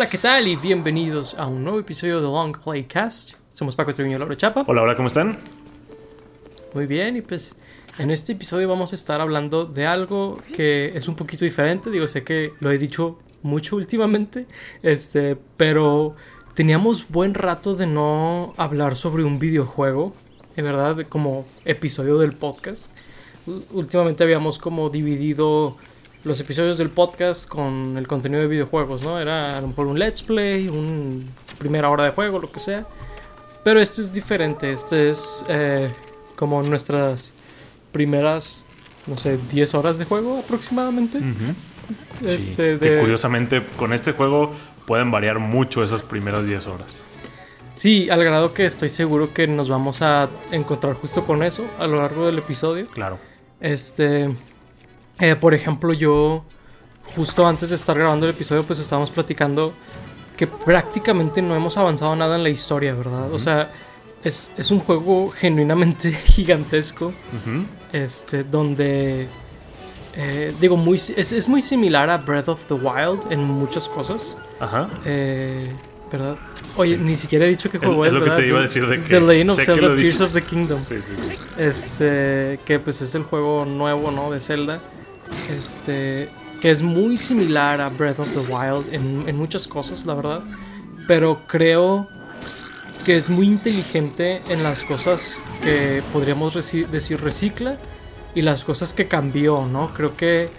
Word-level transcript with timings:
Hola, 0.00 0.08
¿qué 0.08 0.16
tal? 0.16 0.48
Y 0.48 0.56
bienvenidos 0.56 1.34
a 1.34 1.46
un 1.46 1.62
nuevo 1.62 1.78
episodio 1.78 2.22
de 2.22 2.22
Long 2.22 2.56
Playcast. 2.56 3.34
Somos 3.52 3.76
Paco 3.76 3.92
Treviño 3.92 4.16
y 4.16 4.18
Laura 4.18 4.34
Chapa. 4.34 4.64
Hola, 4.66 4.80
hola, 4.80 4.96
¿cómo 4.96 5.08
están? 5.08 5.36
Muy 6.72 6.86
bien, 6.86 7.18
y 7.18 7.20
pues 7.20 7.54
en 7.98 8.10
este 8.10 8.32
episodio 8.32 8.66
vamos 8.66 8.92
a 8.92 8.96
estar 8.96 9.20
hablando 9.20 9.66
de 9.66 9.84
algo 9.86 10.38
que 10.56 10.92
es 10.94 11.06
un 11.06 11.16
poquito 11.16 11.44
diferente. 11.44 11.90
Digo, 11.90 12.06
sé 12.06 12.24
que 12.24 12.54
lo 12.60 12.72
he 12.72 12.78
dicho 12.78 13.18
mucho 13.42 13.76
últimamente, 13.76 14.46
este, 14.82 15.36
pero 15.58 16.16
teníamos 16.54 17.06
buen 17.10 17.34
rato 17.34 17.76
de 17.76 17.86
no 17.86 18.54
hablar 18.56 18.96
sobre 18.96 19.22
un 19.22 19.38
videojuego, 19.38 20.14
en 20.56 20.64
verdad, 20.64 21.06
como 21.10 21.44
episodio 21.66 22.16
del 22.16 22.32
podcast. 22.32 22.90
Últimamente 23.74 24.24
habíamos 24.24 24.58
como 24.58 24.88
dividido 24.88 25.76
los 26.24 26.38
episodios 26.40 26.78
del 26.78 26.90
podcast 26.90 27.48
con 27.48 27.96
el 27.96 28.06
contenido 28.06 28.42
de 28.42 28.48
videojuegos, 28.48 29.02
¿no? 29.02 29.18
Era 29.18 29.56
a 29.58 29.60
lo 29.60 29.68
mejor 29.68 29.86
un 29.86 29.98
let's 29.98 30.22
play, 30.22 30.68
un 30.68 31.28
primera 31.58 31.88
hora 31.90 32.04
de 32.04 32.10
juego, 32.10 32.38
lo 32.38 32.50
que 32.50 32.60
sea. 32.60 32.86
Pero 33.64 33.80
esto 33.80 34.00
es 34.00 34.12
diferente, 34.12 34.72
este 34.72 35.10
es 35.10 35.44
eh, 35.48 35.92
como 36.36 36.62
nuestras 36.62 37.34
primeras, 37.92 38.64
no 39.06 39.16
sé, 39.16 39.38
10 39.50 39.74
horas 39.74 39.98
de 39.98 40.04
juego 40.04 40.38
aproximadamente. 40.38 41.18
Este, 42.24 42.78
que 42.78 42.90
de- 42.90 43.00
curiosamente 43.00 43.62
con 43.76 43.92
este 43.92 44.12
juego 44.12 44.52
pueden 44.86 45.10
variar 45.10 45.38
mucho 45.38 45.82
esas 45.82 46.02
primeras 46.02 46.46
10 46.46 46.66
horas. 46.66 47.02
Sí, 47.74 48.10
al 48.10 48.22
grado 48.24 48.52
que 48.52 48.66
estoy 48.66 48.88
seguro 48.90 49.32
que 49.32 49.46
nos 49.46 49.70
vamos 49.70 50.02
a 50.02 50.28
encontrar 50.50 50.94
justo 50.94 51.24
con 51.24 51.42
eso 51.42 51.64
a 51.78 51.86
lo 51.86 51.96
largo 51.96 52.26
del 52.26 52.38
episodio. 52.38 52.86
Claro. 52.88 53.18
Este, 53.60 54.34
eh, 55.20 55.36
por 55.36 55.54
ejemplo, 55.54 55.92
yo 55.92 56.44
justo 57.14 57.46
antes 57.46 57.70
de 57.70 57.76
estar 57.76 57.96
grabando 57.98 58.26
el 58.26 58.34
episodio, 58.34 58.62
pues 58.64 58.78
estábamos 58.78 59.10
platicando 59.10 59.72
que 60.36 60.46
prácticamente 60.46 61.42
no 61.42 61.54
hemos 61.54 61.76
avanzado 61.76 62.14
nada 62.16 62.36
en 62.36 62.42
la 62.42 62.48
historia, 62.48 62.94
¿verdad? 62.94 63.32
O 63.32 63.38
sea, 63.38 63.70
es, 64.24 64.50
es 64.56 64.70
un 64.70 64.80
juego 64.80 65.30
genuinamente 65.30 66.12
gigantesco, 66.26 67.06
Ujú. 67.06 67.64
este, 67.92 68.44
donde, 68.44 69.28
eh, 70.16 70.54
digo, 70.60 70.76
muy, 70.76 70.96
es, 70.96 71.32
es 71.32 71.48
muy 71.48 71.60
similar 71.62 72.08
a 72.10 72.18
Breath 72.18 72.48
of 72.48 72.64
the 72.66 72.74
Wild 72.74 73.30
en 73.30 73.44
muchas 73.44 73.88
cosas, 73.88 74.36
Ajá. 74.60 74.88
eh, 75.04 75.72
¿verdad? 76.10 76.36
Oye, 76.76 76.96
Sí. 76.96 77.02
ni 77.02 77.16
siquiera 77.16 77.44
he 77.44 77.48
dicho 77.48 77.68
que 77.70 77.76
Es- 77.78 77.82
juego 77.84 78.06
es 78.06 78.12
lo 78.12 78.24
que 78.24 78.30
te 78.30 78.46
iba 78.46 78.60
a 78.60 78.62
decir 78.62 78.86
de 78.86 79.02
que 79.02 79.08
The 79.08 79.20
Legend 79.20 79.50
of 79.50 79.60
Zelda 79.60 79.94
Tears 79.94 80.20
of 80.20 80.32
the 80.32 80.42
Kingdom. 80.42 80.80
Sí, 80.82 80.96
sí, 81.02 81.12
sí. 81.16 81.36
Este, 81.58 82.60
que 82.64 82.78
pues 82.78 83.02
es 83.02 83.14
el 83.14 83.24
juego 83.24 83.64
nuevo, 83.66 84.10
¿no? 84.10 84.30
De 84.30 84.40
Zelda. 84.40 84.80
Este, 85.50 86.28
que 86.60 86.70
es 86.70 86.82
muy 86.82 87.16
similar 87.16 87.80
a 87.80 87.88
Breath 87.88 88.18
of 88.20 88.28
the 88.32 88.52
Wild 88.52 88.92
en, 88.92 89.36
muchas 89.36 89.66
cosas, 89.66 90.06
la 90.06 90.14
verdad. 90.14 90.42
Pero 91.08 91.42
creo 91.46 92.08
que 93.04 93.16
es 93.16 93.30
muy 93.30 93.46
inteligente 93.46 94.42
en 94.48 94.62
las 94.62 94.82
cosas 94.84 95.40
que 95.62 96.02
podríamos 96.12 96.54
decir 96.54 97.20
recicla 97.20 97.78
y 98.34 98.42
las 98.42 98.64
cosas 98.64 98.92
que 98.92 99.08
cambió, 99.08 99.66
¿no? 99.66 99.92
Creo 99.94 100.16
que, 100.16 100.50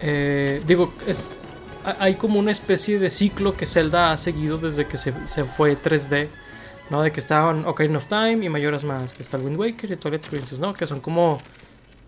eh, 0.00 0.62
digo, 0.66 0.92
es, 1.06 1.36
ha- 1.84 1.96
hay 2.00 2.14
como 2.14 2.38
una 2.40 2.50
especie 2.50 2.98
de 2.98 3.10
ciclo 3.10 3.56
que 3.56 3.66
Zelda 3.66 4.12
ha 4.12 4.16
seguido 4.18 4.58
desde 4.58 4.86
que 4.86 4.96
se, 4.96 5.12
se 5.26 5.44
fue 5.44 5.76
3D. 5.80 6.28
¿no? 6.90 7.00
De 7.00 7.10
que 7.10 7.20
estaban 7.20 7.64
Ocarina 7.64 7.96
of 7.98 8.06
Time 8.06 8.44
y 8.44 8.48
Mayoras 8.50 8.84
más, 8.84 9.14
que 9.14 9.22
está 9.22 9.38
el 9.38 9.44
Wind 9.44 9.58
Waker 9.58 9.92
y 9.92 9.96
Twilight 9.96 10.26
Princess, 10.26 10.58
¿no? 10.58 10.74
Que 10.74 10.84
son 10.86 11.00
como 11.00 11.40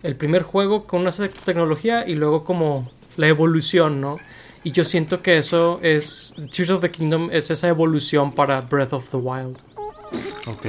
el 0.03 0.15
primer 0.15 0.43
juego 0.43 0.85
con 0.85 1.01
una 1.01 1.11
tecnología 1.11 2.07
y 2.07 2.15
luego 2.15 2.43
como 2.43 2.91
la 3.17 3.27
evolución, 3.27 4.01
¿no? 4.01 4.17
Y 4.63 4.71
yo 4.71 4.83
siento 4.83 5.21
que 5.21 5.37
eso 5.37 5.79
es 5.83 6.33
Tears 6.51 6.71
of 6.71 6.81
the 6.81 6.89
Kingdom 6.89 7.29
es 7.31 7.51
esa 7.51 7.67
evolución 7.67 8.31
para 8.31 8.61
Breath 8.61 8.93
of 8.93 9.09
the 9.09 9.17
Wild. 9.17 9.57
Ok. 10.47 10.65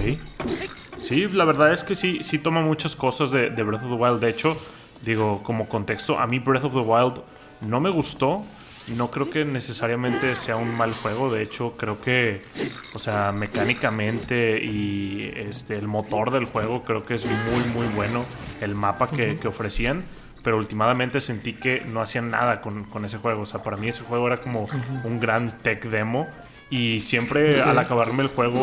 Sí, 0.99 1.29
la 1.29 1.45
verdad 1.45 1.73
es 1.73 1.83
que 1.83 1.95
sí, 1.95 2.19
sí 2.23 2.39
toma 2.39 2.61
muchas 2.61 2.95
cosas 2.95 3.31
de, 3.31 3.51
de 3.51 3.63
Breath 3.63 3.85
of 3.85 3.91
the 3.91 3.97
Wild. 3.97 4.21
De 4.21 4.29
hecho, 4.29 4.57
digo, 5.03 5.43
como 5.43 5.69
contexto, 5.69 6.19
a 6.19 6.27
mí 6.27 6.39
Breath 6.39 6.65
of 6.65 6.75
the 6.75 6.81
Wild 6.81 7.23
no 7.61 7.81
me 7.81 7.91
gustó. 7.91 8.45
No 8.95 9.11
creo 9.11 9.31
que 9.31 9.45
necesariamente 9.45 10.37
sea 10.37 10.57
un 10.57 10.77
mal 10.77 10.93
juego. 10.93 11.33
De 11.33 11.43
hecho, 11.43 11.77
creo 11.77 12.01
que, 12.01 12.43
o 12.95 12.99
sea, 12.99 13.33
mecánicamente 13.33 14.63
y 14.63 15.31
este, 15.35 15.77
el 15.77 15.89
motor 15.89 16.31
del 16.31 16.45
juego 16.45 16.85
creo 16.85 17.05
que 17.05 17.15
es 17.15 17.27
muy, 17.27 17.65
muy 17.75 17.93
bueno. 17.95 18.25
El 18.61 18.75
mapa 18.75 19.09
que, 19.09 19.39
que 19.39 19.49
ofrecían. 19.49 20.05
Pero 20.43 20.59
últimamente 20.59 21.21
sentí 21.21 21.55
que 21.55 21.81
no 21.81 22.01
hacían 22.01 22.31
nada 22.31 22.61
con, 22.61 22.85
con 22.85 23.05
ese 23.05 23.19
juego. 23.19 23.43
O 23.43 23.47
sea, 23.47 23.65
para 23.65 23.77
mí 23.77 23.89
ese 23.89 24.05
juego 24.05 24.29
era 24.29 24.41
como 24.41 24.69
un 25.03 25.19
gran 25.19 25.59
tech 25.59 25.85
demo. 25.87 26.29
Y 26.69 26.99
siempre 26.99 27.63
al 27.63 27.79
acabarme 27.79 28.25
el 28.25 28.29
juego 28.29 28.61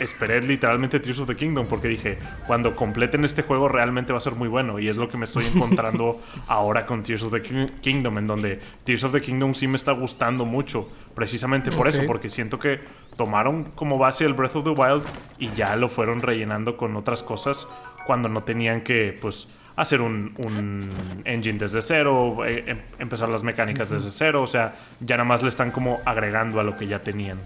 esperé 0.00 0.40
literalmente 0.40 0.98
Tears 0.98 1.20
of 1.20 1.28
the 1.28 1.36
Kingdom 1.36 1.66
porque 1.68 1.86
dije, 1.86 2.18
cuando 2.46 2.74
completen 2.74 3.24
este 3.24 3.42
juego 3.42 3.68
realmente 3.68 4.12
va 4.12 4.16
a 4.16 4.20
ser 4.20 4.32
muy 4.34 4.48
bueno. 4.48 4.80
Y 4.80 4.88
es 4.88 4.96
lo 4.96 5.08
que 5.08 5.16
me 5.16 5.26
estoy 5.26 5.44
encontrando 5.54 6.20
ahora 6.48 6.86
con 6.86 7.04
Tears 7.04 7.22
of 7.22 7.32
the 7.32 7.42
Ki- 7.42 7.70
Kingdom, 7.80 8.18
en 8.18 8.26
donde 8.26 8.60
Tears 8.82 9.04
of 9.04 9.12
the 9.12 9.20
Kingdom 9.20 9.54
sí 9.54 9.68
me 9.68 9.76
está 9.76 9.92
gustando 9.92 10.44
mucho. 10.44 10.90
Precisamente 11.14 11.70
por 11.70 11.86
eso, 11.86 12.02
porque 12.06 12.28
siento 12.28 12.58
que 12.58 12.80
tomaron 13.16 13.70
como 13.76 13.96
base 13.96 14.24
el 14.24 14.34
Breath 14.34 14.56
of 14.56 14.64
the 14.64 14.70
Wild 14.70 15.04
y 15.38 15.50
ya 15.52 15.76
lo 15.76 15.88
fueron 15.88 16.22
rellenando 16.22 16.76
con 16.76 16.96
otras 16.96 17.22
cosas 17.22 17.68
cuando 18.06 18.28
no 18.28 18.42
tenían 18.42 18.82
que, 18.82 19.16
pues, 19.20 19.56
hacer 19.76 20.00
un, 20.00 20.34
un 20.38 20.88
engine 21.24 21.58
desde 21.58 21.82
cero, 21.82 22.38
eh, 22.46 22.64
em- 22.66 22.80
empezar 22.98 23.28
las 23.28 23.42
mecánicas 23.42 23.90
desde 23.90 24.10
cero, 24.10 24.42
o 24.42 24.46
sea, 24.46 24.74
ya 25.00 25.16
nada 25.16 25.28
más 25.28 25.42
le 25.42 25.48
están 25.50 25.70
como 25.70 26.00
agregando 26.04 26.58
a 26.60 26.64
lo 26.64 26.76
que 26.76 26.86
ya 26.86 27.00
tenían. 27.00 27.38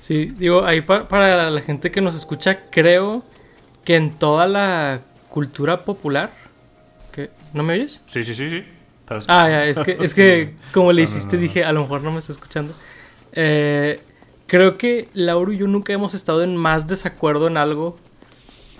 Sí, 0.00 0.32
digo, 0.36 0.64
ahí 0.64 0.80
pa- 0.80 1.06
para 1.08 1.48
la 1.50 1.60
gente 1.60 1.90
que 1.90 2.00
nos 2.00 2.14
escucha, 2.14 2.68
creo 2.70 3.24
que 3.84 3.96
en 3.96 4.10
toda 4.18 4.46
la 4.46 5.00
cultura 5.28 5.84
popular, 5.84 6.30
que 7.12 7.30
¿no 7.52 7.62
me 7.62 7.74
oyes? 7.74 8.02
Sí, 8.06 8.22
sí, 8.24 8.34
sí, 8.34 8.50
sí. 8.50 8.64
Ah, 9.28 9.48
ya, 9.48 9.64
es 9.66 9.78
que, 9.80 9.96
es 10.00 10.14
que 10.14 10.54
como 10.72 10.92
le 10.92 11.02
no, 11.02 11.04
hiciste, 11.04 11.36
no, 11.36 11.42
no. 11.42 11.42
dije, 11.42 11.64
a 11.64 11.72
lo 11.72 11.82
mejor 11.82 12.02
no 12.02 12.10
me 12.10 12.18
está 12.18 12.32
escuchando. 12.32 12.74
Eh, 13.32 14.00
creo 14.46 14.76
que 14.76 15.08
Lauro 15.14 15.52
y 15.52 15.58
yo 15.58 15.66
nunca 15.68 15.92
hemos 15.92 16.14
estado 16.14 16.42
en 16.42 16.56
más 16.56 16.86
desacuerdo 16.86 17.46
en 17.46 17.56
algo 17.56 17.96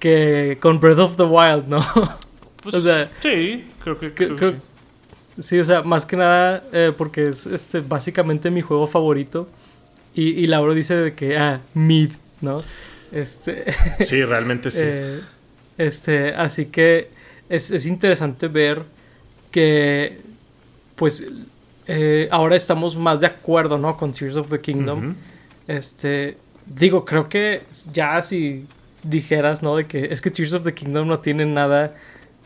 que 0.02 0.58
con 0.60 0.80
Breath 0.80 0.98
of 0.98 1.16
the 1.16 1.22
Wild, 1.22 1.68
¿no? 1.68 1.78
Pues, 2.62 2.74
o 2.76 2.80
sea, 2.80 3.08
sí, 3.20 3.66
creo 3.82 3.98
que, 3.98 4.12
creo- 4.12 4.36
creo 4.36 4.36
que 4.36 4.36
creo- 4.36 4.52
sí. 5.36 5.42
sí, 5.42 5.58
o 5.60 5.64
sea, 5.64 5.82
más 5.82 6.06
que 6.06 6.16
nada 6.16 6.62
eh, 6.72 6.92
porque 6.96 7.24
es 7.28 7.46
este, 7.46 7.80
básicamente 7.80 8.50
mi 8.50 8.60
juego 8.62 8.86
favorito. 8.86 9.48
Y, 10.14 10.30
y 10.30 10.46
Lauro 10.46 10.72
dice 10.74 10.94
de 10.94 11.14
que, 11.14 11.36
ah, 11.38 11.60
mid, 11.74 12.12
¿no? 12.40 12.62
Este, 13.10 13.64
Sí, 14.04 14.24
realmente 14.24 14.70
sí. 14.70 14.80
Eh, 14.84 15.20
este, 15.78 16.34
así 16.34 16.66
que 16.66 17.10
es, 17.48 17.70
es 17.72 17.86
interesante 17.86 18.46
ver 18.46 18.82
que, 19.50 20.20
pues, 20.96 21.24
eh, 21.88 22.28
ahora 22.30 22.54
estamos 22.54 22.96
más 22.96 23.20
de 23.20 23.26
acuerdo, 23.26 23.76
¿no? 23.78 23.96
Con 23.96 24.12
Tears 24.12 24.36
of 24.36 24.48
the 24.50 24.60
Kingdom. 24.60 25.14
Este, 25.66 26.36
digo, 26.66 27.04
creo 27.04 27.28
que 27.28 27.62
ya 27.92 28.22
si 28.22 28.66
dijeras, 29.02 29.62
¿no? 29.62 29.76
De 29.76 29.86
que 29.86 30.08
es 30.10 30.20
que 30.20 30.30
Tears 30.30 30.52
of 30.54 30.64
the 30.64 30.74
Kingdom 30.74 31.08
no 31.08 31.20
tiene 31.20 31.46
nada 31.46 31.94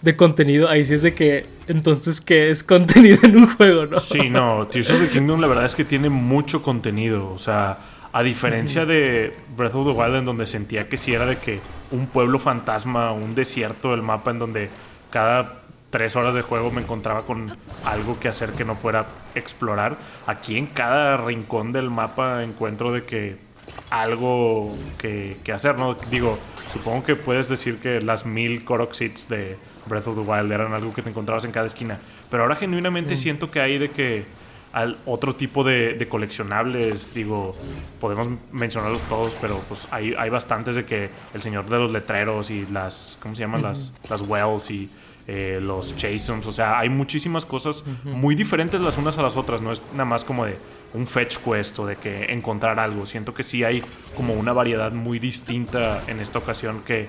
de 0.03 0.17
contenido, 0.17 0.69
ahí 0.69 0.85
sí 0.85 0.95
es 0.95 1.03
de 1.03 1.15
que, 1.15 1.47
entonces, 1.69 2.21
¿qué 2.21 2.51
es 2.51 2.63
contenido 2.63 3.19
en 3.23 3.37
un 3.37 3.57
juego, 3.57 3.87
no? 3.87 3.99
Sí, 3.99 4.31
no, 4.31 4.67
Tears 4.67 4.91
of 4.91 5.01
the 5.01 5.09
Kingdom 5.09 5.41
la 5.41 5.47
verdad 5.47 5.65
es 5.65 5.75
que 5.75 5.85
tiene 5.85 6.09
mucho 6.11 6.63
contenido. 6.63 7.33
O 7.33 7.39
sea, 7.39 7.79
a 8.13 8.23
diferencia 8.23 8.87
de 8.87 9.35
Breath 9.57 9.75
of 9.75 9.87
the 9.87 9.93
Wild, 9.93 10.17
en 10.17 10.25
donde 10.25 10.47
sentía 10.47 10.89
que 10.89 10.97
sí 10.97 11.15
era 11.15 11.27
de 11.27 11.39
que 11.39 11.61
un 11.91 12.07
pueblo 12.07 12.39
fantasma, 12.39 13.13
un 13.13 13.35
desierto 13.35 13.91
del 13.91 14.03
mapa, 14.03 14.31
en 14.31 14.39
donde 14.39 14.71
cada 15.11 15.63
tres 15.91 16.17
horas 16.17 16.35
de 16.35 16.43
juego 16.43 16.71
me 16.71 16.83
encontraba 16.83 17.23
con 17.23 17.57
algo 17.85 18.19
que 18.21 18.29
hacer 18.29 18.51
que 18.53 18.65
no 18.65 18.75
fuera 18.75 19.07
explorar. 19.35 19.97
Aquí 20.27 20.57
en 20.57 20.67
cada 20.67 21.17
rincón 21.17 21.73
del 21.73 21.91
mapa 21.91 22.43
encuentro 22.43 22.93
de 22.93 23.05
que 23.05 23.37
algo 23.91 24.77
que, 24.99 25.37
que 25.45 25.53
hacer, 25.53 25.79
¿no? 25.79 25.95
Digo, 26.11 26.39
supongo 26.73 27.05
que 27.05 27.17
puedes 27.17 27.49
decir 27.49 27.79
que 27.79 28.01
las 28.01 28.27
mil 28.27 28.65
Korok 28.65 28.93
Seeds 28.93 29.29
de 29.29 29.57
Breath 29.87 30.09
of 30.09 30.17
the 30.17 30.23
Wild 30.23 30.51
eran 30.51 30.73
algo 30.73 30.93
que 30.93 31.03
te 31.03 31.11
encontrabas 31.11 31.45
en 31.45 31.53
cada 31.53 31.67
esquina. 31.67 31.99
Pero 32.31 32.43
ahora 32.43 32.57
genuinamente 32.57 33.17
siento 33.17 33.51
que 33.51 33.61
hay 33.61 33.79
de 33.79 33.91
que 33.91 34.25
al 34.73 34.99
otro 35.07 35.35
tipo 35.35 35.65
de, 35.65 35.95
de 35.95 36.07
coleccionables, 36.07 37.15
digo, 37.15 37.57
podemos 37.99 38.29
mencionarlos 38.53 39.03
todos, 39.05 39.35
pero 39.41 39.59
pues 39.69 39.89
hay, 39.91 40.15
hay 40.19 40.29
bastantes 40.29 40.75
de 40.75 40.85
que 40.85 41.09
el 41.33 41.41
señor 41.41 41.67
de 41.71 41.79
los 41.79 41.91
letreros 41.91 42.51
y 42.51 42.67
las, 42.67 43.19
¿cómo 43.23 43.35
se 43.35 43.41
llaman? 43.41 43.63
Las, 43.63 43.95
las 44.11 44.21
wells 44.21 44.71
y 44.71 44.91
eh, 45.29 45.61
los 45.63 45.97
chasems, 45.97 46.47
o 46.47 46.53
sea, 46.53 46.79
hay 46.79 46.89
muchísimas 46.89 47.47
cosas 47.47 47.85
muy 48.05 48.35
diferentes 48.35 48.81
las 48.81 48.99
unas 48.99 49.17
a 49.17 49.23
las 49.23 49.37
otras, 49.37 49.63
no 49.63 49.73
es 49.73 49.81
nada 49.93 50.05
más 50.05 50.25
como 50.25 50.45
de 50.45 50.57
un 50.95 51.07
fetch 51.07 51.39
quest 51.39 51.79
o 51.79 51.87
de 51.87 51.97
que 51.97 52.33
encontrar 52.33 52.79
algo, 52.81 53.07
siento 53.07 53.35
que 53.35 53.43
sí 53.43 53.65
hay 53.65 53.83
como 54.17 54.35
una 54.35 54.53
variedad 54.53 54.93
muy 54.93 55.19
distinta 55.19 56.03
en 56.07 56.21
esta 56.21 56.39
ocasión 56.39 56.83
que 56.83 57.09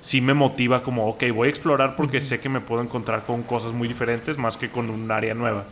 sí 0.00 0.20
me 0.20 0.34
motiva 0.34 0.82
como, 0.82 1.08
ok, 1.08 1.24
voy 1.34 1.48
a 1.48 1.50
explorar 1.50 1.96
porque 1.96 2.20
sé 2.20 2.38
que 2.38 2.48
me 2.48 2.60
puedo 2.60 2.82
encontrar 2.82 3.24
con 3.24 3.42
cosas 3.42 3.72
muy 3.72 3.88
diferentes 3.88 4.38
más 4.38 4.56
que 4.56 4.68
con 4.68 4.90
un 4.90 5.10
área 5.10 5.34
nueva. 5.34 5.64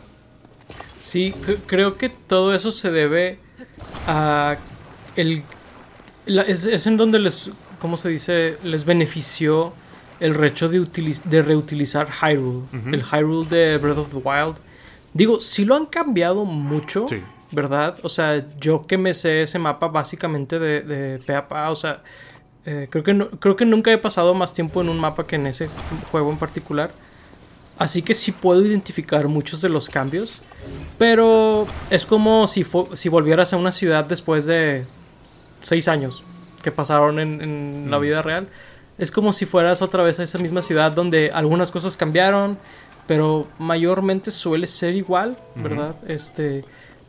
Sí, 1.01 1.33
creo 1.67 1.95
que 1.95 2.09
todo 2.09 2.55
eso 2.55 2.71
se 2.71 2.89
debe 2.89 3.37
a 4.07 4.57
el 5.15 5.43
es, 6.25 6.87
en 6.87 6.97
donde 6.97 7.19
les 7.19 7.51
¿cómo 7.79 7.97
se 7.97 8.09
dice? 8.09 8.57
les 8.63 8.85
benefició 8.85 9.73
el 10.19 10.33
recho 10.33 10.69
de, 10.69 10.87
de 11.25 11.41
reutilizar 11.41 12.07
Hyrule, 12.09 12.63
el 12.91 13.03
Hyrule 13.03 13.47
de 13.49 13.77
Breath 13.77 13.97
of 13.97 14.09
the 14.09 14.17
Wild. 14.17 14.55
Digo, 15.13 15.41
si 15.41 15.65
lo 15.65 15.75
han 15.75 15.85
cambiado 15.87 16.45
mucho, 16.45 17.05
¿verdad? 17.53 17.97
O 18.03 18.09
sea, 18.09 18.45
yo 18.59 18.85
que 18.85 18.97
me 18.97 19.13
sé 19.13 19.43
ese 19.43 19.59
mapa 19.59 19.87
básicamente 19.87 20.59
de, 20.59 20.81
de 20.81 21.19
pe 21.19 21.33
o 21.69 21.75
sea, 21.75 22.01
eh, 22.65 22.87
creo, 22.89 23.03
que 23.03 23.29
creo 23.39 23.55
que 23.55 23.65
nunca 23.65 23.91
he 23.91 23.97
pasado 23.97 24.33
más 24.33 24.53
tiempo 24.53 24.81
en 24.81 24.89
un 24.89 24.99
mapa 24.99 25.25
que 25.27 25.35
en 25.35 25.47
ese 25.47 25.69
juego 26.11 26.31
en 26.31 26.37
particular. 26.37 26.91
Así 27.77 28.01
que 28.01 28.13
sí 28.13 28.31
puedo 28.31 28.63
identificar 28.63 29.27
muchos 29.27 29.61
de 29.61 29.69
los 29.69 29.89
cambios. 29.89 30.41
Pero 30.97 31.67
es 31.89 32.05
como 32.05 32.47
si, 32.47 32.65
si 32.93 33.09
volvieras 33.09 33.51
a 33.53 33.57
una 33.57 33.71
ciudad 33.71 34.05
después 34.05 34.45
de 34.45 34.85
seis 35.61 35.87
años 35.87 36.23
que 36.61 36.71
pasaron 36.71 37.19
en, 37.19 37.91
la 37.91 37.99
mm. 37.99 38.01
vida 38.01 38.21
real. 38.21 38.47
Es 38.97 39.11
como 39.11 39.33
si 39.33 39.45
fueras 39.45 39.81
otra 39.81 40.03
vez 40.03 40.19
a 40.19 40.23
esa 40.23 40.37
misma 40.37 40.61
ciudad 40.61 40.91
donde 40.91 41.31
algunas 41.33 41.71
cosas 41.71 41.97
cambiaron, 41.97 42.57
pero 43.07 43.47
mayormente 43.57 44.31
suele 44.31 44.67
ser 44.67 44.95
igual, 44.95 45.35
¿verdad? 45.55 45.95
Este, 46.07 46.63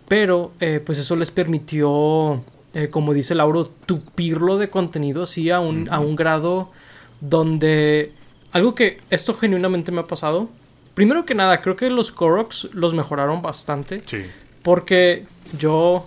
pero 0.08 0.52
eh, 0.60 0.80
pues 0.84 0.98
eso 0.98 1.16
les 1.16 1.30
permitió 1.30 2.42
eh, 2.74 2.90
como 2.90 3.14
dice 3.14 3.36
Lauro, 3.36 3.66
tupirlo 3.66 4.58
de 4.58 4.68
contenido 4.68 5.22
así 5.22 5.50
a 5.50 5.60
un, 5.60 5.88
a 5.90 6.00
un 6.00 6.16
grado 6.16 6.72
donde... 7.20 8.12
Algo 8.50 8.74
que 8.74 9.00
esto 9.10 9.34
genuinamente 9.34 9.92
me 9.92 10.00
ha 10.00 10.06
pasado. 10.06 10.48
Primero 10.94 11.24
que 11.24 11.34
nada, 11.34 11.60
creo 11.60 11.76
que 11.76 11.88
los 11.88 12.10
Koroks 12.12 12.68
los 12.72 12.94
mejoraron 12.94 13.42
bastante. 13.42 14.02
Sí. 14.04 14.22
Porque 14.62 15.26
yo 15.56 16.06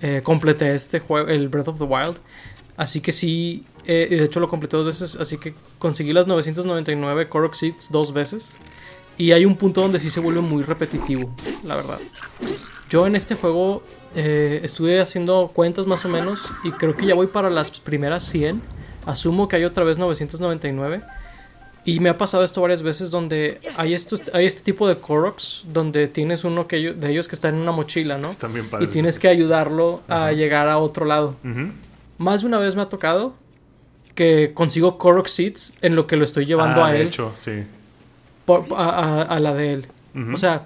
eh, 0.00 0.20
completé 0.22 0.74
este 0.74 1.00
juego, 1.00 1.28
el 1.28 1.48
Breath 1.48 1.68
of 1.68 1.78
the 1.78 1.84
Wild. 1.84 2.16
Así 2.76 3.00
que 3.00 3.12
sí, 3.12 3.64
eh, 3.84 4.06
de 4.10 4.24
hecho 4.24 4.38
lo 4.38 4.48
completé 4.48 4.76
dos 4.76 4.86
veces. 4.86 5.16
Así 5.16 5.38
que 5.38 5.54
conseguí 5.78 6.12
las 6.12 6.26
999 6.28 7.28
Korok 7.28 7.54
Seeds 7.54 7.90
dos 7.90 8.12
veces. 8.12 8.58
Y 9.18 9.32
hay 9.32 9.44
un 9.44 9.56
punto 9.56 9.80
donde 9.80 9.98
sí 9.98 10.10
se 10.10 10.20
vuelve 10.20 10.40
muy 10.40 10.62
repetitivo, 10.62 11.34
la 11.64 11.76
verdad. 11.76 11.98
Yo 12.88 13.06
en 13.06 13.16
este 13.16 13.34
juego 13.34 13.82
eh, 14.14 14.60
estuve 14.62 15.00
haciendo 15.00 15.50
cuentas 15.52 15.86
más 15.86 16.04
o 16.04 16.08
menos 16.08 16.48
y 16.64 16.70
creo 16.72 16.96
que 16.96 17.06
ya 17.06 17.14
voy 17.14 17.26
para 17.26 17.50
las 17.50 17.80
primeras 17.80 18.24
100. 18.24 18.62
Asumo 19.04 19.48
que 19.48 19.56
hay 19.56 19.64
otra 19.64 19.84
vez 19.84 19.98
999. 19.98 21.02
Y 21.84 22.00
me 22.00 22.08
ha 22.08 22.18
pasado 22.18 22.42
esto 22.42 22.60
varias 22.60 22.82
veces 22.82 23.12
donde 23.12 23.60
hay, 23.76 23.94
estos, 23.94 24.20
hay 24.32 24.44
este 24.44 24.62
tipo 24.62 24.88
de 24.88 24.96
Koroks 24.96 25.64
donde 25.72 26.08
tienes 26.08 26.42
uno 26.42 26.66
que 26.66 26.92
de 26.92 27.10
ellos 27.10 27.28
que 27.28 27.36
está 27.36 27.48
en 27.48 27.54
una 27.54 27.70
mochila, 27.70 28.18
¿no? 28.18 28.30
y 28.80 28.88
tienes 28.88 29.20
que 29.20 29.28
ayudarlo 29.28 30.02
a 30.08 30.32
llegar 30.32 30.68
a 30.68 30.78
otro 30.78 31.04
lado. 31.04 31.36
Más 32.18 32.40
de 32.40 32.48
una 32.48 32.58
vez 32.58 32.74
me 32.74 32.82
ha 32.82 32.88
tocado 32.88 33.34
que 34.16 34.52
consigo 34.52 34.98
Korok 34.98 35.28
Seeds 35.28 35.74
en 35.82 35.94
lo 35.94 36.08
que 36.08 36.16
lo 36.16 36.24
estoy 36.24 36.46
llevando 36.46 36.82
ah, 36.82 36.88
a 36.88 36.92
de 36.92 37.02
él. 37.02 37.06
hecho, 37.06 37.30
sí. 37.36 37.62
a, 38.74 39.38
la 39.40 39.54
de 39.54 39.72
él. 39.74 39.86
O 40.32 40.38
sea, 40.38 40.64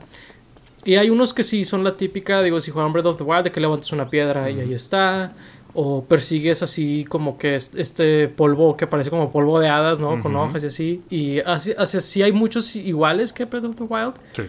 y 0.84 0.96
hay 0.96 1.10
unos 1.10 1.34
que 1.34 1.42
sí 1.42 1.64
son 1.64 1.84
la 1.84 1.96
típica, 1.96 2.42
digo, 2.42 2.60
si 2.60 2.70
juegan 2.70 2.92
Breath 2.92 3.06
of 3.06 3.18
the 3.18 3.24
Wild, 3.24 3.44
de 3.44 3.52
que 3.52 3.60
levantas 3.60 3.92
una 3.92 4.08
piedra 4.08 4.50
y 4.50 4.60
ahí 4.60 4.72
está. 4.72 5.34
O 5.72 6.04
persigues 6.04 6.62
así 6.64 7.04
como 7.08 7.38
que 7.38 7.54
este 7.54 8.26
polvo 8.26 8.76
que 8.76 8.88
parece 8.88 9.08
como 9.08 9.30
polvo 9.30 9.60
de 9.60 9.68
hadas, 9.68 10.00
¿no? 10.00 10.20
Con 10.20 10.34
hojas 10.34 10.64
y 10.64 10.66
así. 10.66 11.02
Y 11.10 11.40
así, 11.40 11.72
así, 11.78 12.00
sí 12.00 12.22
hay 12.22 12.32
muchos 12.32 12.74
iguales 12.74 13.32
que 13.32 13.44
Breath 13.44 13.64
of 13.64 13.76
the 13.76 13.84
Wild. 13.84 14.14
Sí. 14.32 14.42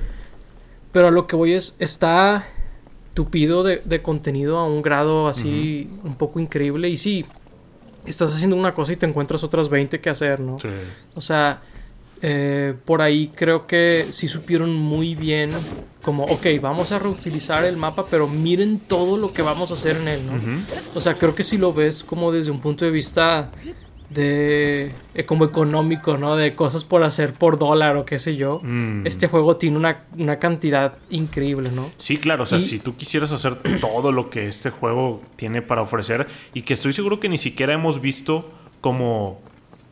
Pero 0.92 1.08
a 1.08 1.12
lo 1.12 1.28
que 1.28 1.36
voy 1.36 1.54
es, 1.54 1.76
está 1.78 2.48
tupido 3.14 3.64
de, 3.64 3.82
de 3.84 4.02
contenido 4.02 4.58
a 4.58 4.66
un 4.66 4.82
grado 4.82 5.28
así 5.28 5.90
un 6.04 6.16
poco 6.16 6.40
increíble. 6.40 6.90
Y 6.90 6.98
sí, 6.98 7.26
estás 8.06 8.34
haciendo 8.34 8.56
una 8.56 8.74
cosa 8.74 8.94
y 8.94 8.96
te 8.96 9.06
encuentras 9.06 9.44
otras 9.44 9.70
20 9.70 10.00
que 10.00 10.10
hacer, 10.10 10.40
¿no? 10.40 10.58
Sí. 10.58 10.70
O 11.14 11.22
sea, 11.22 11.62
eh, 12.22 12.74
por 12.86 13.02
ahí 13.02 13.32
creo 13.36 13.68
que 13.68 14.08
sí 14.10 14.28
supieron 14.28 14.76
muy 14.76 15.16
bien 15.16 15.52
como, 16.02 16.24
ok, 16.26 16.48
vamos 16.62 16.92
a 16.92 17.00
reutilizar 17.00 17.64
el 17.66 17.78
mapa, 17.78 18.06
pero 18.10 18.28
miren 18.28 18.80
todo 18.80 19.18
lo 19.18 19.34
que 19.34 19.42
vamos 19.42 19.72
a 19.72 19.76
hacer 19.76 19.98
en 19.98 20.08
él, 20.08 20.22
¿no? 20.26 20.34
O 20.96 21.02
sea, 21.02 21.18
creo 21.18 21.36
que 21.36 21.44
si 21.44 21.58
lo 21.58 21.74
ves 21.74 22.04
como 22.04 22.32
desde 22.32 22.52
un 22.52 22.60
punto 22.60 22.86
de 22.86 22.92
vista 22.92 23.52
de 24.14 24.92
eh, 25.14 25.26
como 25.26 25.46
económico, 25.46 26.18
¿no? 26.18 26.36
De 26.36 26.54
cosas 26.54 26.84
por 26.84 27.04
hacer 27.04 27.34
por 27.34 27.58
dólar 27.58 27.96
o 27.96 28.06
qué 28.06 28.20
sé 28.20 28.36
yo. 28.36 28.60
Mm. 28.64 29.08
Este 29.08 29.28
juego 29.28 29.58
tiene 29.58 29.78
una, 29.78 30.40
cantidad 30.40 30.98
increíble, 31.10 31.72
¿no? 31.72 31.90
Sí, 31.98 32.18
claro, 32.18 32.44
o 32.44 32.46
sea, 32.46 32.60
si 32.60 32.80
tú 32.80 32.96
quisieras 32.96 33.32
hacer 33.32 33.56
todo 33.80 34.12
lo 34.12 34.30
que 34.30 34.48
este 34.48 34.70
juego 34.70 35.22
tiene 35.36 35.62
para 35.62 35.82
ofrecer 35.82 36.28
y 36.54 36.64
que 36.64 36.74
estoy 36.74 36.94
seguro 36.94 37.20
que 37.20 37.30
ni 37.30 37.38
siquiera 37.38 37.74
hemos 37.74 38.02
visto 38.02 38.52
como 38.82 39.40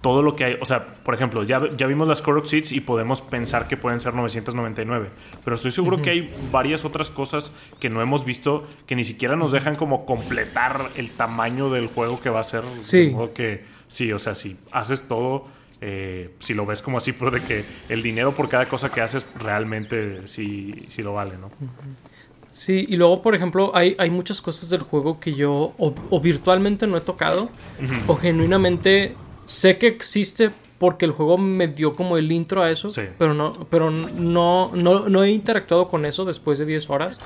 todo 0.01 0.21
lo 0.21 0.35
que 0.35 0.45
hay, 0.45 0.57
o 0.61 0.65
sea, 0.65 0.87
por 0.87 1.13
ejemplo, 1.13 1.43
ya, 1.43 1.61
ya 1.75 1.85
vimos 1.85 2.07
las 2.07 2.21
Korok 2.21 2.45
Seeds 2.45 2.71
y 2.71 2.79
podemos 2.79 3.21
pensar 3.21 3.67
que 3.67 3.75
pueden 3.75 3.99
ser 3.99 4.13
999, 4.13 5.09
pero 5.43 5.55
estoy 5.55 5.71
seguro 5.71 6.01
que 6.01 6.09
hay 6.11 6.33
varias 6.51 6.85
otras 6.85 7.09
cosas 7.09 7.51
que 7.79 7.89
no 7.89 8.01
hemos 8.01 8.23
visto 8.23 8.65
que 8.85 8.95
ni 8.95 9.03
siquiera 9.03 9.35
nos 9.35 9.51
dejan 9.51 9.75
como 9.75 10.05
completar 10.05 10.89
el 10.95 11.09
tamaño 11.09 11.69
del 11.69 11.87
juego 11.87 12.19
que 12.21 12.29
va 12.29 12.39
a 12.39 12.43
ser. 12.43 12.63
Sí. 12.81 13.13
que 13.35 13.65
sí, 13.87 14.13
o 14.13 14.19
sea, 14.19 14.35
si 14.35 14.57
haces 14.71 15.07
todo, 15.07 15.47
eh, 15.81 16.29
si 16.39 16.53
lo 16.53 16.65
ves 16.65 16.81
como 16.81 16.97
así, 16.97 17.11
pero 17.19 17.31
de 17.31 17.41
que 17.41 17.65
el 17.89 18.01
dinero 18.01 18.33
por 18.33 18.47
cada 18.47 18.67
cosa 18.67 18.89
que 18.91 19.01
haces 19.01 19.25
realmente 19.37 20.27
sí, 20.27 20.85
sí 20.87 21.03
lo 21.03 21.13
vale, 21.13 21.33
¿no? 21.37 21.51
Sí, 22.53 22.85
y 22.89 22.95
luego, 22.95 23.21
por 23.21 23.35
ejemplo, 23.35 23.71
hay, 23.73 23.95
hay 23.99 24.09
muchas 24.09 24.41
cosas 24.41 24.69
del 24.69 24.81
juego 24.81 25.19
que 25.19 25.33
yo 25.33 25.73
o, 25.77 26.19
virtualmente 26.21 26.87
no 26.87 26.97
he 26.97 27.01
tocado, 27.01 27.49
o 28.07 28.15
genuinamente 28.15 29.15
Sé 29.49 29.79
que 29.79 29.87
existe 29.87 30.51
porque 30.77 31.05
el 31.05 31.11
juego 31.11 31.39
me 31.39 31.67
dio 31.67 31.95
como 31.95 32.17
el 32.17 32.31
intro 32.31 32.61
a 32.61 32.69
eso, 32.69 32.89
pero, 33.17 33.33
no, 33.33 33.51
pero 33.67 33.89
no, 33.89 34.71
no, 34.75 35.23
he 35.23 35.31
interactuado 35.31 35.87
con 35.87 36.05
eso 36.05 36.23
después 36.23 36.59
de 36.59 36.67
10 36.67 36.87
horas. 36.91 37.19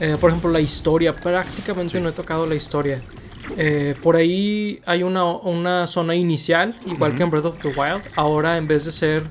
Eh, 0.00 0.16
por 0.20 0.30
ejemplo, 0.30 0.50
la 0.50 0.58
historia, 0.58 1.14
prácticamente 1.14 2.00
no 2.00 2.08
he 2.08 2.12
tocado 2.12 2.44
la 2.44 2.56
historia. 2.56 3.00
Eh, 3.56 3.94
por 4.02 4.16
ahí 4.16 4.80
hay 4.84 5.04
una, 5.04 5.22
una 5.26 5.86
zona 5.86 6.16
inicial, 6.16 6.76
igual 6.86 7.14
que 7.14 7.22
en 7.22 7.30
Breath 7.30 7.44
of 7.44 7.58
the 7.60 7.68
Wild. 7.68 8.02
Ahora, 8.16 8.56
en 8.56 8.66
vez 8.66 8.86
de 8.86 8.90
ser 8.90 9.22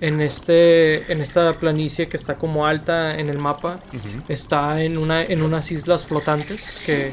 en, 0.00 0.20
este, 0.20 1.12
en 1.12 1.20
esta 1.20 1.52
planicie 1.58 2.06
que 2.06 2.16
está 2.16 2.36
como 2.36 2.64
alta 2.64 3.18
en 3.18 3.28
el 3.28 3.38
mapa, 3.38 3.80
está 4.28 4.80
en, 4.84 4.98
una, 4.98 5.24
en 5.24 5.42
unas 5.42 5.72
islas 5.72 6.06
flotantes. 6.06 6.80
Que, 6.86 7.12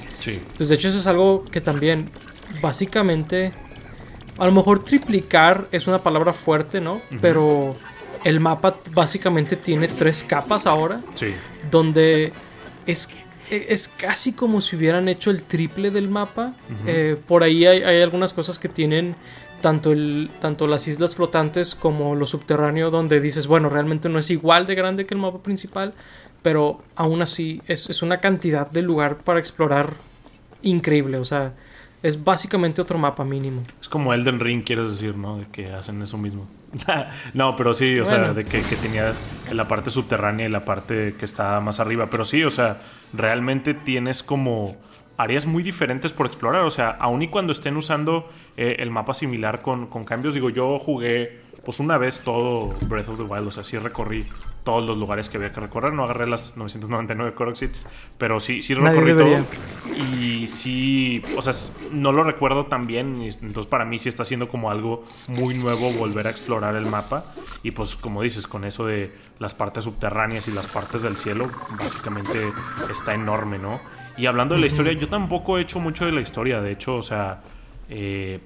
pues 0.58 0.70
de 0.70 0.76
hecho, 0.76 0.90
eso 0.90 1.00
es 1.00 1.08
algo 1.08 1.44
que 1.44 1.60
también, 1.60 2.12
básicamente 2.62 3.52
a 4.40 4.46
lo 4.46 4.52
mejor 4.52 4.84
triplicar 4.84 5.68
es 5.72 5.88
una 5.88 6.02
palabra 6.02 6.34
fuerte, 6.34 6.80
¿no? 6.80 7.02
Pero 7.22 7.76
el 8.24 8.40
mapa 8.40 8.78
básicamente 8.94 9.56
tiene 9.56 9.88
tres 9.88 10.24
capas 10.24 10.66
ahora. 10.66 11.02
Sí. 11.16 11.34
Donde 11.70 12.32
es, 12.86 13.10
es 13.50 13.88
casi 13.88 14.34
como 14.34 14.62
si 14.62 14.76
hubieran 14.76 15.10
hecho 15.10 15.30
el 15.30 15.44
triple 15.44 15.92
del 15.92 16.10
mapa. 16.10 16.54
Eh, 16.86 17.18
por 17.28 17.44
ahí 17.44 17.66
hay, 17.66 18.02
algunas 18.02 18.34
cosas 18.34 18.60
que 18.60 18.70
tienen 18.70 19.16
tanto, 19.62 19.92
el, 19.92 20.30
tanto 20.40 20.68
las 20.68 20.88
islas 20.88 21.16
flotantes 21.16 21.76
como 21.76 22.16
lo 22.16 22.26
subterráneo, 22.26 22.92
donde 22.92 23.20
dices, 23.20 23.46
bueno, 23.48 23.70
realmente 23.70 24.08
no 24.08 24.20
es 24.20 24.30
igual 24.32 24.66
de 24.66 24.76
grande 24.76 25.06
que 25.06 25.14
el 25.14 25.20
mapa 25.20 25.44
principal, 25.44 25.94
pero 26.42 26.82
aún 26.96 27.22
así 27.22 27.62
es, 27.68 27.90
es 27.90 28.02
una 28.02 28.20
cantidad 28.20 28.72
de 28.72 28.82
lugar 28.82 29.18
para 29.18 29.40
explorar 29.40 29.94
increíble. 30.62 31.18
O 31.18 31.26
sea, 31.26 31.52
es 32.02 32.24
básicamente 32.24 32.82
otro 32.82 32.98
mapa 32.98 33.24
mínimo. 33.26 33.64
Es 33.82 33.90
como 33.90 34.14
Elden 34.14 34.40
Ring, 34.40 34.64
quieres 34.64 34.90
decir, 34.90 35.16
¿no? 35.16 35.38
De 35.38 35.48
que 35.48 35.72
hacen 35.72 36.02
eso 36.02 36.18
mismo. 36.18 36.48
no, 37.34 37.56
pero 37.56 37.74
sí, 37.74 38.00
o 38.00 38.06
sea, 38.06 38.34
de 38.34 38.46
que, 38.46 38.62
que 38.62 38.76
tenías 38.76 39.18
la 39.52 39.68
parte 39.68 39.90
subterránea 39.90 40.48
y 40.48 40.50
la 40.50 40.66
parte 40.66 41.16
que 41.18 41.26
está 41.26 41.60
más 41.60 41.80
arriba. 41.80 42.10
Pero 42.10 42.24
sí, 42.24 42.44
o 42.44 42.50
sea, 42.50 42.82
realmente 43.14 43.74
tienes 43.74 44.24
como 44.24 44.78
áreas 45.18 45.46
muy 45.46 45.62
diferentes 45.62 46.14
por 46.14 46.26
explorar. 46.26 46.64
O 46.64 46.72
sea, 46.72 46.90
aun 46.90 47.22
y 47.22 47.28
cuando 47.28 47.52
estén 47.52 47.76
usando 47.76 48.30
eh, 48.56 48.78
el 48.80 48.92
mapa 48.92 49.14
similar 49.14 49.62
con, 49.62 49.88
con 49.88 50.06
cambios, 50.06 50.34
digo, 50.34 50.50
yo 50.50 50.80
jugué 50.80 51.42
pues 51.66 51.80
una 51.80 51.98
vez 51.98 52.22
todo 52.22 52.70
Breath 52.88 53.10
of 53.10 53.18
the 53.18 53.24
Wild, 53.24 53.48
o 53.48 53.52
sea, 53.52 53.64
sí 53.64 53.78
recorrí 53.78 54.26
todos 54.64 54.86
los 54.86 54.98
lugares 54.98 55.30
que 55.30 55.38
había 55.38 55.52
que 55.52 55.60
recorrer, 55.60 55.94
no 55.94 56.04
agarré 56.04 56.28
las 56.28 56.58
999 56.58 57.34
Koroxids, 57.34 57.88
pero 58.18 58.40
sí, 58.40 58.62
sí 58.62 58.74
recorrí 58.74 59.16
todo. 59.16 59.46
Y 59.96 60.48
sí, 60.48 61.22
o 61.36 61.42
sea, 61.42 61.54
no 61.92 62.12
lo 62.12 62.24
recuerdo 62.24 62.66
tan 62.66 62.86
bien, 62.88 63.22
entonces 63.22 63.66
para 63.68 63.86
mí 63.86 64.00
sí 64.00 64.10
está 64.10 64.26
siendo 64.26 64.50
como 64.50 64.70
algo 64.70 65.04
muy 65.28 65.56
nuevo 65.56 65.92
volver 65.94 66.28
a 66.28 66.30
explorar 66.30 66.76
el 66.76 66.86
mapa. 66.86 67.24
Y 67.64 67.72
pues 67.72 67.96
como 67.96 68.22
dices, 68.22 68.48
con 68.48 68.66
eso 68.66 68.86
de 68.86 69.12
las 69.40 69.54
partes 69.54 69.84
subterráneas 69.84 70.48
y 70.48 70.52
las 70.52 70.68
partes 70.68 71.02
del 71.02 71.18
cielo, 71.18 71.50
básicamente 71.78 72.52
está 72.92 73.14
enorme, 73.14 73.58
¿no? 73.58 73.80
Y 74.18 74.26
hablando 74.26 74.56
de 74.56 74.62
la 74.62 74.68
historia, 74.68 74.94
yo 74.94 75.08
tampoco 75.08 75.58
he 75.58 75.62
hecho 75.62 75.80
mucho 75.80 76.06
de 76.06 76.12
la 76.12 76.22
historia, 76.22 76.62
de 76.62 76.72
hecho, 76.72 76.96
o 76.96 77.02
sea... 77.02 77.42
Eh, 77.90 78.40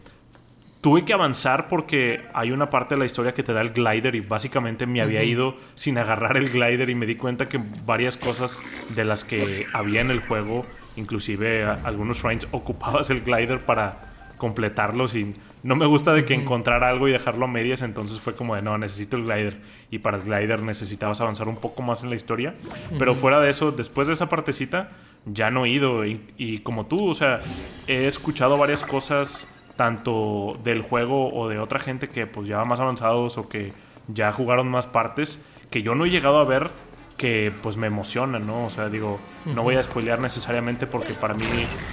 tuve 0.84 1.06
que 1.06 1.14
avanzar 1.14 1.70
porque 1.70 2.26
hay 2.34 2.52
una 2.52 2.70
parte 2.70 2.96
de 2.96 3.00
la 3.00 3.06
historia 3.06 3.34
que 3.34 3.42
te 3.42 3.54
da 3.54 3.62
el 3.62 3.72
glider 3.72 4.16
y 4.16 4.20
básicamente 4.20 4.86
me 4.86 5.00
había 5.00 5.24
ido 5.24 5.56
sin 5.76 5.98
agarrar 5.98 6.36
el 6.36 6.50
glider 6.50 6.90
y 6.90 6.94
me 6.94 7.06
di 7.06 7.16
cuenta 7.16 7.48
que 7.48 7.58
varias 7.86 8.18
cosas 8.18 8.60
de 8.94 9.06
las 9.06 9.24
que 9.24 9.66
había 9.72 10.02
en 10.02 10.12
el 10.12 10.20
juego, 10.20 10.66
inclusive 10.98 11.64
algunos 11.64 12.22
shrines, 12.22 12.50
ocupabas 12.52 13.10
el 13.12 13.22
glider 13.22 13.64
para 13.64 14.34
completarlos 14.38 15.16
y 15.16 15.34
no 15.64 15.78
me 15.78 15.86
gusta 15.86 16.14
de 16.14 16.26
que 16.26 16.34
encontrar 16.34 16.84
algo 16.84 17.08
y 17.08 17.14
dejarlo 17.14 17.46
a 17.46 17.48
medias, 17.48 17.82
entonces 17.82 18.20
fue 18.20 18.36
como 18.36 18.54
de 18.56 18.62
no, 18.62 18.78
necesito 18.78 19.16
el 19.16 19.24
glider 19.24 19.62
y 19.90 20.00
para 20.00 20.18
el 20.18 20.24
glider 20.24 20.64
necesitabas 20.64 21.22
avanzar 21.22 21.48
un 21.48 21.56
poco 21.56 21.82
más 21.82 22.04
en 22.04 22.10
la 22.10 22.18
historia, 22.18 22.56
pero 23.00 23.16
fuera 23.16 23.40
de 23.40 23.50
eso, 23.50 23.72
después 23.72 24.08
de 24.08 24.14
esa 24.16 24.28
partecita 24.28 24.92
ya 25.26 25.50
no 25.50 25.64
he 25.64 25.70
ido 25.70 26.06
y, 26.06 26.20
y 26.38 26.58
como 26.58 26.88
tú, 26.88 27.08
o 27.08 27.14
sea, 27.14 27.40
he 27.88 28.06
escuchado 28.06 28.58
varias 28.58 28.84
cosas 28.84 29.48
tanto 29.76 30.60
del 30.64 30.82
juego 30.82 31.34
o 31.34 31.50
de 31.50 31.60
otra 31.60 31.80
gente 31.80 32.10
que 32.10 32.28
pues 32.28 32.48
ya 32.48 32.58
va 32.58 32.66
más 32.66 32.80
avanzados 32.80 33.38
o 33.38 33.50
que 33.50 33.74
ya 34.08 34.32
jugaron 34.32 34.68
más 34.68 34.86
partes 34.88 35.46
que 35.70 35.82
yo 35.82 35.96
no 35.96 36.06
he 36.06 36.10
llegado 36.10 36.38
a 36.38 36.44
ver 36.44 36.70
que 37.18 37.54
pues 37.62 37.78
me 37.78 37.88
emocionan, 37.88 38.46
¿no? 38.46 38.66
O 38.66 38.70
sea, 38.70 38.90
digo, 38.90 39.20
no 39.46 39.64
voy 39.64 39.76
a 39.76 39.84
spoilear 39.84 40.20
necesariamente 40.20 40.88
porque 40.88 41.14
para 41.14 41.34
mí 41.34 41.46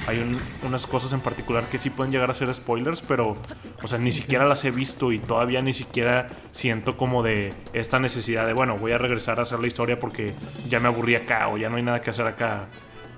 hay 0.06 0.38
unas 0.66 0.87
cosas 0.87 1.12
en 1.12 1.20
particular 1.20 1.64
que 1.68 1.78
sí 1.78 1.90
pueden 1.90 2.12
llegar 2.12 2.30
a 2.30 2.34
ser 2.34 2.52
spoilers, 2.52 3.00
pero, 3.02 3.37
o 3.82 3.87
sea, 3.87 3.99
ni 3.99 4.12
siquiera 4.12 4.44
las 4.44 4.64
he 4.64 4.70
visto 4.70 5.12
y 5.12 5.18
todavía 5.18 5.62
ni 5.62 5.72
siquiera 5.72 6.28
siento 6.50 6.96
como 6.96 7.22
de 7.22 7.54
esta 7.72 7.99
necesidad 7.99 8.46
de, 8.46 8.54
bueno, 8.54 8.76
voy 8.76 8.92
a 8.92 8.99
regresar 8.99 9.38
a 9.38 9.42
hacer 9.42 9.60
la 9.60 9.66
historia 9.66 10.00
porque 10.00 10.34
ya 10.68 10.80
me 10.80 10.88
aburrí 10.88 11.14
acá 11.14 11.49
o 11.49 11.58
ya 11.58 11.68
no 11.68 11.76
hay 11.76 11.82
nada 11.82 12.00
que 12.00 12.10
hacer 12.10 12.26
acá 12.26 12.66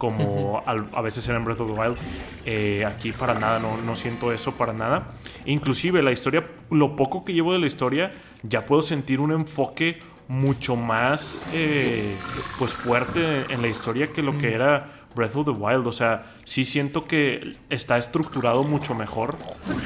como 0.03 0.65
a 0.67 1.01
veces 1.01 1.29
era 1.29 1.39
en 1.39 1.45
Breath 1.45 1.61
of 1.61 1.73
the 1.73 1.81
Wild. 1.81 1.97
Eh, 2.45 2.85
aquí 2.85 3.13
para 3.13 3.35
nada, 3.35 3.61
no, 3.61 3.77
no 3.77 3.95
siento 3.95 4.33
eso 4.33 4.51
para 4.57 4.73
nada. 4.73 5.13
Inclusive 5.45 6.03
la 6.03 6.11
historia, 6.11 6.45
lo 6.71 6.97
poco 6.97 7.25
que 7.25 7.33
llevo 7.33 7.53
de 7.53 7.61
la 7.61 7.69
historia, 7.69 8.11
ya 8.43 8.67
puedo 8.67 8.83
sentir 8.83 9.21
un 9.21 9.31
enfoque 9.31 10.01
mucho 10.27 10.75
más 10.75 11.47
eh, 11.53 12.17
pues 12.59 12.73
fuerte 12.73 13.45
en 13.49 13.63
la 13.63 13.69
historia 13.69 14.09
que 14.13 14.23
lo 14.23 14.37
que 14.39 14.55
era 14.55 15.02
Breath 15.15 15.37
of 15.37 15.45
the 15.47 15.53
Wild. 15.53 15.87
O 15.87 15.93
sea, 15.93 16.27
sí 16.45 16.65
siento 16.65 17.07
que 17.07 17.57
está 17.71 17.99
estructurado 17.99 18.65
mucho 18.65 18.95
mejor. 18.95 19.37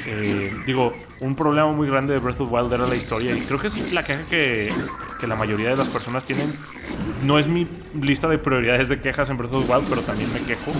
Eh, 0.05 0.53
digo, 0.65 0.93
un 1.19 1.35
problema 1.35 1.71
muy 1.71 1.87
grande 1.87 2.13
de 2.13 2.19
Breath 2.19 2.41
of 2.41 2.49
the 2.49 2.55
Wild 2.55 2.73
era 2.73 2.87
la 2.87 2.95
historia. 2.95 3.35
Y 3.35 3.41
creo 3.41 3.59
que 3.59 3.67
es 3.67 3.93
la 3.93 4.03
queja 4.03 4.25
que, 4.25 4.71
que, 5.19 5.27
la 5.27 5.35
mayoría 5.35 5.69
de 5.69 5.77
las 5.77 5.89
personas 5.89 6.25
tienen. 6.25 6.53
No 7.23 7.39
es 7.39 7.47
mi 7.47 7.67
lista 7.99 8.27
de 8.27 8.37
prioridades 8.37 8.89
de 8.89 9.01
quejas 9.01 9.29
en 9.29 9.37
Breath 9.37 9.53
of 9.53 9.65
the 9.65 9.73
Wild, 9.73 9.87
pero 9.89 10.01
también 10.01 10.31
me 10.33 10.41
quejo. 10.41 10.71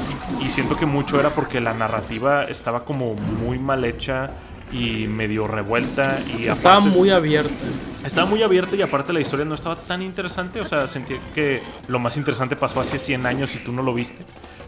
Y 0.46 0.50
siento 0.50 0.76
que 0.76 0.86
mucho 0.86 1.20
era 1.20 1.30
porque 1.32 1.62
la 1.62 1.74
narrativa 1.74 2.44
estaba 2.44 2.86
como 2.86 3.16
muy 3.16 3.60
mal 3.60 3.84
hecha 3.86 4.32
y 4.72 5.08
medio 5.08 5.48
revuelta. 5.48 6.20
Y 6.38 6.48
estaba 6.48 6.80
muy 6.80 7.10
abierta. 7.10 7.66
Estaba 8.04 8.28
muy 8.28 8.44
abierta 8.44 8.76
y 8.76 8.82
aparte 8.82 9.12
la 9.12 9.20
historia 9.20 9.46
no 9.46 9.56
estaba 9.56 9.76
tan 9.76 10.02
interesante. 10.02 10.62
O 10.62 10.66
sea, 10.66 10.88
sentí 10.88 11.16
que 11.34 11.62
lo 11.88 12.00
más 12.00 12.18
interesante 12.18 12.56
pasó 12.56 12.80
hace 12.80 12.98
100 12.98 13.26
años 13.26 13.56
y 13.56 13.60
tú 13.60 13.72
no 13.74 13.84
lo 13.84 13.94
viste. 13.94 14.24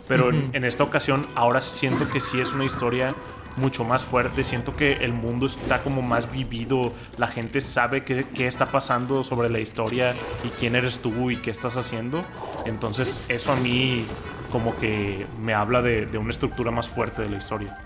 Pero 0.08 0.30
en, 0.32 0.66
esta 0.66 0.84
ocasión 0.84 1.28
ahora 1.36 1.62
siento 1.62 2.10
que 2.10 2.20
sí 2.20 2.42
es 2.42 2.54
una 2.54 2.66
historia 2.66 3.16
mucho 3.56 3.84
más 3.84 4.04
fuerte. 4.04 4.44
Siento 4.44 4.76
que 4.76 4.94
el 4.94 5.14
mundo 5.14 5.46
está 5.46 5.84
como 5.84 6.02
más 6.02 6.32
vivido. 6.32 6.94
La 7.18 7.28
gente 7.28 7.62
sabe 7.62 8.04
qué, 8.04 8.26
qué, 8.34 8.48
está 8.48 8.72
pasando 8.72 9.24
sobre 9.24 9.50
la 9.50 9.60
historia 9.60 10.16
y 10.44 10.50
quién 10.50 10.76
eres 10.76 11.00
tú 11.00 11.30
y 11.30 11.38
qué 11.38 11.52
estás 11.52 11.76
haciendo. 11.76 12.26
Entonces 12.66 13.22
eso 13.30 13.52
a 13.52 13.56
mí 13.56 14.06
como 14.52 14.76
que 14.80 15.28
me 15.40 15.54
habla 15.54 15.82
de, 15.82 16.06
de 16.08 16.18
una 16.18 16.32
estructura 16.32 16.72
más 16.72 16.90
fuerte 16.90 17.22
de 17.22 17.30
la 17.30 17.38
historia. 17.38 17.78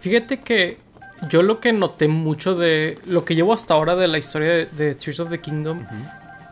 fíjate 0.00 0.40
que 0.40 0.85
yo 1.28 1.42
lo 1.42 1.60
que 1.60 1.72
noté 1.72 2.08
mucho 2.08 2.54
de 2.54 2.98
lo 3.06 3.24
que 3.24 3.34
llevo 3.34 3.52
hasta 3.52 3.74
ahora 3.74 3.96
de 3.96 4.08
la 4.08 4.18
historia 4.18 4.66
de, 4.66 4.94
Tears 4.94 5.20
of 5.20 5.30
the 5.30 5.40
Kingdom 5.40 5.86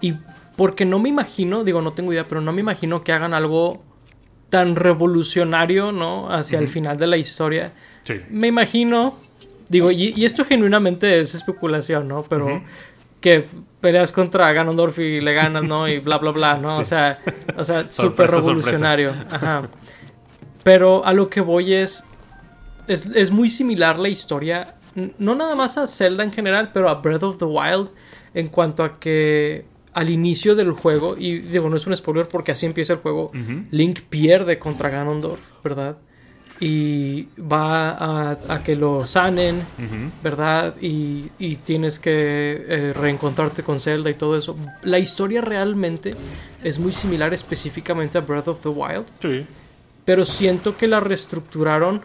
y 0.01 0.15
porque 0.57 0.85
no 0.85 0.99
me 0.99 1.09
imagino, 1.09 1.65
digo, 1.65 1.83
no 1.83 1.93
tengo 1.93 2.13
idea, 2.13 2.25
pero 2.25 2.41
no 2.41 2.53
me 2.53 2.61
imagino 2.61 3.03
que 3.03 3.13
hagan 3.13 3.35
algo 3.35 3.83
tan 4.51 4.77
revolucionario, 4.77 5.91
¿no? 5.91 6.33
Hacia 6.33 6.61
el 6.61 6.69
final 6.69 6.97
de 6.97 7.09
la 7.09 7.17
historia. 7.17 7.73
Sí. 8.05 8.21
Me 8.31 8.47
imagino, 8.47 9.19
digo, 9.69 9.91
y, 9.91 10.25
esto 10.25 10.45
genuinamente 10.45 11.21
es 11.21 11.35
especulación, 11.35 12.07
¿no? 12.07 12.23
Pero 12.23 12.63
que 13.21 13.47
peleas 13.81 14.13
contra 14.13 14.53
Ganondorf 14.53 14.99
y 15.01 15.21
le 15.21 15.35
ganas, 15.35 15.65
¿no? 15.65 15.89
Y 15.89 15.99
bla, 15.99 16.19
bla, 16.19 16.31
bla, 16.31 16.59
¿no? 16.59 16.77
O 16.77 16.85
sea, 16.85 17.19
o 17.57 17.65
sea, 17.65 17.91
súper 17.91 18.31
revolucionario. 18.31 19.13
Ajá. 19.31 19.69
Pero 20.63 21.05
a 21.05 21.13
lo 21.13 21.29
que 21.29 21.41
voy 21.41 21.75
es, 21.75 22.05
es, 22.87 23.31
muy 23.31 23.49
similar 23.49 23.99
la 23.99 24.09
historia, 24.09 24.75
no 25.19 25.35
nada 25.35 25.55
más 25.55 25.79
a 25.79 25.87
Zelda 25.87 26.25
en 26.25 26.33
general, 26.33 26.71
pero 26.73 26.89
a 26.89 26.95
Breath 26.95 27.23
of 27.23 27.39
the 27.39 27.45
Wild 27.45 27.91
en 28.35 28.49
cuanto 28.49 28.83
a 28.83 28.99
que 28.99 29.65
al 29.93 30.11
inicio 30.11 30.55
del 30.57 30.73
juego, 30.73 31.17
y 31.17 31.39
digo, 31.39 31.71
no 31.71 31.77
es 31.77 31.87
un 31.87 31.97
spoiler 31.97 32.29
porque 32.29 32.53
así 32.53 32.67
empieza 32.67 32.95
el 32.95 32.99
juego, 32.99 33.31
Link 33.71 34.01
pierde 34.01 34.59
contra 34.59 34.91
Ganondorf, 34.91 35.53
¿verdad? 35.63 35.97
Y 36.61 37.29
va 37.39 38.33
a, 38.49 38.63
que 38.63 38.77
lo 38.77 39.07
sanen, 39.07 39.63
¿verdad? 40.23 40.75
Y, 40.81 41.31
tienes 41.65 41.99
que 41.99 42.65
eh, 42.69 42.93
reencontrarte 42.93 43.63
con 43.63 43.79
Zelda 43.81 44.11
y 44.11 44.15
todo 44.15 44.37
eso. 44.37 44.57
La 44.83 44.99
historia 44.99 45.41
realmente 45.41 46.15
es 46.63 46.79
muy 46.79 46.93
similar 46.93 47.33
específicamente 47.33 48.19
a 48.19 48.21
Breath 48.21 48.49
of 48.49 48.61
the 48.61 48.69
Wild. 48.69 49.07
Sí. 49.21 49.47
Pero 50.05 50.27
siento 50.27 50.77
que 50.77 50.87
la 50.87 51.01
reestructuraron 51.01 52.03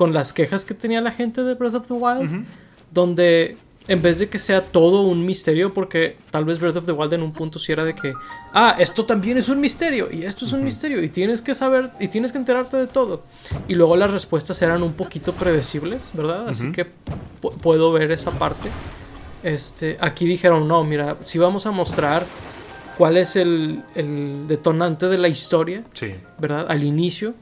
con 0.00 0.14
las 0.14 0.32
quejas 0.32 0.64
que 0.64 0.72
tenía 0.72 1.02
la 1.02 1.12
gente 1.12 1.42
de 1.42 1.52
Breath 1.52 1.74
of 1.74 1.86
the 1.86 1.92
Wild, 1.92 2.46
donde 2.90 3.58
en 3.86 4.00
vez 4.00 4.18
de 4.18 4.30
que 4.30 4.38
sea 4.38 4.62
todo 4.62 5.02
un 5.02 5.26
misterio, 5.26 5.74
porque 5.74 6.16
tal 6.30 6.46
vez 6.46 6.58
Breath 6.58 6.76
of 6.76 6.86
the 6.86 6.92
Wild 6.92 7.12
en 7.12 7.22
un 7.22 7.34
punto 7.34 7.58
sí 7.58 7.70
era 7.70 7.84
de 7.84 7.94
que, 7.94 8.14
ah, 8.54 8.76
esto 8.78 9.04
también 9.04 9.36
es 9.36 9.50
un 9.50 9.60
misterio, 9.60 10.10
y 10.10 10.24
esto 10.24 10.46
es 10.46 10.54
un 10.54 10.64
misterio, 10.64 11.02
y 11.02 11.10
tienes 11.10 11.42
que 11.42 11.54
saber, 11.54 11.90
y 12.00 12.08
tienes 12.08 12.32
que 12.32 12.38
enterarte 12.38 12.78
de 12.78 12.86
todo. 12.86 13.24
Y 13.68 13.74
luego 13.74 13.94
las 13.94 14.10
respuestas 14.10 14.62
eran 14.62 14.82
un 14.82 14.94
poquito 14.94 15.34
predecibles, 15.34 16.08
¿verdad? 16.14 16.48
Así 16.48 16.72
que 16.72 16.86
puedo 17.60 17.92
ver 17.92 18.10
esa 18.10 18.30
parte. 18.30 18.70
Este, 19.42 19.98
aquí 20.00 20.24
dijeron, 20.24 20.66
no, 20.66 20.82
mira, 20.82 21.18
si 21.20 21.38
vamos 21.38 21.66
a 21.66 21.72
mostrar 21.72 22.24
cuál 22.96 23.18
es 23.18 23.36
el, 23.36 23.82
el 23.94 24.46
detonante 24.48 25.08
de 25.08 25.18
la 25.18 25.28
historia, 25.28 25.84
sí. 25.92 26.14
¿verdad? 26.38 26.64
Al 26.70 26.84
inicio 26.84 27.34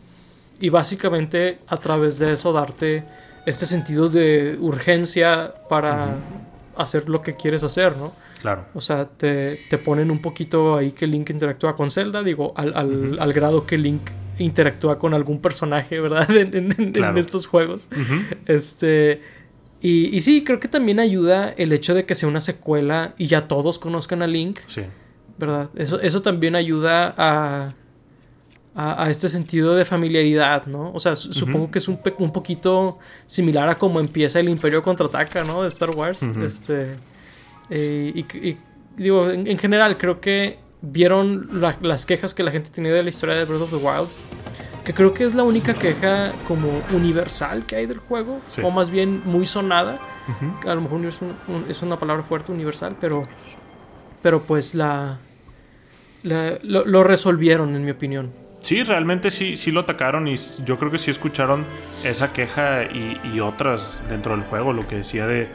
y 0.61 0.69
básicamente 0.71 1.59
a 1.67 1.77
través 1.77 2.19
de 2.19 2.33
eso 2.33 2.53
darte 2.53 3.05
este 3.47 3.67
sentido 3.67 4.09
de 4.09 4.57
urgencia 4.61 5.55
para 5.69 6.17
hacer 6.77 7.09
lo 7.09 7.23
que 7.23 7.35
quieres 7.35 7.65
hacer, 7.65 7.97
¿no? 7.97 8.12
Claro. 8.41 8.67
O 8.75 8.81
sea, 8.81 9.07
te, 9.07 9.61
te, 9.69 9.79
ponen 9.79 10.11
un 10.11 10.23
poquito 10.23 10.77
ahí 10.77 10.93
que 10.93 11.07
Link 11.07 11.31
interactúa 11.31 11.75
con 11.75 11.91
Zelda, 11.91 12.23
digo, 12.23 12.53
al, 12.57 12.73
al, 12.77 13.17
al 13.19 13.33
grado 13.33 13.67
que 13.67 13.79
Link 13.79 14.03
interactúa 14.38 14.99
con 14.99 15.15
algún 15.15 15.41
personaje, 15.41 16.00
¿verdad? 16.00 16.29
En, 16.37 16.55
en, 16.55 17.17
estos 17.19 17.47
juegos. 17.47 17.88
Este. 18.47 19.23
Y, 19.81 20.17
y, 20.17 20.21
sí, 20.21 20.43
creo 20.45 20.59
que 20.61 20.69
también 20.69 20.99
ayuda 20.99 21.55
el 21.57 21.73
hecho 21.73 21.95
de 21.95 22.05
que 22.05 22.15
sea 22.15 22.29
una 22.29 22.41
secuela 22.41 23.15
y 23.17 23.27
ya 23.29 23.43
todos 23.43 23.79
conozcan 23.79 24.23
a 24.23 24.27
Link. 24.27 24.59
Sí. 24.67 24.83
¿Verdad? 25.38 25.71
Eso, 25.77 26.00
eso 26.00 26.23
también 26.23 26.57
ayuda 26.57 27.15
a 27.17 27.75
a, 28.80 29.11
este 29.11 29.28
sentido 29.28 29.75
de 29.75 29.85
familiaridad, 29.85 30.66
¿no? 30.66 30.92
O 30.92 31.00
sea, 31.00 31.16
supongo 31.16 31.68
que 31.68 31.80
es 31.80 31.88
un, 31.88 31.99
un, 32.18 32.30
poquito 32.30 32.99
similar 33.26 33.68
a 33.68 33.75
cómo 33.75 33.99
empieza 33.99 34.38
el 34.38 34.49
Imperio 34.49 34.85
contraataca, 34.85 35.42
¿no? 35.42 35.62
De 35.62 35.68
Star 35.68 35.90
Wars. 35.90 36.23
Este. 36.23 36.92
Eh, 37.70 38.12
y, 38.14 38.56
digo, 38.97 39.28
en, 39.28 39.58
general, 39.58 39.99
creo 39.99 40.20
que 40.20 40.61
vieron 40.80 41.61
las 41.82 42.06
quejas 42.06 42.35
que 42.35 42.44
la 42.44 42.52
gente 42.52 42.70
tenía 42.70 42.92
de 42.92 43.02
la 43.02 43.11
historia 43.11 43.35
de 43.35 43.44
Breath 43.47 43.62
of 43.62 43.70
the 43.70 43.76
Wild. 43.76 44.08
Que 44.85 44.94
creo 44.94 45.12
que 45.12 45.25
es 45.25 45.35
la 45.35 45.42
única 45.42 45.75
queja 45.75 46.32
como 46.47 46.68
universal 46.92 47.66
que 47.66 47.75
hay 47.75 47.87
del 47.87 47.99
juego. 47.99 48.38
O 48.62 48.70
más 48.70 48.90
bien 48.90 49.23
muy 49.25 49.44
sonada. 49.44 49.99
A 50.64 50.75
lo 50.76 50.82
mejor 50.82 51.04
es, 51.04 51.18
es, 51.68 51.82
una 51.82 51.99
palabra 51.99 52.23
fuerte, 52.23 52.52
universal, 52.52 52.97
pero. 53.00 53.26
Pero 54.23 54.44
pues 54.44 54.76
la. 54.76 55.18
lo 56.23 57.02
resolvieron, 57.02 57.75
en 57.75 57.85
mi 57.85 57.90
opinión. 57.90 58.48
Sí, 58.61 58.83
realmente 58.83 59.31
sí, 59.31 59.57
sí 59.57 59.71
lo 59.71 59.81
atacaron 59.81 60.29
y 60.29 60.35
yo 60.65 60.79
creo 60.79 60.91
que 60.91 60.99
sí 60.99 61.11
escucharon 61.11 61.65
esa 62.05 62.33
queja 62.33 62.85
y, 62.85 63.41
otras 63.41 64.05
dentro 64.09 64.37
del 64.37 64.45
juego, 64.45 64.73
lo 64.73 64.87
que 64.87 64.97
decía 64.97 65.27
de, 65.27 65.49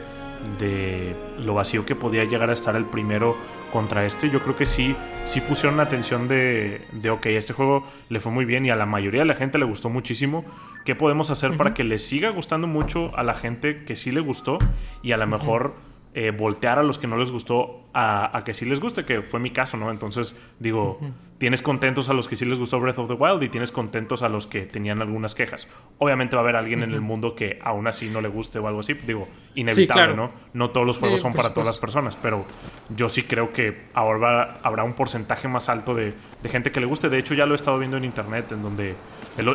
de, 0.58 1.14
lo 1.38 1.54
vacío 1.54 1.84
que 1.84 1.94
podía 1.94 2.24
llegar 2.24 2.50
a 2.50 2.54
estar 2.54 2.74
el 2.76 2.86
primero 2.86 3.36
contra 3.70 4.06
este. 4.06 4.30
Yo 4.30 4.42
creo 4.42 4.56
que 4.56 4.66
sí, 4.66 4.96
sí 5.24 5.40
pusieron 5.40 5.80
atención 5.80 6.28
de, 6.28 6.82
de, 6.92 7.10
ok, 7.10 7.26
este 7.26 7.52
juego 7.52 7.86
le 8.08 8.20
fue 8.20 8.32
muy 8.32 8.46
bien 8.46 8.64
y 8.64 8.70
a 8.70 8.76
la 8.76 8.86
mayoría 8.86 9.20
de 9.20 9.26
la 9.26 9.34
gente 9.34 9.58
le 9.58 9.64
gustó 9.64 9.90
muchísimo. 9.90 10.44
¿Qué 10.84 10.94
podemos 10.94 11.30
hacer 11.30 11.56
para 11.56 11.74
que 11.74 11.84
le 11.84 11.98
siga 11.98 12.30
gustando 12.30 12.66
mucho 12.66 13.16
a 13.16 13.22
la 13.22 13.34
gente 13.34 13.84
que 13.84 13.96
sí 13.96 14.12
le 14.12 14.20
gustó 14.20 14.58
y 15.02 15.12
a 15.12 15.16
lo 15.16 15.26
mejor 15.26 15.74
eh, 16.16 16.30
voltear 16.30 16.78
a 16.78 16.84
los 16.84 16.98
que 16.98 17.08
no 17.08 17.16
les 17.16 17.32
gustó 17.32 17.80
a, 17.92 18.42
que 18.44 18.54
sí 18.54 18.64
les 18.64 18.78
guste, 18.78 19.04
que 19.04 19.22
fue 19.22 19.40
mi 19.40 19.50
caso, 19.50 19.76
¿no? 19.76 19.90
Entonces, 19.90 20.36
digo, 20.60 21.00
tienes 21.38 21.60
contentos 21.60 22.08
a 22.08 22.12
los 22.12 22.28
que 22.28 22.36
sí 22.36 22.44
les 22.44 22.60
gustó 22.60 22.78
Breath 22.78 22.98
of 22.98 23.08
the 23.08 23.14
Wild 23.14 23.42
y 23.42 23.48
tienes 23.48 23.72
contentos 23.72 24.22
a 24.22 24.28
los 24.28 24.46
que 24.46 24.62
tenían 24.62 25.02
algunas 25.02 25.34
quejas. 25.34 25.66
Obviamente 25.98 26.36
va 26.36 26.42
a 26.42 26.44
haber 26.44 26.56
alguien 26.56 26.84
en 26.84 26.92
el 26.92 27.00
mundo 27.00 27.34
que 27.34 27.58
aún 27.62 27.88
así 27.88 28.10
no 28.10 28.20
le 28.20 28.28
guste 28.28 28.60
o 28.60 28.68
algo 28.68 28.80
así, 28.80 28.94
digo, 28.94 29.26
inevitable, 29.56 30.14
¿no? 30.14 30.30
No 30.52 30.70
todos 30.70 30.86
los 30.86 30.98
juegos 30.98 31.20
son 31.20 31.34
para 31.34 31.52
todas 31.52 31.66
las 31.66 31.78
personas, 31.78 32.16
pero 32.16 32.46
yo 32.94 33.08
sí 33.08 33.24
creo 33.24 33.52
que 33.52 33.86
ahora 33.92 34.60
habrá 34.62 34.84
un 34.84 34.94
porcentaje 34.94 35.48
más 35.48 35.68
alto 35.68 35.94
de, 35.94 36.14
gente 36.44 36.70
que 36.70 36.78
le 36.78 36.86
guste. 36.86 37.08
De 37.08 37.18
hecho, 37.18 37.34
ya 37.34 37.46
lo 37.46 37.54
he 37.54 37.56
estado 37.56 37.78
viendo 37.78 37.96
en 37.96 38.04
internet, 38.04 38.52
en 38.52 38.62
donde 38.62 38.94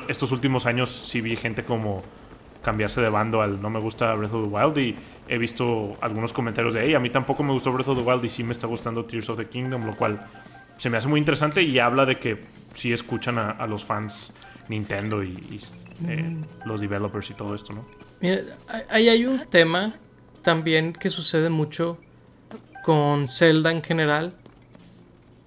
estos 0.10 0.34
últimos 0.34 0.66
años 0.66 0.90
sí 0.90 1.22
vi 1.22 1.38
gente 1.38 1.64
como 1.64 2.04
cambiarse 2.62 3.02
de 3.02 3.10
bando 3.10 3.42
al 3.42 3.62
no 3.62 3.70
me 3.70 3.80
gusta 3.80 4.14
Breath 4.16 4.34
of 4.34 4.50
the 4.50 4.56
Wild 4.56 4.78
y 4.78 4.96
he 5.28 5.38
visto 5.38 5.98
algunos 6.02 6.34
comentarios 6.34 6.74
de, 6.74 6.86
hey, 6.86 6.94
a 6.96 7.00
mí 7.00 7.10
tampoco 7.10 7.44
me 7.44 7.54
gustó 7.54 7.72
Breath 7.72 7.90
of 7.90 7.98
the 7.98 8.04
Wild 8.04 8.24
y 8.26 8.30
sí 8.30 8.44
me 8.44 8.52
está 8.52 8.68
gustando 8.68 9.06
Tears 9.06 9.30
of 9.30 9.38
the 9.38 9.46
Kingdom, 9.48 9.86
lo 9.86 9.96
cual 9.96 10.20
se 10.78 10.90
me 10.90 10.98
hace 10.98 11.08
muy 11.08 11.20
interesante 11.20 11.62
y 11.62 11.80
habla 11.80 12.06
de 12.06 12.20
que 12.20 12.42
sí 12.74 12.92
escuchan 12.92 13.38
a, 13.38 13.66
los 13.68 13.86
fans 13.86 14.34
Nintendo 14.68 15.24
y, 15.24 15.60
eh, 16.08 16.22
mm. 16.22 16.68
los 16.68 16.82
developers 16.82 17.30
y 17.30 17.34
todo 17.34 17.56
esto, 17.56 17.74
¿no? 17.74 17.86
Mira, 18.22 18.42
ahí 18.90 19.10
hay 19.10 19.26
un 19.26 19.46
tema 19.50 19.96
también 20.42 20.94
que 20.94 21.10
sucede 21.10 21.50
mucho 21.50 21.98
con 22.84 23.28
Zelda 23.28 23.72
en 23.72 23.84
general, 23.84 24.34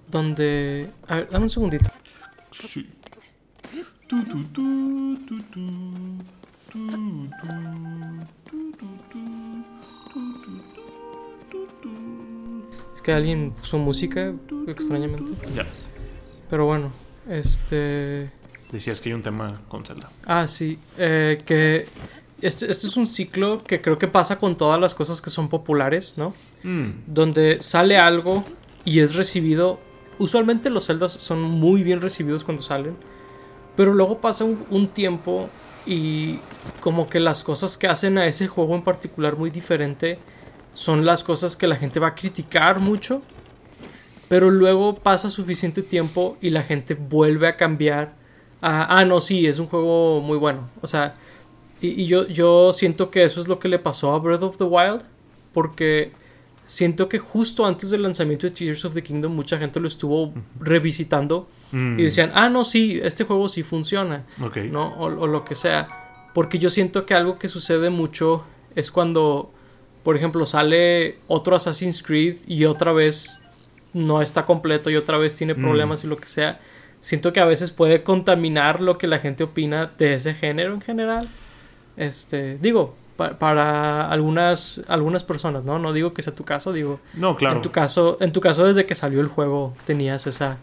donde... 0.09 0.89
A 1.07 1.17
ver, 1.17 1.29
dame 1.29 1.45
un 1.45 1.49
segundito. 1.49 1.89
Sí. 2.51 2.89
Es 12.93 13.01
que 13.01 13.11
alguien 13.11 13.51
puso 13.51 13.77
música 13.77 14.33
extrañamente. 14.67 15.33
Ya. 15.55 15.67
Pero 16.49 16.65
bueno, 16.65 16.91
este. 17.29 18.31
Decías 18.71 19.01
que 19.01 19.09
hay 19.09 19.13
un 19.13 19.21
tema 19.21 19.61
con 19.67 19.85
Zelda. 19.85 20.09
Ah, 20.25 20.47
sí. 20.47 20.79
Eh, 20.97 21.43
que 21.45 21.85
este, 22.41 22.71
este, 22.71 22.87
es 22.87 22.97
un 22.97 23.05
ciclo 23.05 23.63
que 23.63 23.79
creo 23.79 23.99
que 23.99 24.07
pasa 24.07 24.39
con 24.39 24.57
todas 24.57 24.81
las 24.81 24.95
cosas 24.95 25.21
que 25.21 25.29
son 25.29 25.49
populares, 25.49 26.15
¿no? 26.17 26.33
Mm. 26.63 26.89
Donde 27.05 27.61
sale 27.61 27.97
algo 27.97 28.43
y 28.83 28.99
es 28.99 29.13
recibido. 29.13 29.79
Usualmente 30.17 30.71
los 30.71 30.87
Zeldas 30.87 31.13
son 31.13 31.41
muy 31.43 31.83
bien 31.83 32.01
recibidos 32.01 32.43
cuando 32.43 32.63
salen. 32.63 32.95
Pero 33.75 33.93
luego 33.93 34.21
pasa 34.21 34.45
un 34.45 34.87
tiempo 34.87 35.49
y 35.85 36.39
como 36.79 37.09
que 37.09 37.19
las 37.19 37.43
cosas 37.43 37.77
que 37.77 37.87
hacen 37.87 38.17
a 38.17 38.25
ese 38.25 38.47
juego 38.47 38.75
en 38.75 38.83
particular 38.83 39.37
muy 39.37 39.49
diferente 39.49 40.19
son 40.73 41.05
las 41.05 41.23
cosas 41.23 41.55
que 41.55 41.67
la 41.67 41.75
gente 41.75 41.99
va 41.99 42.07
a 42.07 42.15
criticar 42.15 42.79
mucho. 42.79 43.21
Pero 44.27 44.49
luego 44.49 44.95
pasa 44.95 45.29
suficiente 45.29 45.83
tiempo 45.83 46.37
y 46.41 46.49
la 46.49 46.63
gente 46.63 46.95
vuelve 46.95 47.47
a 47.47 47.57
cambiar. 47.57 48.15
A, 48.61 48.97
ah, 48.97 49.05
no, 49.05 49.19
sí, 49.21 49.45
es 49.45 49.59
un 49.59 49.67
juego 49.67 50.21
muy 50.21 50.37
bueno. 50.37 50.69
O 50.81 50.87
sea, 50.87 51.13
y, 51.81 52.05
yo, 52.05 52.27
yo 52.27 52.73
siento 52.73 53.11
que 53.11 53.23
eso 53.23 53.41
es 53.41 53.47
lo 53.47 53.59
que 53.59 53.67
le 53.67 53.77
pasó 53.77 54.13
a 54.13 54.19
Breath 54.19 54.41
of 54.41 54.57
the 54.57 54.63
Wild. 54.63 55.03
Porque 55.53 56.13
siento 56.65 57.09
que 57.09 57.19
justo 57.19 57.65
antes 57.65 57.89
del 57.89 58.03
lanzamiento 58.03 58.47
de 58.47 58.51
Tears 58.53 58.85
of 58.85 58.93
the 58.93 59.03
Kingdom 59.03 59.33
mucha 59.33 59.57
gente 59.57 59.79
lo 59.79 59.87
estuvo 59.87 60.33
revisitando 60.59 61.47
y 61.71 61.75
mm. 61.75 61.97
decían, 61.97 62.31
ah, 62.35 62.49
no, 62.49 62.63
sí, 62.63 62.99
este 63.01 63.23
juego 63.23 63.49
sí 63.49 63.63
funciona, 63.63 64.25
¿no? 64.71 64.93
O, 64.97 65.27
lo 65.27 65.43
que 65.43 65.55
sea. 65.55 66.29
Porque 66.33 66.59
yo 66.59 66.69
siento 66.69 67.05
que 67.05 67.13
algo 67.15 67.39
que 67.39 67.47
sucede 67.47 67.89
mucho 67.89 68.43
es 68.75 68.91
cuando, 68.91 69.51
por 70.03 70.15
ejemplo, 70.15 70.45
sale 70.45 71.17
otro 71.27 71.55
Assassin's 71.55 72.03
Creed 72.03 72.37
y 72.47 72.65
otra 72.65 72.93
vez 72.93 73.43
no 73.93 74.21
está 74.21 74.45
completo 74.45 74.89
y 74.89 74.95
otra 74.95 75.17
vez 75.17 75.35
tiene 75.35 75.55
mm. 75.55 75.61
problemas 75.61 76.03
y 76.03 76.07
lo 76.07 76.17
que 76.17 76.27
sea. 76.27 76.59
Siento 76.99 77.33
que 77.33 77.39
a 77.39 77.45
veces 77.45 77.71
puede 77.71 78.03
contaminar 78.03 78.79
lo 78.79 78.97
que 78.97 79.07
la 79.07 79.19
gente 79.19 79.43
opina 79.43 79.91
de 79.97 80.13
ese 80.13 80.33
género 80.35 80.73
en 80.73 80.81
general. 80.81 81.27
Este, 81.97 82.57
digo, 82.59 82.95
para 83.15 84.09
algunas 84.09 84.81
algunas 84.87 85.23
personas, 85.23 85.63
¿no? 85.63 85.79
No 85.79 85.93
digo 85.93 86.13
que 86.13 86.21
sea 86.21 86.33
tu 86.33 86.43
caso, 86.43 86.73
digo. 86.73 86.99
No, 87.13 87.35
claro. 87.35 87.57
En 87.57 87.61
tu 87.61 87.71
caso, 87.71 88.17
en 88.19 88.31
tu 88.31 88.41
caso 88.41 88.65
desde 88.65 88.85
que 88.85 88.95
salió 88.95 89.21
el 89.21 89.27
juego 89.27 89.73
tenías 89.85 90.27
esa 90.27 90.57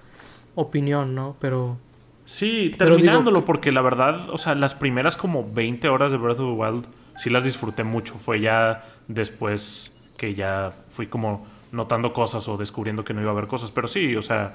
opinión, 0.54 1.14
¿no? 1.14 1.36
Pero... 1.40 1.78
Sí, 2.24 2.74
terminándolo, 2.78 3.44
porque 3.44 3.72
la 3.72 3.82
verdad, 3.82 4.30
o 4.30 4.38
sea, 4.38 4.54
las 4.54 4.74
primeras 4.74 5.16
como 5.16 5.50
20 5.52 5.88
horas 5.88 6.12
de 6.12 6.18
Breath 6.18 6.38
of 6.38 6.54
the 6.54 6.62
Wild 6.62 6.84
sí 7.16 7.28
las 7.28 7.44
disfruté 7.44 7.82
mucho. 7.82 8.14
Fue 8.14 8.40
ya 8.40 8.84
después 9.08 10.00
que 10.16 10.34
ya 10.34 10.72
fui 10.88 11.06
como 11.06 11.46
notando 11.72 12.12
cosas 12.12 12.46
o 12.48 12.56
descubriendo 12.56 13.04
que 13.04 13.14
no 13.14 13.20
iba 13.20 13.30
a 13.30 13.32
haber 13.32 13.46
cosas. 13.46 13.72
Pero 13.72 13.88
sí, 13.88 14.14
o 14.16 14.22
sea, 14.22 14.54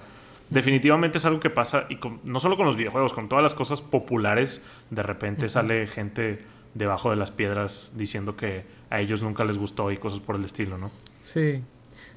definitivamente 0.49 1.17
es 1.17 1.25
algo 1.25 1.39
que 1.39 1.49
pasa, 1.49 1.85
y 1.89 1.97
no 2.23 2.39
solo 2.39 2.55
con 2.55 2.65
los 2.65 2.77
videojuegos, 2.77 3.13
con 3.13 3.27
todas 3.27 3.43
las 3.43 3.53
cosas 3.53 3.81
populares, 3.81 4.65
de 4.89 5.03
repente 5.03 5.49
sale 5.49 5.87
gente 5.87 6.45
debajo 6.75 7.09
de 7.09 7.15
las 7.15 7.31
piedras 7.31 7.93
diciendo 7.95 8.35
que 8.35 8.65
a 8.91 9.01
ellos 9.01 9.23
nunca 9.23 9.43
les 9.43 9.57
gustó 9.57 9.91
y 9.91 9.97
cosas 9.97 10.19
por 10.19 10.35
el 10.35 10.45
estilo, 10.45 10.77
¿no? 10.77 10.91
Sí. 11.21 11.61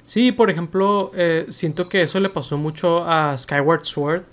Sí, 0.05 0.31
por 0.31 0.49
ejemplo, 0.49 1.11
eh, 1.15 1.45
siento 1.49 1.89
que 1.89 2.03
eso 2.03 2.19
le 2.19 2.29
pasó 2.29 2.57
mucho 2.57 3.03
a 3.05 3.35
Skyward 3.37 3.85
Sword. 3.85 4.23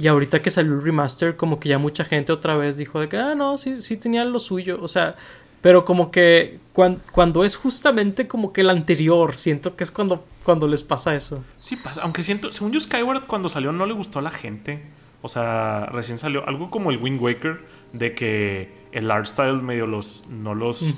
Y 0.00 0.06
ahorita 0.06 0.40
que 0.40 0.50
salió 0.50 0.74
el 0.74 0.82
remaster, 0.82 1.36
como 1.36 1.58
que 1.58 1.68
ya 1.68 1.78
mucha 1.78 2.04
gente 2.04 2.32
otra 2.32 2.56
vez 2.56 2.76
dijo 2.76 3.00
de 3.00 3.08
que, 3.08 3.16
ah, 3.16 3.34
no, 3.34 3.58
sí, 3.58 3.80
sí 3.80 3.96
tenía 3.96 4.24
lo 4.24 4.38
suyo. 4.38 4.78
O 4.80 4.86
sea, 4.86 5.12
pero 5.60 5.84
como 5.84 6.12
que 6.12 6.60
cuando, 6.72 7.44
es 7.44 7.56
justamente 7.56 8.28
como 8.28 8.52
que 8.52 8.60
el 8.60 8.70
anterior, 8.70 9.34
siento 9.34 9.74
que 9.74 9.82
es 9.82 9.90
cuando, 9.90 10.24
cuando 10.44 10.68
les 10.68 10.84
pasa 10.84 11.16
eso. 11.16 11.42
Sí 11.58 11.74
pasa, 11.74 12.02
aunque 12.02 12.22
siento, 12.22 12.52
según 12.52 12.70
yo 12.70 12.78
Skyward 12.78 13.26
cuando 13.26 13.48
salió 13.48 13.72
no 13.72 13.86
le 13.86 13.94
gustó 13.94 14.20
a 14.20 14.22
la 14.22 14.30
gente. 14.30 14.82
O 15.20 15.28
sea, 15.28 15.86
recién 15.86 16.18
salió 16.18 16.46
algo 16.48 16.70
como 16.70 16.92
el 16.92 16.98
Wind 16.98 17.20
Waker, 17.20 17.60
de 17.92 18.14
que 18.14 18.72
el 18.92 19.10
art 19.10 19.26
style 19.26 19.62
medio 19.62 19.86
los, 19.86 20.24
no 20.28 20.54
los... 20.54 20.94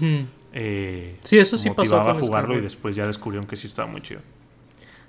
Eh, 0.53 1.17
sí, 1.23 1.39
eso 1.39 1.57
sí 1.57 1.71
pasó. 1.71 2.01
a 2.01 2.15
jugarlo 2.15 2.59
y 2.59 2.61
después 2.61 2.97
ya 2.97 3.07
descubrieron 3.07 3.47
que 3.47 3.57
sí 3.57 3.67
estaba 3.67 3.89
muy 3.89 4.03
chido. 4.03 4.21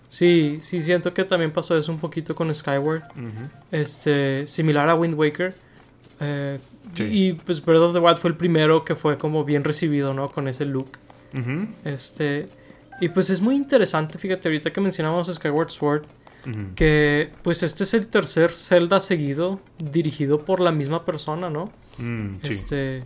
Sí, 0.07 0.59
sí, 0.61 0.81
siento 0.81 1.13
que 1.13 1.23
también 1.23 1.51
pasó 1.51 1.77
eso 1.77 1.91
un 1.91 1.99
poquito 1.99 2.35
con 2.35 2.53
Skyward. 2.53 3.03
Este, 3.71 4.45
similar 4.45 4.89
a 4.89 4.95
Wind 4.95 5.15
Waker. 5.15 5.55
Eh, 6.19 6.59
y 6.97 7.33
pues 7.33 7.63
Breath 7.63 7.81
of 7.81 7.93
the 7.93 7.99
Wild 7.99 8.17
fue 8.17 8.29
el 8.29 8.37
primero 8.37 8.83
que 8.83 8.95
fue 8.95 9.17
como 9.17 9.43
bien 9.45 9.63
recibido, 9.63 10.13
¿no? 10.13 10.29
Con 10.29 10.47
ese 10.47 10.65
look. 10.65 10.97
Este. 11.85 12.47
Y 12.99 13.09
pues 13.09 13.29
es 13.29 13.41
muy 13.41 13.55
interesante, 13.55 14.19
fíjate, 14.19 14.47
ahorita 14.47 14.71
que 14.71 14.81
mencionamos 14.81 15.27
Skyward 15.33 15.71
Sword. 15.71 16.03
Que 16.75 17.31
pues 17.43 17.61
este 17.63 17.83
es 17.83 17.93
el 17.93 18.07
tercer 18.07 18.51
Zelda 18.51 18.99
seguido 18.99 19.59
dirigido 19.77 20.43
por 20.43 20.59
la 20.59 20.71
misma 20.71 21.05
persona, 21.05 21.49
¿no? 21.49 21.69
Mm, 21.97 22.37
este. 22.43 23.03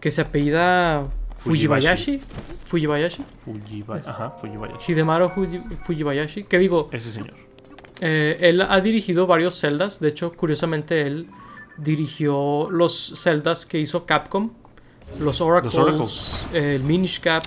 Que 0.00 0.10
se 0.10 0.20
apellida 0.20 1.08
Fujibayashi. 1.38 2.20
Fujibayashi. 2.64 3.24
Fujibayashi. 3.44 4.10
Ajá, 4.10 4.30
Fujibayashi. 4.40 4.92
Hidemaru 4.92 5.30
Fujibayashi. 5.84 6.44
Que 6.44 6.58
digo. 6.58 6.88
Ese 6.92 7.10
señor. 7.10 7.34
Eh, 8.00 8.36
él 8.40 8.60
ha 8.60 8.80
dirigido 8.80 9.26
varios 9.26 9.60
Zeldas. 9.60 10.00
De 10.00 10.08
hecho, 10.08 10.30
curiosamente, 10.32 11.02
él 11.02 11.28
dirigió 11.78 12.68
los 12.70 13.12
Zeldas 13.16 13.66
que 13.66 13.78
hizo 13.78 14.06
Capcom. 14.06 14.50
Los 15.20 15.40
Oracles. 15.40 16.48
el 16.52 16.82
Minish 16.82 17.20
Cap. 17.20 17.44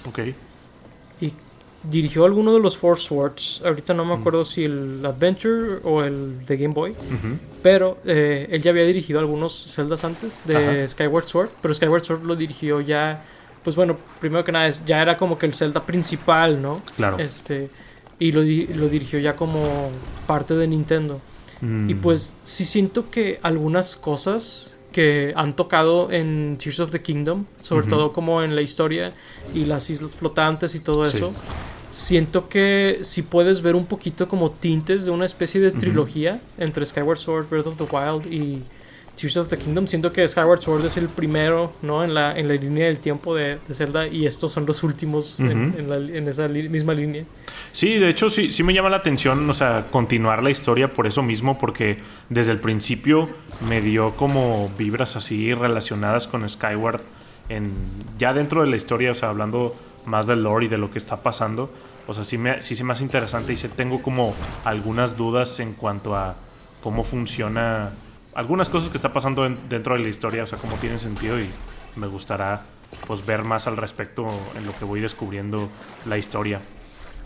Y 1.83 1.87
dirigió 1.89 2.25
alguno 2.25 2.53
de 2.53 2.59
los 2.59 2.77
Four 2.77 2.99
Swords. 2.99 3.61
Ahorita 3.65 3.93
no 3.93 4.05
me 4.05 4.15
mm. 4.15 4.19
acuerdo 4.19 4.45
si 4.45 4.65
el 4.65 5.05
Adventure 5.05 5.79
o 5.83 6.03
el 6.03 6.45
de 6.45 6.57
Game 6.57 6.73
Boy. 6.73 6.95
Pero 7.61 7.97
eh, 8.05 8.47
él 8.51 8.61
ya 8.61 8.71
había 8.71 8.83
dirigido 8.83 9.19
algunos 9.19 9.73
Zeldas 9.73 10.03
antes 10.03 10.45
de 10.45 10.87
Skyward 10.87 11.27
Sword. 11.27 11.49
Pero 11.61 11.73
Skyward 11.73 12.03
Sword 12.03 12.23
lo 12.23 12.35
dirigió 12.35 12.81
ya 12.81 13.23
pues 13.63 13.75
bueno, 13.75 13.97
primero 14.19 14.43
que 14.43 14.51
nada, 14.51 14.69
ya 14.69 15.01
era 15.01 15.17
como 15.17 15.37
que 15.37 15.45
el 15.45 15.53
Zelda 15.53 15.85
principal, 15.85 16.61
¿no? 16.61 16.81
Claro. 16.95 17.19
Este, 17.19 17.69
y 18.17 18.31
lo, 18.31 18.41
lo 18.41 18.89
dirigió 18.89 19.19
ya 19.19 19.35
como 19.35 19.91
parte 20.27 20.53
de 20.55 20.67
Nintendo. 20.67 21.21
Y 21.61 21.65
mm. 21.93 22.01
pues 22.01 22.37
sí 22.43 22.63
siento 22.63 23.11
que 23.11 23.39
algunas 23.43 23.97
cosas 23.97 24.78
que 24.91 25.33
han 25.35 25.55
tocado 25.55 26.11
en 26.11 26.57
Tears 26.57 26.79
of 26.79 26.91
the 26.91 27.01
Kingdom, 27.01 27.45
sobre 27.61 27.87
todo 27.87 28.13
como 28.13 28.41
en 28.41 28.55
la 28.55 28.61
historia 28.61 29.13
y 29.53 29.65
las 29.65 29.89
islas 29.89 30.15
flotantes 30.15 30.75
y 30.75 30.79
todo 30.79 31.05
eso, 31.05 31.33
siento 31.91 32.49
que 32.49 32.99
si 33.01 33.21
puedes 33.21 33.61
ver 33.61 33.75
un 33.75 33.85
poquito 33.85 34.27
como 34.27 34.51
tintes 34.51 35.05
de 35.05 35.11
una 35.11 35.25
especie 35.25 35.61
de 35.61 35.71
trilogía 35.71 36.39
entre 36.57 36.85
Skyward 36.85 37.17
Sword, 37.17 37.49
Breath 37.49 37.67
of 37.67 37.77
the 37.77 37.83
Wild 37.83 38.31
y 38.31 38.63
Tears 39.19 39.37
of 39.37 39.49
the 39.49 39.57
Kingdom. 39.57 39.85
Siento 39.87 40.13
que 40.13 40.27
Skyward 40.27 40.61
Sword 40.61 40.85
es 40.85 40.97
el 40.97 41.09
primero, 41.09 41.73
¿no? 41.81 42.03
En 42.03 42.13
la, 42.13 42.37
en 42.37 42.47
la 42.47 42.53
línea 42.53 42.85
del 42.85 42.99
tiempo 42.99 43.35
de, 43.35 43.59
Zelda 43.71 44.07
y 44.07 44.25
estos 44.25 44.51
son 44.51 44.65
los 44.65 44.83
últimos 44.83 45.39
en, 45.39 46.27
esa 46.27 46.47
misma 46.47 46.93
línea. 46.93 47.23
Sí, 47.71 47.97
de 47.97 48.09
hecho 48.09 48.29
sí, 48.29 48.51
sí 48.51 48.63
me 48.63 48.73
llama 48.73 48.89
la 48.89 48.97
atención, 48.97 49.49
o 49.49 49.53
sea, 49.53 49.87
continuar 49.91 50.41
la 50.41 50.49
historia 50.49 50.93
por 50.93 51.07
eso 51.07 51.21
mismo, 51.21 51.57
porque 51.57 51.97
desde 52.29 52.51
el 52.51 52.59
principio 52.59 53.29
me 53.67 53.81
dio 53.81 54.15
como 54.15 54.71
vibras 54.77 55.15
así 55.15 55.53
relacionadas 55.53 56.27
con 56.27 56.47
Skyward. 56.47 57.01
En, 57.49 57.71
ya 58.17 58.33
dentro 58.33 58.61
de 58.61 58.67
la 58.67 58.75
historia, 58.75 59.11
o 59.11 59.15
sea, 59.15 59.29
hablando 59.29 59.75
más 60.05 60.27
del 60.27 60.43
lore 60.43 60.65
y 60.65 60.69
de 60.69 60.77
lo 60.77 60.91
que 60.91 60.97
está 60.97 61.17
pasando. 61.17 61.69
O 62.07 62.13
sea, 62.13 62.23
sí, 62.23 62.37
me, 62.37 62.61
sí 62.61 62.75
se 62.75 62.83
me 62.83 62.93
hace 62.93 63.03
interesante 63.03 63.53
y 63.53 63.55
sí 63.55 63.67
tengo 63.67 64.01
como 64.01 64.33
algunas 64.63 65.17
dudas 65.17 65.59
en 65.59 65.73
cuanto 65.73 66.15
a 66.15 66.35
cómo 66.81 67.03
funciona 67.03 67.91
algunas 68.39 68.69
cosas 68.69 68.89
que 68.89 68.95
está 68.95 69.11
pasando 69.11 69.43
dentro 69.69 69.95
de 69.95 69.99
la 69.99 70.07
historia, 70.07 70.43
o 70.43 70.45
sea, 70.45 70.57
cómo 70.57 70.77
tiene 70.77 70.97
sentido 70.97 71.37
y 71.41 71.49
me 71.97 72.07
gustará 72.07 72.61
pues 73.05 73.25
ver 73.25 73.43
más 73.43 73.67
al 73.67 73.75
respecto 73.75 74.29
en 74.55 74.65
lo 74.65 74.73
que 74.79 74.85
voy 74.85 75.01
descubriendo 75.01 75.69
la 76.05 76.17
historia. 76.17 76.61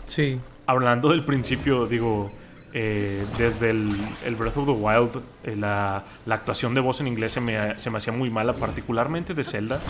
Sí. 0.06 0.40
Hablando 0.66 1.10
del 1.10 1.24
principio, 1.24 1.86
digo, 1.86 2.32
eh, 2.72 3.24
desde 3.38 3.70
el, 3.70 3.96
Breath 4.36 4.56
of 4.56 4.66
the 4.66 4.72
Wild, 4.72 5.22
eh, 5.44 5.54
la, 5.54 6.04
actuación 6.28 6.74
de 6.74 6.80
voz 6.80 7.00
en 7.00 7.06
inglés 7.06 7.30
se 7.30 7.40
me, 7.40 7.78
se 7.78 7.90
me 7.90 7.98
hacía 7.98 8.12
muy 8.12 8.28
mala, 8.28 8.54
particularmente 8.54 9.34
de 9.34 9.44
Zelda. 9.44 9.80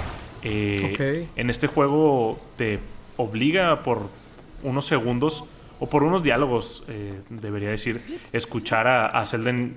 Eh, 0.43 1.27
en 1.37 1.49
este 1.49 1.69
juego 1.69 2.39
te 2.59 2.81
obliga 3.17 3.83
por 3.83 4.11
unos 4.63 4.85
segundos, 4.85 5.45
o 5.81 5.89
por 5.89 6.03
unos 6.03 6.23
diálogos, 6.23 6.85
debería 7.31 7.71
decir, 7.71 8.21
escuchar 8.33 8.87
a, 8.87 9.07
a 9.07 9.27
Zelda 9.27 9.51
en, 9.51 9.75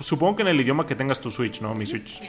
supongo 0.00 0.36
que 0.36 0.42
en 0.42 0.48
el 0.48 0.60
idioma 0.60 0.86
que 0.86 0.94
tengas 0.94 1.20
tu 1.20 1.30
Switch, 1.30 1.60
¿no? 1.60 1.74
Mi 1.74 1.86
Switch. 1.86 2.20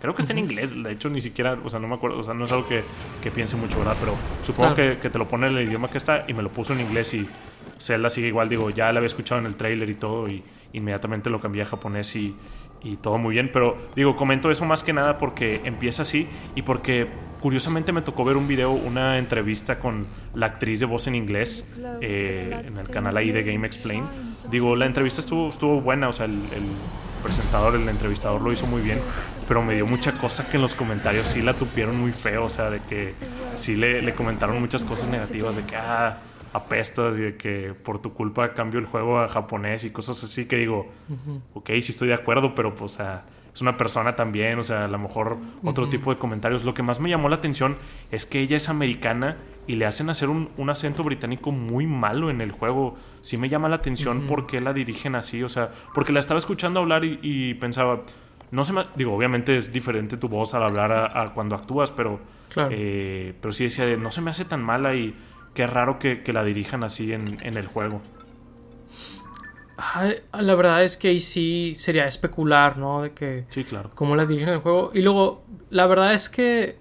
Creo 0.00 0.14
que 0.14 0.22
está 0.22 0.32
en 0.32 0.40
inglés, 0.40 0.82
de 0.82 0.90
hecho 0.90 1.08
ni 1.08 1.20
siquiera, 1.20 1.56
o 1.64 1.70
sea, 1.70 1.78
no 1.78 1.86
me 1.86 1.94
acuerdo, 1.94 2.18
o 2.18 2.22
sea, 2.24 2.34
no 2.34 2.44
es 2.44 2.50
algo 2.50 2.66
que, 2.66 2.82
que 3.22 3.30
piense 3.30 3.54
mucho, 3.54 3.78
¿verdad? 3.78 3.96
Pero 4.00 4.16
supongo 4.42 4.74
que, 4.74 4.98
que, 5.00 5.10
te 5.10 5.16
lo 5.16 5.28
pone 5.28 5.46
en 5.46 5.56
el 5.56 5.68
idioma 5.68 5.88
que 5.88 5.98
está 5.98 6.24
y 6.26 6.34
me 6.34 6.42
lo 6.42 6.50
puso 6.50 6.72
en 6.72 6.80
inglés 6.80 7.14
y 7.14 7.28
Zelda 7.78 8.10
sigue 8.10 8.26
igual, 8.26 8.48
digo, 8.48 8.70
ya 8.70 8.92
la 8.92 8.98
había 8.98 9.06
escuchado 9.06 9.40
en 9.40 9.46
el 9.46 9.54
trailer 9.54 9.88
y 9.88 9.94
todo 9.94 10.28
y 10.28 10.42
inmediatamente 10.72 11.30
lo 11.30 11.40
cambié 11.40 11.62
a 11.62 11.66
japonés 11.66 12.16
y, 12.16 12.34
y 12.82 12.96
todo 12.96 13.18
muy 13.18 13.34
bien. 13.34 13.50
Pero 13.52 13.76
digo, 13.94 14.16
comento 14.16 14.50
eso 14.50 14.64
más 14.64 14.82
que 14.82 14.92
nada 14.92 15.18
porque 15.18 15.60
empieza 15.64 16.02
así 16.02 16.26
y 16.56 16.62
porque 16.62 17.08
curiosamente 17.42 17.92
me 17.92 18.02
tocó 18.02 18.24
ver 18.24 18.36
un 18.36 18.46
video, 18.46 18.70
una 18.70 19.18
entrevista 19.18 19.80
con 19.80 20.06
la 20.34 20.46
actriz 20.46 20.80
de 20.80 20.86
voz 20.86 21.08
en 21.08 21.16
inglés 21.16 21.68
eh, 22.00 22.64
en 22.66 22.78
el 22.78 22.88
canal 22.88 23.16
ahí 23.16 23.32
de 23.32 23.42
Game 23.42 23.66
Explain. 23.66 24.04
Digo, 24.48 24.76
la 24.76 24.86
entrevista 24.86 25.20
estuvo, 25.20 25.48
estuvo 25.48 25.80
buena, 25.80 26.08
o 26.08 26.12
sea, 26.12 26.26
el, 26.26 26.38
presentador, 27.22 27.76
el 27.76 27.88
entrevistador 27.88 28.40
lo 28.40 28.52
hizo 28.52 28.66
muy 28.66 28.82
bien, 28.82 28.98
pero 29.46 29.62
me 29.62 29.74
dio 29.74 29.86
mucha 29.86 30.12
cosa 30.12 30.48
que 30.48 30.56
en 30.56 30.62
los 30.62 30.74
comentarios 30.74 31.28
sí 31.28 31.42
la 31.42 31.54
tupieron 31.54 32.00
muy 32.00 32.12
feo, 32.12 32.44
o 32.44 32.48
sea, 32.48 32.70
de 32.70 32.80
que 32.80 33.14
sí 33.54 33.76
le, 33.76 34.02
le 34.02 34.14
comentaron 34.14 34.60
muchas 34.60 34.82
cosas 34.82 35.08
negativas, 35.08 35.54
de 35.54 35.64
que, 35.64 35.76
ah, 35.76 36.18
apestas 36.52 37.16
y 37.16 37.20
de 37.20 37.36
que 37.36 37.74
por 37.74 38.00
tu 38.00 38.12
culpa 38.12 38.54
cambio 38.54 38.78
el 38.78 38.86
juego 38.86 39.20
a 39.20 39.28
japonés 39.28 39.84
y 39.84 39.90
cosas 39.90 40.22
así 40.22 40.46
que 40.46 40.56
digo, 40.56 40.90
ok, 41.54 41.70
sí 41.80 41.92
estoy 41.92 42.08
de 42.08 42.14
acuerdo, 42.14 42.54
pero 42.54 42.74
pues, 42.74 42.98
es 43.54 43.60
una 43.60 43.76
persona 43.76 44.16
también, 44.16 44.58
o 44.58 44.62
sea, 44.62 44.86
a 44.86 44.88
lo 44.88 44.98
mejor 44.98 45.36
otro 45.62 45.88
tipo 45.88 46.10
de 46.12 46.18
comentarios. 46.18 46.64
Lo 46.64 46.72
que 46.72 46.82
más 46.82 47.00
me 47.00 47.10
llamó 47.10 47.28
la 47.28 47.36
atención 47.36 47.76
es 48.10 48.24
que 48.24 48.40
ella 48.40 48.56
es 48.56 48.68
americana 48.70 49.36
y 49.66 49.76
le 49.76 49.86
hacen 49.86 50.10
hacer 50.10 50.28
un, 50.28 50.70
acento 50.70 51.04
británico 51.04 51.52
muy 51.52 51.86
malo 51.86 52.30
en 52.30 52.40
el 52.40 52.50
juego. 52.50 52.96
Sí 53.20 53.36
me 53.36 53.48
llama 53.48 53.68
la 53.68 53.76
atención 53.76 54.22
por 54.22 54.46
qué 54.46 54.60
la 54.60 54.72
dirigen 54.72 55.14
así, 55.14 55.42
o 55.42 55.48
sea, 55.48 55.70
porque 55.94 56.12
la 56.12 56.20
estaba 56.20 56.38
escuchando 56.38 56.80
hablar 56.80 57.04
y, 57.04 57.54
pensaba, 57.54 58.02
no 58.50 58.64
se 58.64 58.72
me, 58.72 58.84
digo, 58.96 59.14
obviamente 59.14 59.56
es 59.56 59.72
diferente 59.72 60.16
tu 60.16 60.28
voz 60.28 60.54
al 60.54 60.62
hablar 60.62 60.92
a, 60.92 61.32
cuando 61.34 61.54
actúas, 61.54 61.90
pero, 61.90 62.20
eh, 62.70 63.34
pero 63.40 63.52
sí 63.52 63.64
decía, 63.64 63.96
no 63.96 64.10
se 64.10 64.22
me 64.22 64.30
hace 64.30 64.46
tan 64.46 64.62
mala 64.62 64.94
y 64.94 65.14
qué 65.54 65.66
raro 65.66 65.98
que, 65.98 66.22
la 66.32 66.42
dirijan 66.42 66.84
así 66.84 67.12
en, 67.12 67.38
el 67.42 67.66
juego. 67.66 68.00
La 70.32 70.54
verdad 70.54 70.84
es 70.84 70.96
que 70.96 71.08
ahí 71.08 71.20
sí 71.20 71.72
sería 71.74 72.06
especular, 72.06 72.78
¿no? 72.78 73.02
De 73.02 73.12
que. 73.12 73.44
Sí, 73.48 73.64
claro. 73.64 73.90
Cómo 73.94 74.16
la 74.16 74.26
dirigen 74.26 74.48
en 74.48 74.54
el 74.54 74.60
juego. 74.60 74.90
Y 74.94 75.02
luego, 75.02 75.42
la 75.70 75.86
verdad 75.86 76.14
es 76.14 76.28
que. 76.28 76.76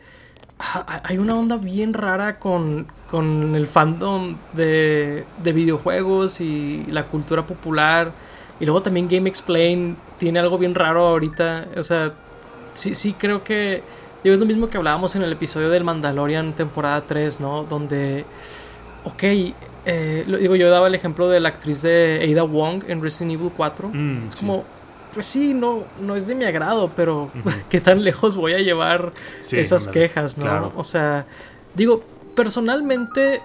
Hay 1.03 1.17
una 1.17 1.33
onda 1.35 1.57
bien 1.57 1.91
rara 1.91 2.37
con, 2.37 2.85
con 3.09 3.55
el 3.55 3.65
fandom 3.65 4.37
de, 4.53 5.25
de 5.41 5.53
videojuegos 5.53 6.39
y 6.39 6.85
la 6.87 7.07
cultura 7.07 7.47
popular. 7.47 8.11
Y 8.59 8.65
luego 8.65 8.83
también 8.83 9.07
Game 9.07 9.27
Explain 9.27 9.97
tiene 10.19 10.37
algo 10.37 10.59
bien 10.59 10.75
raro 10.75 11.07
ahorita. 11.07 11.69
O 11.77 11.83
sea, 11.83 12.13
sí, 12.73 12.93
sí 12.93 13.13
creo 13.13 13.43
que. 13.43 13.81
Digo, 14.23 14.35
es 14.35 14.39
lo 14.39 14.45
mismo 14.45 14.69
que 14.69 14.77
hablábamos 14.77 15.15
en 15.15 15.23
el 15.23 15.31
episodio 15.31 15.71
del 15.71 15.83
Mandalorian 15.83 16.53
temporada 16.53 17.07
3, 17.07 17.39
¿no? 17.39 17.63
Donde 17.63 18.23
ok, 19.03 19.23
eh, 19.85 20.23
lo, 20.27 20.37
digo, 20.37 20.55
yo 20.55 20.69
daba 20.69 20.87
el 20.87 20.95
ejemplo 20.95 21.27
de 21.29 21.39
la 21.39 21.49
actriz 21.49 21.81
de 21.81 22.29
Ada 22.31 22.43
Wong 22.43 22.83
en 22.87 23.01
Resident 23.01 23.33
Evil 23.33 23.51
4. 23.55 23.89
Mm, 23.89 24.27
es 24.27 24.35
como, 24.35 24.63
pues 25.13 25.25
sí, 25.25 25.53
no, 25.53 25.83
no 25.99 26.15
es 26.15 26.27
de 26.27 26.35
mi 26.35 26.45
agrado, 26.45 26.91
pero 26.95 27.31
¿qué 27.69 27.81
tan 27.81 28.03
lejos 28.03 28.35
voy 28.35 28.53
a 28.53 28.59
llevar 28.59 29.11
esas 29.51 29.87
quejas, 29.87 30.37
no? 30.37 30.71
O 30.75 30.83
sea, 30.83 31.25
digo, 31.73 32.03
personalmente 32.35 33.41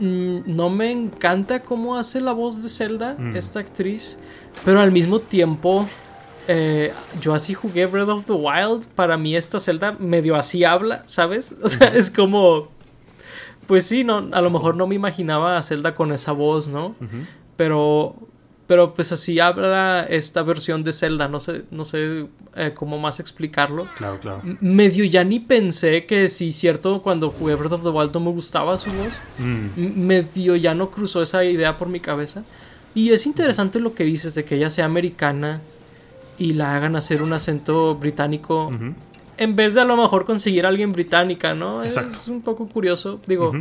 mm, 0.00 0.40
no 0.46 0.68
me 0.68 0.90
encanta 0.90 1.60
cómo 1.60 1.96
hace 1.96 2.20
la 2.20 2.32
voz 2.32 2.62
de 2.62 2.68
Zelda, 2.68 3.14
mm. 3.16 3.36
esta 3.36 3.60
actriz, 3.60 4.18
pero 4.64 4.80
al 4.80 4.92
mismo 4.92 5.20
tiempo... 5.20 5.88
Eh, 6.50 6.94
yo 7.20 7.34
así 7.34 7.52
jugué 7.52 7.84
Breath 7.84 8.08
of 8.08 8.24
the 8.24 8.32
Wild. 8.32 8.86
Para 8.94 9.18
mí, 9.18 9.36
esta 9.36 9.58
Zelda 9.58 9.94
medio 9.98 10.34
así 10.34 10.64
habla, 10.64 11.02
¿sabes? 11.04 11.54
O 11.62 11.68
sea, 11.68 11.88
es 11.88 12.10
como 12.10 12.68
pues 13.68 13.86
sí, 13.86 14.02
no, 14.02 14.28
a 14.32 14.40
lo 14.40 14.50
mejor 14.50 14.74
no 14.74 14.88
me 14.88 14.96
imaginaba 14.96 15.58
a 15.58 15.62
Zelda 15.62 15.94
con 15.94 16.10
esa 16.10 16.32
voz, 16.32 16.66
¿no? 16.66 16.94
Pero 17.56 18.16
pero 18.66 18.92
pues 18.94 19.12
así 19.12 19.40
habla 19.40 20.06
esta 20.10 20.42
versión 20.42 20.84
de 20.84 20.92
Zelda, 20.92 21.26
no 21.26 21.40
sé, 21.40 21.64
no 21.70 21.86
sé 21.86 22.26
eh, 22.54 22.72
cómo 22.74 22.98
más 22.98 23.18
explicarlo. 23.18 23.86
Claro, 23.96 24.20
claro. 24.20 24.42
Medio 24.60 25.06
ya 25.06 25.24
ni 25.24 25.40
pensé 25.40 26.04
que 26.04 26.28
si 26.28 26.52
cierto 26.52 27.00
cuando 27.00 27.30
jugué 27.30 27.54
Breath 27.54 27.72
of 27.72 27.82
the 27.82 27.88
Wild 27.88 28.12
no 28.12 28.20
me 28.20 28.30
gustaba 28.30 28.76
su 28.76 28.90
voz. 28.92 29.14
Mm. 29.38 30.04
Medio 30.04 30.54
ya 30.54 30.74
no 30.74 30.90
cruzó 30.90 31.22
esa 31.22 31.44
idea 31.44 31.78
por 31.78 31.88
mi 31.88 31.98
cabeza. 31.98 32.44
Y 32.94 33.12
es 33.12 33.24
interesante 33.24 33.80
lo 33.80 33.94
que 33.94 34.04
dices 34.04 34.34
de 34.34 34.44
que 34.44 34.56
ella 34.56 34.70
sea 34.70 34.84
americana 34.84 35.62
y 36.38 36.52
la 36.52 36.76
hagan 36.76 36.94
hacer 36.94 37.22
un 37.22 37.32
acento 37.32 37.94
británico 37.94 38.70
en 39.38 39.56
vez 39.56 39.74
de 39.74 39.80
a 39.80 39.84
lo 39.84 39.96
mejor 39.96 40.24
conseguir 40.24 40.66
a 40.66 40.68
alguien 40.68 40.92
británica, 40.92 41.54
¿no? 41.54 41.82
Es 41.82 42.28
un 42.28 42.42
poco 42.42 42.68
curioso. 42.68 43.20
Digo, 43.26 43.52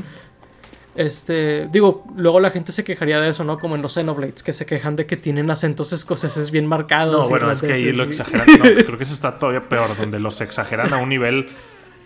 este, 0.98 1.68
digo, 1.72 2.06
luego 2.16 2.40
la 2.40 2.50
gente 2.50 2.72
se 2.72 2.84
quejaría 2.84 3.22
de 3.22 3.30
eso, 3.30 3.44
¿no? 3.44 3.60
Como 3.60 3.76
en 3.76 3.84
los 3.84 3.94
Xenoblades, 3.94 4.42
que 4.42 4.52
se 4.52 4.66
quejan 4.66 4.96
de 4.96 5.06
que 5.06 5.16
tienen 5.16 5.52
acentos 5.52 5.94
escoceses 5.94 6.50
bien 6.50 6.66
marcados. 6.66 7.26
No, 7.26 7.30
bueno, 7.30 7.52
es 7.52 7.62
que 7.62 7.72
ahí 7.72 7.92
lo 7.92 8.04
exageran. 8.04 8.48
No, 8.48 8.64
creo 8.86 8.98
que 8.98 9.04
eso 9.04 9.14
está 9.14 9.38
todavía 9.38 9.70
peor, 9.70 9.96
donde 9.96 10.20
los 10.20 10.42
exageran 10.42 10.92
a 10.92 10.98
un 10.98 11.10
nivel. 11.10 11.48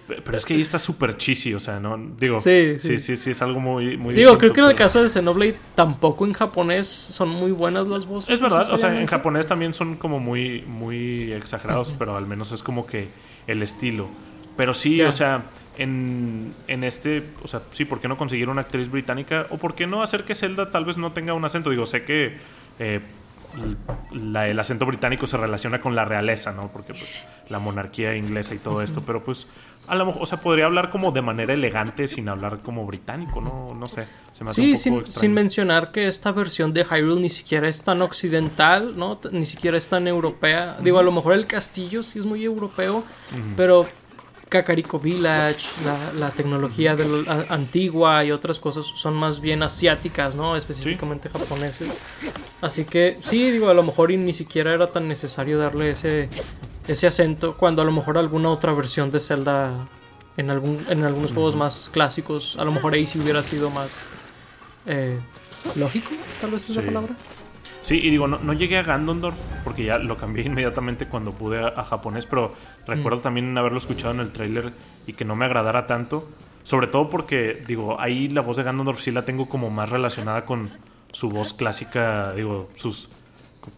Pero 0.07 0.37
es 0.37 0.43
que 0.43 0.55
ahí 0.55 0.61
está 0.61 0.77
súper 0.77 1.15
cheesy, 1.15 1.53
o 1.53 1.59
sea, 1.61 1.79
¿no? 1.79 1.97
Digo, 2.19 2.41
sí, 2.41 2.79
sí, 2.79 2.99
sí, 2.99 3.15
sí, 3.15 3.31
es 3.31 3.41
algo 3.41 3.61
muy, 3.61 3.95
muy 3.95 4.13
Digo, 4.13 4.37
creo 4.37 4.51
que 4.51 4.59
en 4.59 4.67
el 4.67 4.75
caso 4.75 5.01
de 5.01 5.07
Xenoblade 5.07 5.55
tampoco 5.73 6.25
en 6.25 6.33
japonés 6.33 6.87
son 6.87 7.29
muy 7.29 7.51
buenas 7.51 7.87
las 7.87 8.05
voces. 8.05 8.31
Es 8.31 8.41
verdad, 8.41 8.69
o 8.71 8.75
sea, 8.75 8.99
en 8.99 9.07
japonés 9.07 9.47
también 9.47 9.73
son 9.73 9.95
como 9.95 10.19
muy, 10.19 10.63
muy 10.67 11.31
exagerados, 11.31 11.93
pero 11.97 12.17
al 12.17 12.27
menos 12.27 12.51
es 12.51 12.61
como 12.61 12.85
que 12.85 13.07
el 13.51 13.63
estilo. 13.63 14.09
Pero 14.57 14.73
sí, 14.73 15.01
o 15.01 15.11
sea, 15.11 15.43
en, 15.77 16.53
en, 16.67 16.83
este, 16.83 17.23
o 17.43 17.47
sea, 17.47 17.61
sí, 17.71 17.85
¿por 17.85 17.99
qué 17.99 18.07
no 18.07 18.17
conseguir 18.17 18.49
una 18.49 18.61
actriz 18.61 18.89
británica? 18.89 19.47
¿O 19.49 19.57
por 19.57 19.75
qué 19.75 19.87
no 19.87 20.03
hacer 20.03 20.23
que 20.23 20.35
Zelda 20.35 20.71
tal 20.71 20.85
vez 20.85 20.97
no 20.97 21.11
tenga 21.13 21.33
un 21.33 21.45
acento? 21.45 21.69
Digo, 21.69 21.85
sé 21.85 22.03
que 22.03 22.37
eh, 22.79 22.99
el 24.13 24.59
acento 24.59 24.85
británico 24.85 25.27
se 25.27 25.37
relaciona 25.37 25.81
con 25.81 25.95
la 25.95 26.05
realeza, 26.05 26.51
¿no? 26.51 26.69
Porque 26.69 26.93
pues 26.93 27.21
la 27.49 27.59
monarquía 27.59 28.15
inglesa 28.15 28.55
y 28.55 28.59
todo 28.59 28.81
esto, 28.81 29.03
pero 29.05 29.23
pues 29.23 29.47
a 29.87 29.95
lo 29.95 30.05
mejor, 30.05 30.21
o 30.21 30.25
sea, 30.25 30.39
podría 30.39 30.65
hablar 30.65 30.89
como 30.89 31.11
de 31.11 31.21
manera 31.21 31.53
elegante 31.53 32.07
sin 32.07 32.29
hablar 32.29 32.61
como 32.61 32.85
británico, 32.85 33.41
¿no? 33.41 33.73
No 33.77 33.87
sé. 33.87 34.07
Se 34.31 34.43
me 34.43 34.51
hace 34.51 34.75
sí, 34.77 34.89
un 34.89 34.95
poco 34.95 35.07
sin, 35.07 35.21
sin, 35.21 35.33
mencionar 35.33 35.91
que 35.91 36.07
esta 36.07 36.31
versión 36.31 36.73
de 36.73 36.85
Hyrule 36.85 37.21
ni 37.21 37.29
siquiera 37.29 37.67
es 37.67 37.83
tan 37.83 38.01
occidental, 38.01 38.97
¿no? 38.97 39.19
Ni 39.31 39.45
siquiera 39.45 39.77
es 39.77 39.87
tan 39.89 40.07
europea. 40.07 40.77
Digo, 40.81 40.99
a 40.99 41.03
lo 41.03 41.11
mejor 41.11 41.33
el 41.33 41.45
castillo 41.45 42.03
sí 42.03 42.19
es 42.19 42.25
muy 42.25 42.43
europeo, 42.43 43.03
pero 43.57 43.85
Kakariko 44.51 44.99
Village, 44.99 45.69
la, 46.17 46.29
tecnología 46.31 46.95
de 46.95 47.05
antigua 47.47 48.25
y 48.25 48.31
otras 48.31 48.59
cosas 48.59 48.85
son 48.95 49.13
más 49.13 49.39
bien 49.39 49.63
asiáticas, 49.63 50.35
¿no? 50.35 50.57
Específicamente 50.57 51.29
japoneses. 51.29 51.89
Así 52.59 52.83
que 52.83 53.17
sí, 53.23 53.49
digo, 53.49 53.69
a 53.69 53.73
lo 53.73 53.83
mejor 53.83 54.11
ni 54.11 54.33
siquiera 54.33 54.73
era 54.73 54.87
tan 54.87 55.07
necesario 55.07 55.57
darle 55.57 55.91
ese 55.91 56.29
ese 56.87 57.07
acento 57.07 57.55
cuando 57.57 57.81
a 57.81 57.85
lo 57.85 57.91
mejor 57.91 58.17
alguna 58.17 58.49
otra 58.49 58.73
versión 58.73 59.11
de 59.11 59.19
Zelda 59.19 59.87
en, 60.37 60.49
algún, 60.49 60.85
en 60.89 61.03
algunos 61.03 61.33
juegos 61.33 61.55
más 61.55 61.89
clásicos, 61.91 62.55
a 62.59 62.65
lo 62.65 62.71
mejor 62.71 62.93
ahí 62.93 63.05
sí 63.05 63.19
hubiera 63.19 63.43
sido 63.43 63.69
más 63.69 64.01
eh, 64.85 65.19
lógico, 65.75 66.09
tal 66.39 66.51
vez 66.51 66.69
es 66.69 66.75
la 66.75 66.81
palabra. 66.81 67.15
Sí, 67.81 67.99
y 68.01 68.11
digo, 68.11 68.27
no, 68.27 68.53
llegué 68.53 68.77
a 68.77 68.83
Gandondorf 68.83 69.39
porque 69.63 69.83
ya 69.83 69.97
lo 69.97 70.17
cambié 70.17 70.45
inmediatamente 70.45 71.07
cuando 71.07 71.33
pude 71.33 71.59
a, 71.59 71.83
japonés, 71.83 72.25
pero 72.25 72.53
recuerdo 72.85 73.19
mm. 73.19 73.23
también 73.23 73.57
haberlo 73.57 73.77
escuchado 73.77 74.13
en 74.13 74.19
el 74.19 74.31
tráiler 74.31 74.71
y 75.07 75.13
que 75.13 75.25
no 75.25 75.35
me 75.35 75.45
agradara 75.45 75.87
tanto. 75.87 76.27
Sobre 76.63 76.85
todo 76.85 77.09
porque, 77.09 77.63
digo, 77.67 77.99
ahí 77.99 78.29
la 78.29 78.41
voz 78.41 78.57
de 78.57 78.63
Gandondorf 78.63 78.99
sí 78.99 79.09
la 79.09 79.25
tengo 79.25 79.49
como 79.49 79.71
más 79.71 79.89
relacionada 79.89 80.45
con 80.45 80.69
su 81.11 81.29
voz 81.29 81.53
clásica, 81.53 82.33
digo, 82.33 82.69
sus 82.75 83.09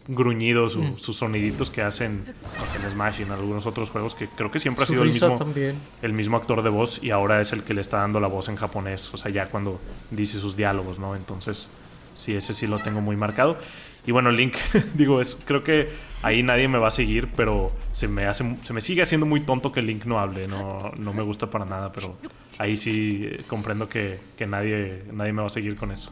gruñidos, 0.07 0.75
Mm. 0.77 0.97
sus 0.97 1.17
soniditos 1.17 1.69
que 1.69 1.81
hacen 1.81 2.25
o 2.61 2.67
sea, 2.67 2.81
en 2.83 2.89
Smash 2.89 3.19
y 3.19 3.23
en 3.23 3.31
algunos 3.31 3.65
otros 3.65 3.89
juegos 3.89 4.15
que 4.15 4.27
creo 4.27 4.49
que 4.51 4.59
siempre 4.59 4.83
ha 4.83 4.87
sido 4.87 5.01
el 5.03 5.09
mismo, 5.09 5.35
también. 5.35 5.75
el 6.01 6.13
mismo 6.13 6.37
actor 6.37 6.61
de 6.63 6.69
voz 6.69 7.03
y 7.03 7.11
ahora 7.11 7.41
es 7.41 7.51
el 7.53 7.63
que 7.63 7.73
le 7.73 7.81
está 7.81 7.97
dando 7.97 8.19
la 8.19 8.27
voz 8.27 8.49
en 8.49 8.55
japonés, 8.55 9.13
o 9.13 9.17
sea, 9.17 9.31
ya 9.31 9.47
cuando 9.49 9.79
dice 10.11 10.39
sus 10.39 10.55
diálogos, 10.55 10.99
¿no? 10.99 11.15
Entonces, 11.15 11.69
sí, 12.15 12.35
ese 12.35 12.53
sí 12.53 12.67
lo 12.67 12.79
tengo 12.79 13.01
muy 13.01 13.15
marcado. 13.15 13.57
Y 14.05 14.11
bueno, 14.11 14.31
Link, 14.31 14.55
digo, 14.95 15.21
es, 15.21 15.37
creo 15.45 15.63
que 15.63 15.89
ahí 16.21 16.43
nadie 16.43 16.67
me 16.67 16.77
va 16.77 16.89
a 16.89 16.91
seguir, 16.91 17.29
pero 17.35 17.71
se 17.93 18.07
me, 18.07 18.25
hace, 18.25 18.57
se 18.61 18.73
me 18.73 18.81
sigue 18.81 19.01
haciendo 19.01 19.25
muy 19.25 19.41
tonto 19.41 19.71
que 19.71 19.81
Link 19.81 20.05
no 20.05 20.19
hable, 20.19 20.47
no, 20.47 20.91
no 20.97 21.13
me 21.13 21.23
gusta 21.23 21.49
para 21.49 21.63
nada, 21.65 21.91
pero 21.93 22.17
ahí 22.57 22.75
sí 22.75 23.21
eh, 23.23 23.43
comprendo 23.47 23.87
que, 23.87 24.19
que 24.37 24.45
nadie, 24.45 25.03
nadie 25.13 25.31
me 25.31 25.41
va 25.41 25.47
a 25.47 25.49
seguir 25.49 25.77
con 25.77 25.91
eso. 25.91 26.11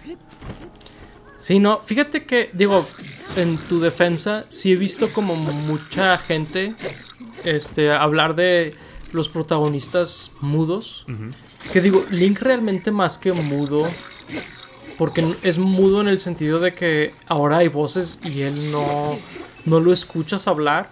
Sí, 1.41 1.57
no, 1.57 1.81
fíjate 1.83 2.25
que, 2.25 2.51
digo, 2.53 2.85
en 3.35 3.57
tu 3.57 3.79
defensa, 3.79 4.45
sí 4.49 4.73
he 4.73 4.75
visto 4.75 5.11
como 5.11 5.35
mucha 5.35 6.19
gente 6.19 6.75
este, 7.43 7.91
hablar 7.91 8.35
de 8.35 8.75
los 9.11 9.27
protagonistas 9.27 10.33
mudos. 10.39 11.07
Que 11.73 11.81
digo, 11.81 12.05
Link 12.11 12.39
realmente 12.41 12.91
más 12.91 13.17
que 13.17 13.31
mudo, 13.31 13.89
porque 14.99 15.35
es 15.41 15.57
mudo 15.57 16.01
en 16.01 16.09
el 16.09 16.19
sentido 16.19 16.59
de 16.59 16.75
que 16.75 17.15
ahora 17.25 17.57
hay 17.57 17.69
voces 17.69 18.19
y 18.23 18.43
él 18.43 18.71
no, 18.71 19.17
no 19.65 19.79
lo 19.79 19.91
escuchas 19.91 20.47
hablar, 20.47 20.91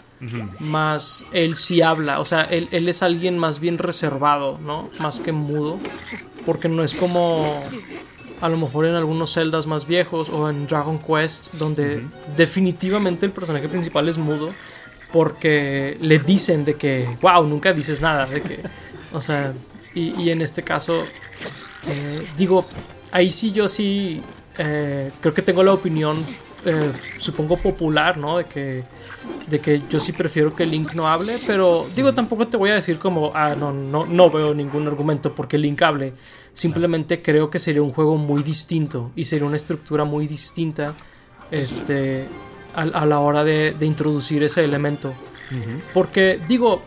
más 0.59 1.25
él 1.31 1.55
sí 1.55 1.83
habla, 1.83 2.19
o 2.19 2.25
sea, 2.25 2.41
él, 2.43 2.69
él 2.71 2.89
es 2.89 3.03
alguien 3.03 3.37
más 3.37 3.59
bien 3.59 3.77
reservado, 3.77 4.57
¿no? 4.57 4.89
Más 4.99 5.19
que 5.19 5.31
mudo, 5.31 5.79
porque 6.43 6.67
no 6.69 6.83
es 6.83 6.95
como 6.95 7.61
a 8.41 8.49
lo 8.49 8.57
mejor 8.57 8.85
en 8.85 8.95
algunos 8.95 9.33
celdas 9.33 9.67
más 9.67 9.85
viejos 9.85 10.29
o 10.29 10.49
en 10.49 10.67
Dragon 10.67 10.99
Quest, 10.99 11.53
donde 11.53 12.05
definitivamente 12.35 13.25
el 13.25 13.31
personaje 13.31 13.67
principal 13.67 14.07
es 14.07 14.17
mudo, 14.17 14.53
porque 15.11 15.97
le 16.01 16.19
dicen 16.19 16.65
de 16.65 16.75
que, 16.75 17.17
wow, 17.21 17.45
nunca 17.45 17.73
dices 17.73 18.01
nada, 18.01 18.25
de 18.25 18.41
que, 18.41 18.59
o 19.13 19.21
sea, 19.21 19.53
y, 19.93 20.21
y 20.21 20.29
en 20.29 20.41
este 20.41 20.63
caso, 20.63 21.05
eh, 21.87 22.27
digo, 22.37 22.65
ahí 23.11 23.31
sí 23.31 23.51
yo 23.51 23.67
sí 23.67 24.21
eh, 24.57 25.11
creo 25.21 25.33
que 25.33 25.41
tengo 25.41 25.63
la 25.63 25.73
opinión, 25.73 26.17
eh, 26.65 26.91
supongo 27.17 27.57
popular, 27.57 28.17
¿no? 28.17 28.37
De 28.37 28.45
que, 28.45 28.83
de 29.47 29.59
que 29.59 29.81
yo 29.89 29.99
sí 29.99 30.11
prefiero 30.11 30.53
que 30.53 30.65
Link 30.65 30.93
no 30.93 31.07
hable, 31.07 31.39
pero 31.47 31.87
digo, 31.95 32.13
tampoco 32.13 32.47
te 32.47 32.57
voy 32.57 32.69
a 32.69 32.75
decir 32.75 32.99
como, 32.99 33.31
ah, 33.33 33.55
no, 33.57 33.71
no, 33.71 34.05
no 34.05 34.29
veo 34.29 34.53
ningún 34.53 34.87
argumento 34.87 35.33
porque 35.33 35.57
Link 35.57 35.81
hable. 35.81 36.13
Simplemente 36.53 37.21
creo 37.21 37.49
que 37.49 37.59
sería 37.59 37.81
un 37.81 37.91
juego 37.91 38.17
muy 38.17 38.43
distinto 38.43 39.11
y 39.15 39.25
sería 39.25 39.45
una 39.45 39.55
estructura 39.55 40.03
muy 40.03 40.27
distinta 40.27 40.93
este, 41.51 42.25
a, 42.75 42.81
a 42.81 43.05
la 43.05 43.19
hora 43.19 43.43
de, 43.43 43.73
de 43.77 43.85
introducir 43.85 44.43
ese 44.43 44.63
elemento. 44.63 45.13
Porque, 45.93 46.39
digo, 46.47 46.81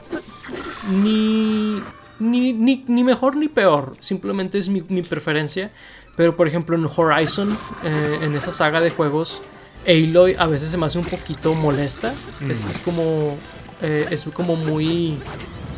ni, 0.91 1.83
ni, 2.21 2.53
ni, 2.53 2.85
ni 2.87 3.03
mejor 3.03 3.37
ni 3.37 3.49
peor, 3.49 3.95
simplemente 3.99 4.59
es 4.59 4.69
mi, 4.69 4.83
mi 4.89 5.03
preferencia. 5.03 5.71
Pero, 6.15 6.37
por 6.37 6.47
ejemplo, 6.47 6.77
en 6.77 6.87
Horizon, 6.87 7.57
eh, 7.85 8.19
en 8.21 8.35
esa 8.35 8.53
saga 8.53 8.81
de 8.81 8.91
juegos, 8.91 9.41
Aloy 9.87 10.37
a 10.39 10.47
veces 10.47 10.69
se 10.69 10.77
me 10.77 10.87
hace 10.87 10.99
un 10.99 11.07
poquito 11.07 11.55
molesta. 11.55 12.13
Es, 12.49 12.67
es 12.67 12.79
como, 12.79 13.37
eh, 13.81 14.07
es 14.11 14.25
como 14.25 14.55
muy... 14.55 15.17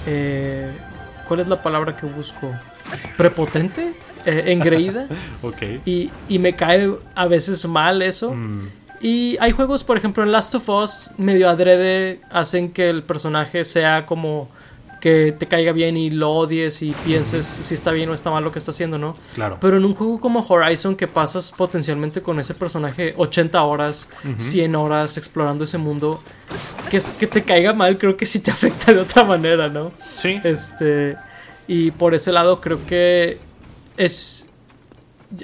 eh, 0.07 0.71
¿Cuál 1.29 1.41
es 1.41 1.49
la 1.49 1.63
palabra 1.63 1.97
que 1.97 2.07
busco? 2.07 2.53
Prepotente, 3.17 3.93
eh, 4.27 4.45
engreída. 4.47 5.07
Ok. 5.43 5.63
Y, 5.85 6.11
y 6.29 6.39
me 6.39 6.55
cae 6.55 6.91
a 7.15 7.27
veces 7.27 7.65
mal 7.67 8.03
eso. 8.03 8.33
Mm, 8.35 8.69
Y 9.01 9.37
hay 9.41 9.53
juegos, 9.53 9.85
por 9.85 9.97
ejemplo, 9.99 10.23
en 10.23 10.33
Last 10.33 10.55
of 10.55 10.69
Us, 10.69 11.11
medio 11.19 11.49
adrede, 11.51 12.21
hacen 12.31 12.71
que 12.73 12.89
el 12.89 13.03
personaje 13.03 13.65
sea 13.65 14.07
como 14.07 14.49
que 15.01 15.33
te 15.39 15.47
caiga 15.47 15.73
bien 15.73 15.99
y 15.99 16.09
lo 16.09 16.31
odies 16.31 16.81
y 16.81 16.93
pienses 17.05 17.45
si 17.45 17.75
está 17.75 17.91
bien 17.91 18.09
o 18.09 18.15
está 18.15 18.31
mal 18.31 18.43
lo 18.43 18.51
que 18.53 18.59
está 18.59 18.71
haciendo, 18.71 18.97
¿no? 18.99 19.15
claro. 19.35 19.59
Pero 19.61 19.77
en 19.77 19.85
un 19.85 19.95
juego 19.95 20.19
como 20.19 20.41
Horizon, 20.49 20.97
que 20.97 21.07
pasas 21.07 21.53
potencialmente 21.53 22.23
con 22.23 22.41
ese 22.41 22.55
personaje 22.55 23.13
80 23.19 23.63
horas, 23.65 24.09
100 24.39 24.75
horas 24.75 25.19
explorando 25.19 25.65
ese 25.65 25.77
mundo, 25.77 26.23
que, 26.89 26.97
es- 26.97 27.11
que 27.19 27.27
te 27.27 27.43
caiga 27.43 27.75
mal, 27.75 27.99
creo 27.99 28.17
que 28.17 28.25
sí 28.25 28.39
te 28.39 28.51
afecta 28.57 28.95
de 28.95 29.01
otra 29.01 29.25
manera, 29.25 29.69
¿no? 29.69 29.93
sí. 30.17 30.41
Este, 30.43 31.17
y 31.69 31.91
por 31.93 32.15
ese 32.15 32.33
lado 32.33 32.61
creo 32.61 32.85
que 32.87 33.39
es... 33.97 34.49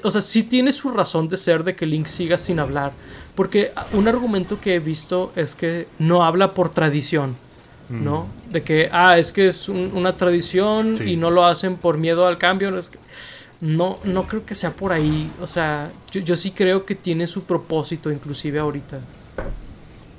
O 0.04 0.10
sea, 0.10 0.20
sí 0.20 0.44
tiene 0.44 0.72
su 0.72 0.90
razón 0.90 1.28
de 1.28 1.36
ser 1.36 1.64
de 1.64 1.74
que 1.74 1.84
Link 1.86 2.06
siga 2.06 2.38
sin 2.38 2.60
hablar. 2.60 2.92
Porque 3.34 3.72
un 3.92 4.06
argumento 4.06 4.60
que 4.60 4.74
he 4.76 4.78
visto 4.78 5.32
es 5.34 5.54
que 5.54 5.88
no 5.98 6.24
habla 6.24 6.54
por 6.54 6.68
tradición. 6.70 7.36
¿No? 7.88 8.28
De 8.48 8.62
que, 8.62 8.88
ah, 8.92 9.18
es 9.18 9.32
que 9.32 9.48
es 9.48 9.68
un- 9.68 9.90
una 9.94 10.16
tradición 10.16 10.94
Sí. 10.96 11.04
y 11.04 11.16
no 11.16 11.28
lo 11.32 11.44
hacen 11.44 11.76
por 11.76 11.98
miedo 11.98 12.24
al 12.28 12.38
cambio. 12.38 12.70
No, 12.70 12.78
es 12.78 12.88
que- 12.88 13.00
no, 13.60 13.98
no 14.04 14.28
creo 14.28 14.46
que 14.46 14.54
sea 14.54 14.70
por 14.72 14.92
ahí. 14.92 15.28
O 15.42 15.48
sea, 15.48 15.90
yo, 16.12 16.20
yo 16.20 16.36
sí 16.36 16.52
creo 16.52 16.86
que 16.86 16.94
tiene 16.94 17.26
su 17.26 17.42
propósito, 17.42 18.12
inclusive 18.12 18.60
ahorita. 18.60 19.00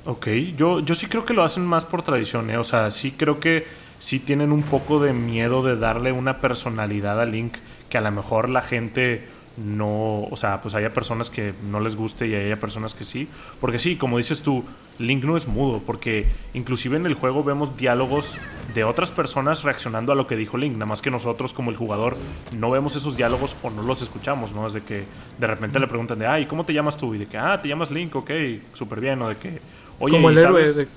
Ok, 0.06 0.28
yo, 0.58 0.82
yo 0.82 0.96
sí 0.96 1.06
creo 1.06 1.24
que 1.26 1.34
lo 1.34 1.44
hacen 1.44 1.66
más 1.66 1.86
por 1.86 2.02
tradición, 2.02 2.50
¿eh? 2.50 2.58
O 2.58 2.64
sea, 2.66 2.92
sí 2.92 3.12
creo 3.12 3.40
que 3.40 3.66
sí 4.02 4.20
tienen 4.20 4.52
un 4.52 4.64
poco 4.64 5.00
de 5.00 5.14
miedo 5.14 5.64
de 5.64 5.78
darle 5.78 6.12
una 6.12 6.42
personalidad 6.42 7.22
a 7.22 7.26
Link 7.26 7.54
que 7.88 8.00
a 8.00 8.02
lo 8.02 8.10
mejor 8.10 8.50
la 8.50 8.64
gente 8.64 9.24
no, 9.58 10.24
o 10.24 10.38
sea, 10.38 10.60
pues 10.62 10.74
haya 10.74 10.92
personas 10.92 11.30
que 11.30 11.54
no 11.70 11.80
les 11.80 11.96
guste 11.96 12.28
y 12.28 12.34
haya 12.34 12.60
personas 12.60 12.96
que 12.96 13.04
sí. 13.04 13.28
Porque 13.60 13.78
sí, 13.78 13.98
como 13.98 14.18
dices 14.18 14.42
tú, 14.42 14.64
Link 14.98 15.24
no 15.24 15.38
es 15.38 15.48
mudo, 15.48 15.82
porque 15.86 16.26
inclusive 16.56 16.98
en 16.98 17.06
el 17.06 17.14
juego 17.14 17.44
vemos 17.44 17.78
diálogos 17.78 18.40
de 18.74 18.84
otras 18.86 19.12
personas 19.12 19.62
reaccionando 19.62 20.14
a 20.14 20.16
lo 20.16 20.26
que 20.26 20.36
dijo 20.36 20.58
Link, 20.58 20.74
nada 20.74 20.88
más 20.88 21.04
que 21.04 21.12
nosotros 21.12 21.54
como 21.54 21.70
el 21.70 21.78
jugador 21.78 22.18
no 22.58 22.72
vemos 22.72 22.96
esos 22.96 23.18
diálogos 23.18 23.56
o 23.62 23.70
no 23.70 23.84
los 23.84 24.02
escuchamos, 24.02 24.52
¿no? 24.54 24.66
Es 24.66 24.74
de 24.74 24.82
que 24.82 25.04
de 25.38 25.48
repente 25.48 25.80
le 25.80 25.88
preguntan 25.88 26.18
de, 26.18 26.26
ay, 26.26 26.48
¿cómo 26.48 26.66
te 26.66 26.74
llamas 26.74 26.98
tú? 26.98 27.14
Y 27.14 27.20
de 27.20 27.28
que, 27.28 27.38
ah, 27.38 27.62
te 27.62 27.68
llamas 27.68 27.92
Link, 27.92 28.16
ok, 28.16 28.32
súper 28.74 29.00
bien, 29.00 29.22
o 29.22 29.30
de 29.30 29.38
que, 29.38 29.62
oye, 30.00 30.16
Como 30.16 30.32
¿y 30.32 30.34
el 30.34 30.40
héroe 30.40 30.88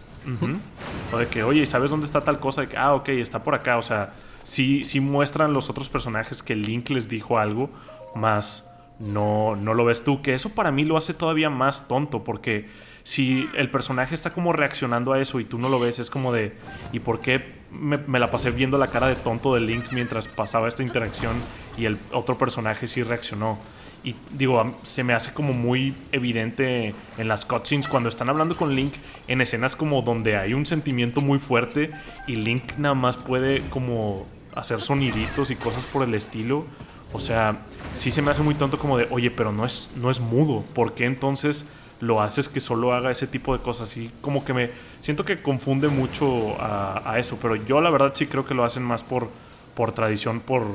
O 1.12 1.18
de 1.18 1.28
que, 1.28 1.42
oye, 1.42 1.62
¿y 1.62 1.66
sabes 1.66 1.90
dónde 1.90 2.06
está 2.06 2.24
tal 2.24 2.40
cosa? 2.40 2.62
De 2.62 2.68
que, 2.68 2.76
ah, 2.76 2.94
ok, 2.94 3.08
está 3.10 3.42
por 3.44 3.54
acá. 3.54 3.78
O 3.78 3.82
sea, 3.82 4.14
sí 4.42 5.00
muestran 5.00 5.52
los 5.52 5.70
otros 5.70 5.88
personajes 5.88 6.42
que 6.42 6.54
Link 6.54 6.90
les 6.90 7.08
dijo 7.08 7.38
algo, 7.38 7.70
más 8.14 8.74
no, 8.98 9.56
no 9.56 9.74
lo 9.74 9.84
ves 9.84 10.04
tú. 10.04 10.22
Que 10.22 10.34
eso 10.34 10.50
para 10.50 10.72
mí 10.72 10.84
lo 10.84 10.96
hace 10.96 11.14
todavía 11.14 11.50
más 11.50 11.88
tonto, 11.88 12.24
porque 12.24 12.68
si 13.02 13.48
el 13.54 13.70
personaje 13.70 14.14
está 14.14 14.32
como 14.32 14.52
reaccionando 14.52 15.12
a 15.12 15.20
eso 15.20 15.40
y 15.40 15.44
tú 15.44 15.58
no 15.58 15.68
lo 15.68 15.78
ves, 15.78 15.98
es 15.98 16.10
como 16.10 16.32
de, 16.32 16.56
¿y 16.92 17.00
por 17.00 17.20
qué 17.20 17.44
me, 17.70 17.98
me 17.98 18.18
la 18.18 18.30
pasé 18.30 18.50
viendo 18.50 18.78
la 18.78 18.87
cara 18.87 19.08
de 19.08 19.16
tonto 19.16 19.54
de 19.54 19.60
Link 19.60 19.87
mientras 19.92 20.28
pasaba 20.28 20.68
esta 20.68 20.82
interacción 20.82 21.34
y 21.76 21.84
el 21.84 21.98
otro 22.12 22.38
personaje 22.38 22.87
sí 22.87 23.02
reaccionó? 23.02 23.58
Y 24.04 24.14
digo, 24.32 24.76
se 24.82 25.02
me 25.02 25.14
hace 25.14 25.32
como 25.32 25.54
muy 25.54 25.94
evidente 26.12 26.94
en 27.16 27.26
las 27.26 27.46
cutscenes 27.46 27.88
cuando 27.88 28.10
están 28.10 28.28
hablando 28.28 28.54
con 28.54 28.76
Link 28.76 28.92
en 29.28 29.40
escenas 29.40 29.76
como 29.76 30.02
donde 30.02 30.36
hay 30.36 30.52
un 30.52 30.66
sentimiento 30.66 31.22
muy 31.22 31.38
fuerte 31.38 31.90
y 32.26 32.36
Link 32.36 32.74
nada 32.76 32.94
más 32.94 33.16
puede 33.16 33.62
como 33.70 34.26
hacer 34.54 34.82
soniditos 34.82 35.50
y 35.50 35.56
cosas 35.56 35.86
por 35.86 36.02
el 36.02 36.14
estilo. 36.14 36.66
O 37.14 37.20
sea, 37.20 37.56
sí 37.94 38.10
se 38.10 38.20
me 38.20 38.30
hace 38.30 38.42
muy 38.42 38.54
tonto 38.54 38.78
como 38.78 38.98
de, 38.98 39.08
oye, 39.10 39.30
pero 39.30 39.52
no 39.52 39.64
es, 39.64 39.90
no 39.96 40.10
es 40.10 40.20
mudo. 40.20 40.64
¿Por 40.74 40.92
qué 40.92 41.06
entonces 41.06 41.64
lo 42.00 42.20
haces 42.20 42.50
que 42.50 42.60
solo 42.60 42.92
haga 42.92 43.10
ese 43.10 43.26
tipo 43.26 43.56
de 43.56 43.62
cosas? 43.62 43.96
Y 43.96 44.10
como 44.20 44.44
que 44.44 44.52
me 44.52 44.70
siento 45.00 45.24
que 45.24 45.40
confunde 45.40 45.88
mucho 45.88 46.60
a, 46.60 47.10
a 47.10 47.18
eso. 47.18 47.38
Pero 47.40 47.56
yo 47.56 47.80
la 47.80 47.88
verdad 47.88 48.12
sí 48.14 48.26
creo 48.26 48.44
que 48.44 48.52
lo 48.52 48.64
hacen 48.64 48.82
más 48.82 49.02
por, 49.02 49.30
por 49.74 49.92
tradición, 49.92 50.40
por, 50.40 50.66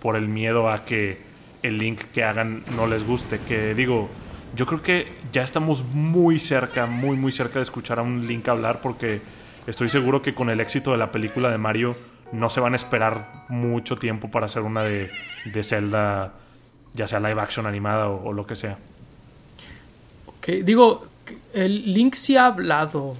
por 0.00 0.16
el 0.16 0.28
miedo 0.28 0.70
a 0.70 0.86
que 0.86 1.27
el 1.62 1.78
link 1.78 2.00
que 2.12 2.24
hagan 2.24 2.62
no 2.76 2.86
les 2.86 3.04
guste. 3.04 3.40
Que 3.40 3.74
digo, 3.74 4.08
yo 4.54 4.66
creo 4.66 4.82
que 4.82 5.12
ya 5.32 5.42
estamos 5.42 5.84
muy 5.84 6.38
cerca, 6.38 6.86
muy, 6.86 7.16
muy 7.16 7.32
cerca 7.32 7.58
de 7.58 7.62
escuchar 7.62 7.98
a 7.98 8.02
un 8.02 8.26
Link 8.26 8.48
hablar 8.48 8.80
porque 8.80 9.20
estoy 9.66 9.88
seguro 9.88 10.22
que 10.22 10.34
con 10.34 10.50
el 10.50 10.60
éxito 10.60 10.92
de 10.92 10.98
la 10.98 11.12
película 11.12 11.50
de 11.50 11.58
Mario 11.58 11.96
no 12.32 12.50
se 12.50 12.60
van 12.60 12.72
a 12.72 12.76
esperar 12.76 13.44
mucho 13.48 13.96
tiempo 13.96 14.30
para 14.30 14.46
hacer 14.46 14.62
una 14.62 14.82
de, 14.82 15.10
de 15.44 15.62
Zelda, 15.62 16.34
ya 16.94 17.06
sea 17.06 17.20
live 17.20 17.40
action 17.40 17.66
animada 17.66 18.08
o, 18.08 18.28
o 18.28 18.32
lo 18.32 18.46
que 18.46 18.56
sea. 18.56 18.78
Ok, 20.26 20.48
Digo, 20.64 21.06
el 21.52 21.92
Link 21.94 22.14
sí 22.14 22.36
ha 22.36 22.46
hablado 22.46 23.16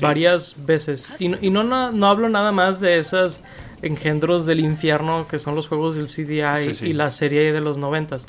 varias 0.00 0.56
veces. 0.66 1.12
Y, 1.18 1.46
y 1.46 1.50
no, 1.50 1.62
no, 1.62 1.92
no 1.92 2.06
hablo 2.06 2.28
nada 2.28 2.52
más 2.52 2.80
de 2.80 2.98
esas 2.98 3.42
engendros 3.82 4.46
del 4.46 4.60
infierno 4.60 5.28
que 5.28 5.38
son 5.38 5.54
los 5.54 5.68
juegos 5.68 5.96
del 5.96 6.06
CDI 6.06 6.42
Sí, 6.56 6.74
sí. 6.74 6.86
y 6.88 6.92
la 6.92 7.10
serie 7.10 7.52
de 7.52 7.60
los 7.60 7.78
noventas. 7.78 8.26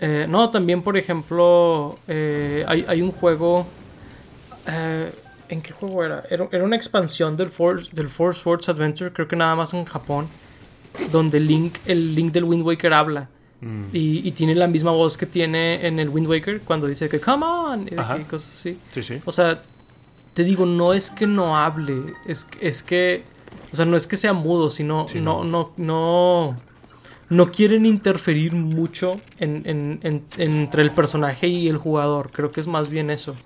Eh, 0.00 0.26
no, 0.28 0.50
también, 0.50 0.82
por 0.82 0.96
ejemplo, 0.96 1.98
eh, 2.08 2.64
hay, 2.66 2.84
hay 2.88 3.02
un 3.02 3.12
juego. 3.12 3.66
eh, 4.66 5.12
¿En 5.50 5.62
qué 5.62 5.72
juego 5.72 6.04
era? 6.04 6.24
Era, 6.28 6.46
era 6.52 6.62
una 6.64 6.76
expansión 6.76 7.36
del 7.36 7.48
Force, 7.48 7.88
del 7.92 8.10
Four 8.10 8.34
Swords 8.34 8.68
Adventure, 8.68 9.10
creo 9.12 9.26
que 9.26 9.34
nada 9.36 9.56
más 9.56 9.72
en 9.72 9.86
Japón, 9.86 10.26
donde 11.10 11.40
Link, 11.40 11.76
el 11.86 12.14
Link 12.14 12.32
del 12.32 12.44
Wind 12.44 12.66
Waker 12.66 12.92
habla. 12.92 13.28
Mm. 13.62 13.84
Y, 13.94 14.28
y 14.28 14.32
tiene 14.32 14.54
la 14.54 14.66
misma 14.68 14.90
voz 14.90 15.16
que 15.16 15.24
tiene 15.26 15.86
en 15.86 15.98
el 15.98 16.10
Wind 16.10 16.28
Waker 16.28 16.60
cuando 16.60 16.86
dice 16.86 17.08
que 17.08 17.18
come 17.18 17.46
on 17.46 17.88
y, 17.88 18.24
cosas 18.24 18.52
así. 18.52 18.78
Sí, 18.90 19.02
sí. 19.02 19.20
O 19.24 19.32
sea, 19.32 19.62
te 20.34 20.44
digo, 20.44 20.66
no 20.66 20.92
es 20.92 21.10
que 21.10 21.26
no 21.26 21.56
hable, 21.56 22.14
es, 22.26 22.46
es 22.60 22.82
que, 22.82 23.22
o 23.72 23.76
sea, 23.76 23.84
no 23.84 23.96
es 23.96 24.06
que 24.06 24.16
sea 24.16 24.32
mudo, 24.32 24.70
sino 24.70 25.06
Sí, 25.08 25.20
no, 25.20 25.44
no. 25.44 25.72
no, 25.76 26.56
no, 27.28 27.52
quieren 27.52 27.84
interferir 27.86 28.52
mucho 28.54 29.20
en, 29.38 29.62
en- 29.66 30.00
en- 30.02 30.24
entre 30.38 30.82
el 30.82 30.90
personaje 30.92 31.46
y 31.48 31.68
el 31.68 31.76
jugador. 31.76 32.30
Creo 32.32 32.50
que 32.52 32.60
es 32.60 32.66
más 32.66 32.88
bien 32.88 33.10
eso. 33.10 33.36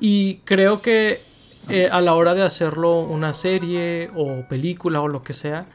Y 0.00 0.36
creo 0.44 0.80
que 0.80 1.20
eh, 1.68 1.88
a 1.92 2.00
la 2.00 2.14
hora 2.14 2.34
de 2.34 2.42
hacerlo 2.42 3.00
una 3.00 3.34
serie 3.34 4.10
o 4.16 4.42
película 4.48 5.00
o 5.02 5.08
lo 5.08 5.22
que 5.22 5.32
sea, 5.34 5.66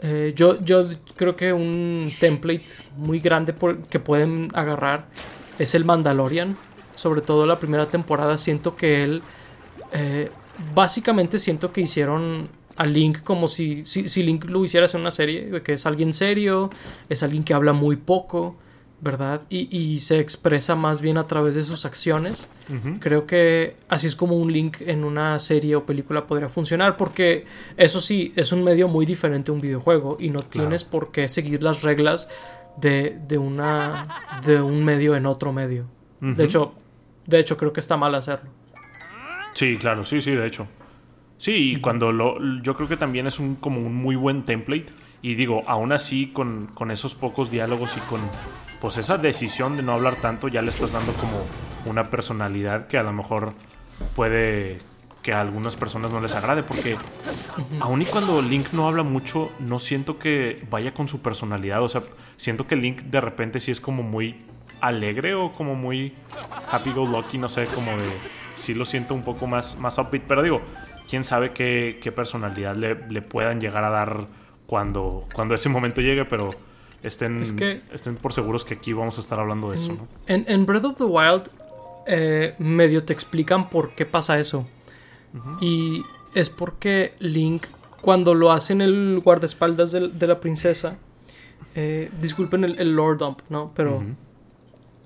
eh, 0.00 0.32
yo, 0.36 0.62
yo 0.62 0.86
creo 1.16 1.34
que 1.36 1.52
un 1.52 2.12
template 2.20 2.66
muy 2.96 3.20
grande 3.20 3.52
por- 3.54 3.78
que 3.84 4.00
pueden 4.00 4.50
agarrar 4.54 5.06
es 5.58 5.74
el 5.74 5.84
Mandalorian. 5.84 6.56
Sobre 6.94 7.22
todo 7.22 7.46
la 7.46 7.58
primera 7.58 7.86
temporada 7.86 8.36
siento 8.38 8.76
que 8.76 9.02
él... 9.04 9.22
eh, 9.92 10.30
básicamente 10.74 11.38
siento 11.40 11.72
que 11.72 11.80
hicieron 11.80 12.48
a 12.76 12.86
Link 12.86 13.22
como 13.22 13.48
si, 13.48 13.84
si, 13.84 14.08
si 14.08 14.22
Link 14.22 14.44
lo 14.44 14.64
hiciera 14.64 14.86
en 14.92 15.00
una 15.00 15.10
serie, 15.10 15.46
de 15.46 15.62
que 15.62 15.74
es 15.74 15.86
alguien 15.86 16.12
serio, 16.12 16.70
es 17.08 17.22
alguien 17.22 17.44
que 17.44 17.54
habla 17.54 17.72
muy 17.72 17.96
poco, 17.96 18.56
¿verdad? 19.00 19.42
Y, 19.50 19.76
y 19.76 20.00
se 20.00 20.18
expresa 20.18 20.74
más 20.74 21.02
bien 21.02 21.18
a 21.18 21.26
través 21.26 21.54
de 21.54 21.62
sus 21.62 21.84
acciones. 21.84 22.48
Creo 23.00 23.26
que 23.26 23.76
así 23.88 24.06
es 24.06 24.16
como 24.16 24.36
un 24.36 24.50
link 24.50 24.78
en 24.80 25.04
una 25.04 25.38
serie 25.38 25.76
o 25.76 25.84
película 25.84 26.26
podría 26.26 26.48
funcionar, 26.48 26.96
porque 26.96 27.44
eso 27.76 28.00
sí, 28.00 28.32
es 28.34 28.50
un 28.52 28.64
medio 28.64 28.88
muy 28.88 29.04
diferente 29.04 29.50
a 29.50 29.54
un 29.54 29.60
videojuego 29.60 30.16
y 30.18 30.30
no 30.30 30.42
tienes 30.42 30.84
por 30.84 31.12
qué 31.12 31.28
seguir 31.28 31.62
las 31.62 31.82
reglas 31.82 32.28
de, 32.78 33.18
de, 33.28 33.36
una, 33.36 34.40
de 34.44 34.62
un 34.62 34.82
medio 34.84 35.14
en 35.16 35.26
otro 35.26 35.52
medio. 35.52 35.84
De 36.20 36.44
hecho, 36.44 36.70
de 37.26 37.38
hecho, 37.38 37.58
creo 37.58 37.72
que 37.72 37.80
está 37.80 37.98
mal 37.98 38.14
hacerlo. 38.14 38.48
Sí, 39.52 39.76
claro, 39.76 40.04
sí, 40.04 40.22
sí, 40.22 40.30
de 40.30 40.46
hecho. 40.46 40.66
Sí, 41.44 41.72
y 41.72 41.76
cuando 41.82 42.10
lo. 42.10 42.38
Yo 42.62 42.74
creo 42.74 42.88
que 42.88 42.96
también 42.96 43.26
es 43.26 43.38
un 43.38 43.56
como 43.56 43.78
un 43.78 43.94
muy 43.94 44.16
buen 44.16 44.46
template. 44.46 44.86
Y 45.20 45.34
digo, 45.34 45.60
aún 45.66 45.92
así, 45.92 46.28
con, 46.28 46.70
con 46.72 46.90
esos 46.90 47.14
pocos 47.14 47.50
diálogos 47.50 47.98
y 47.98 48.00
con 48.00 48.22
pues 48.80 48.96
esa 48.96 49.18
decisión 49.18 49.76
de 49.76 49.82
no 49.82 49.92
hablar 49.92 50.16
tanto, 50.16 50.48
ya 50.48 50.62
le 50.62 50.70
estás 50.70 50.92
dando 50.92 51.12
como 51.12 51.44
una 51.84 52.04
personalidad 52.04 52.86
que 52.86 52.96
a 52.96 53.02
lo 53.02 53.12
mejor 53.12 53.52
puede 54.14 54.78
que 55.22 55.34
a 55.34 55.42
algunas 55.42 55.76
personas 55.76 56.10
no 56.10 56.22
les 56.22 56.34
agrade. 56.34 56.62
Porque 56.62 56.96
aún 57.78 58.00
y 58.00 58.06
cuando 58.06 58.40
Link 58.40 58.68
no 58.72 58.88
habla 58.88 59.02
mucho, 59.02 59.52
no 59.58 59.78
siento 59.78 60.18
que 60.18 60.66
vaya 60.70 60.94
con 60.94 61.08
su 61.08 61.20
personalidad. 61.20 61.82
O 61.82 61.90
sea, 61.90 62.00
siento 62.38 62.66
que 62.66 62.74
Link 62.74 63.02
de 63.02 63.20
repente 63.20 63.60
sí 63.60 63.70
es 63.70 63.80
como 63.80 64.02
muy 64.02 64.46
alegre 64.80 65.34
o 65.34 65.52
como 65.52 65.74
muy 65.74 66.14
happy 66.72 66.92
go 66.92 67.04
lucky, 67.04 67.36
no 67.36 67.50
sé, 67.50 67.66
como 67.66 67.90
de 67.90 68.08
sí 68.54 68.72
lo 68.72 68.86
siento 68.86 69.14
un 69.14 69.22
poco 69.22 69.46
más, 69.46 69.78
más 69.78 69.98
upbeat, 69.98 70.22
pero 70.26 70.42
digo, 70.42 70.62
quién 71.08 71.24
sabe 71.24 71.52
qué, 71.52 71.98
qué 72.02 72.12
personalidad 72.12 72.76
le, 72.76 72.94
le 73.08 73.22
puedan 73.22 73.60
llegar 73.60 73.84
a 73.84 73.90
dar 73.90 74.26
cuando, 74.66 75.26
cuando 75.34 75.54
ese 75.54 75.68
momento 75.68 76.00
llegue, 76.00 76.24
pero 76.24 76.54
estén, 77.02 77.40
Es 77.40 77.52
que- 77.52 77.82
estén 77.92 78.16
por 78.16 78.32
seguros 78.32 78.64
que 78.64 78.74
aquí 78.74 78.92
vamos 78.92 79.18
a 79.18 79.20
estar 79.20 79.38
hablando 79.38 79.68
de 79.70 79.76
eso, 79.76 79.92
¿no? 79.92 80.08
En, 80.26 80.44
en 80.48 80.64
Breath 80.66 80.84
of 80.86 80.96
the 80.96 81.04
Wild, 81.04 81.42
eh, 82.06 82.54
medio 82.58 83.04
te 83.04 83.12
explican 83.12 83.68
por 83.70 83.94
qué 83.94 84.06
pasa 84.06 84.38
eso. 84.38 84.66
Y 85.60 86.02
es 86.34 86.48
porque 86.48 87.12
Link, 87.18 87.64
cuando 88.00 88.34
lo 88.34 88.52
hacen 88.52 88.80
el 88.80 89.20
guardaespaldas 89.24 89.90
del- 89.92 90.16
de, 90.18 90.26
la 90.28 90.38
princesa, 90.38 90.96
eh, 91.74 92.10
disculpen 92.20 92.62
el, 92.64 92.78
el 92.78 92.94
lore 92.94 93.18
dump, 93.18 93.40
¿no? 93.48 93.72
Pero. 93.74 94.04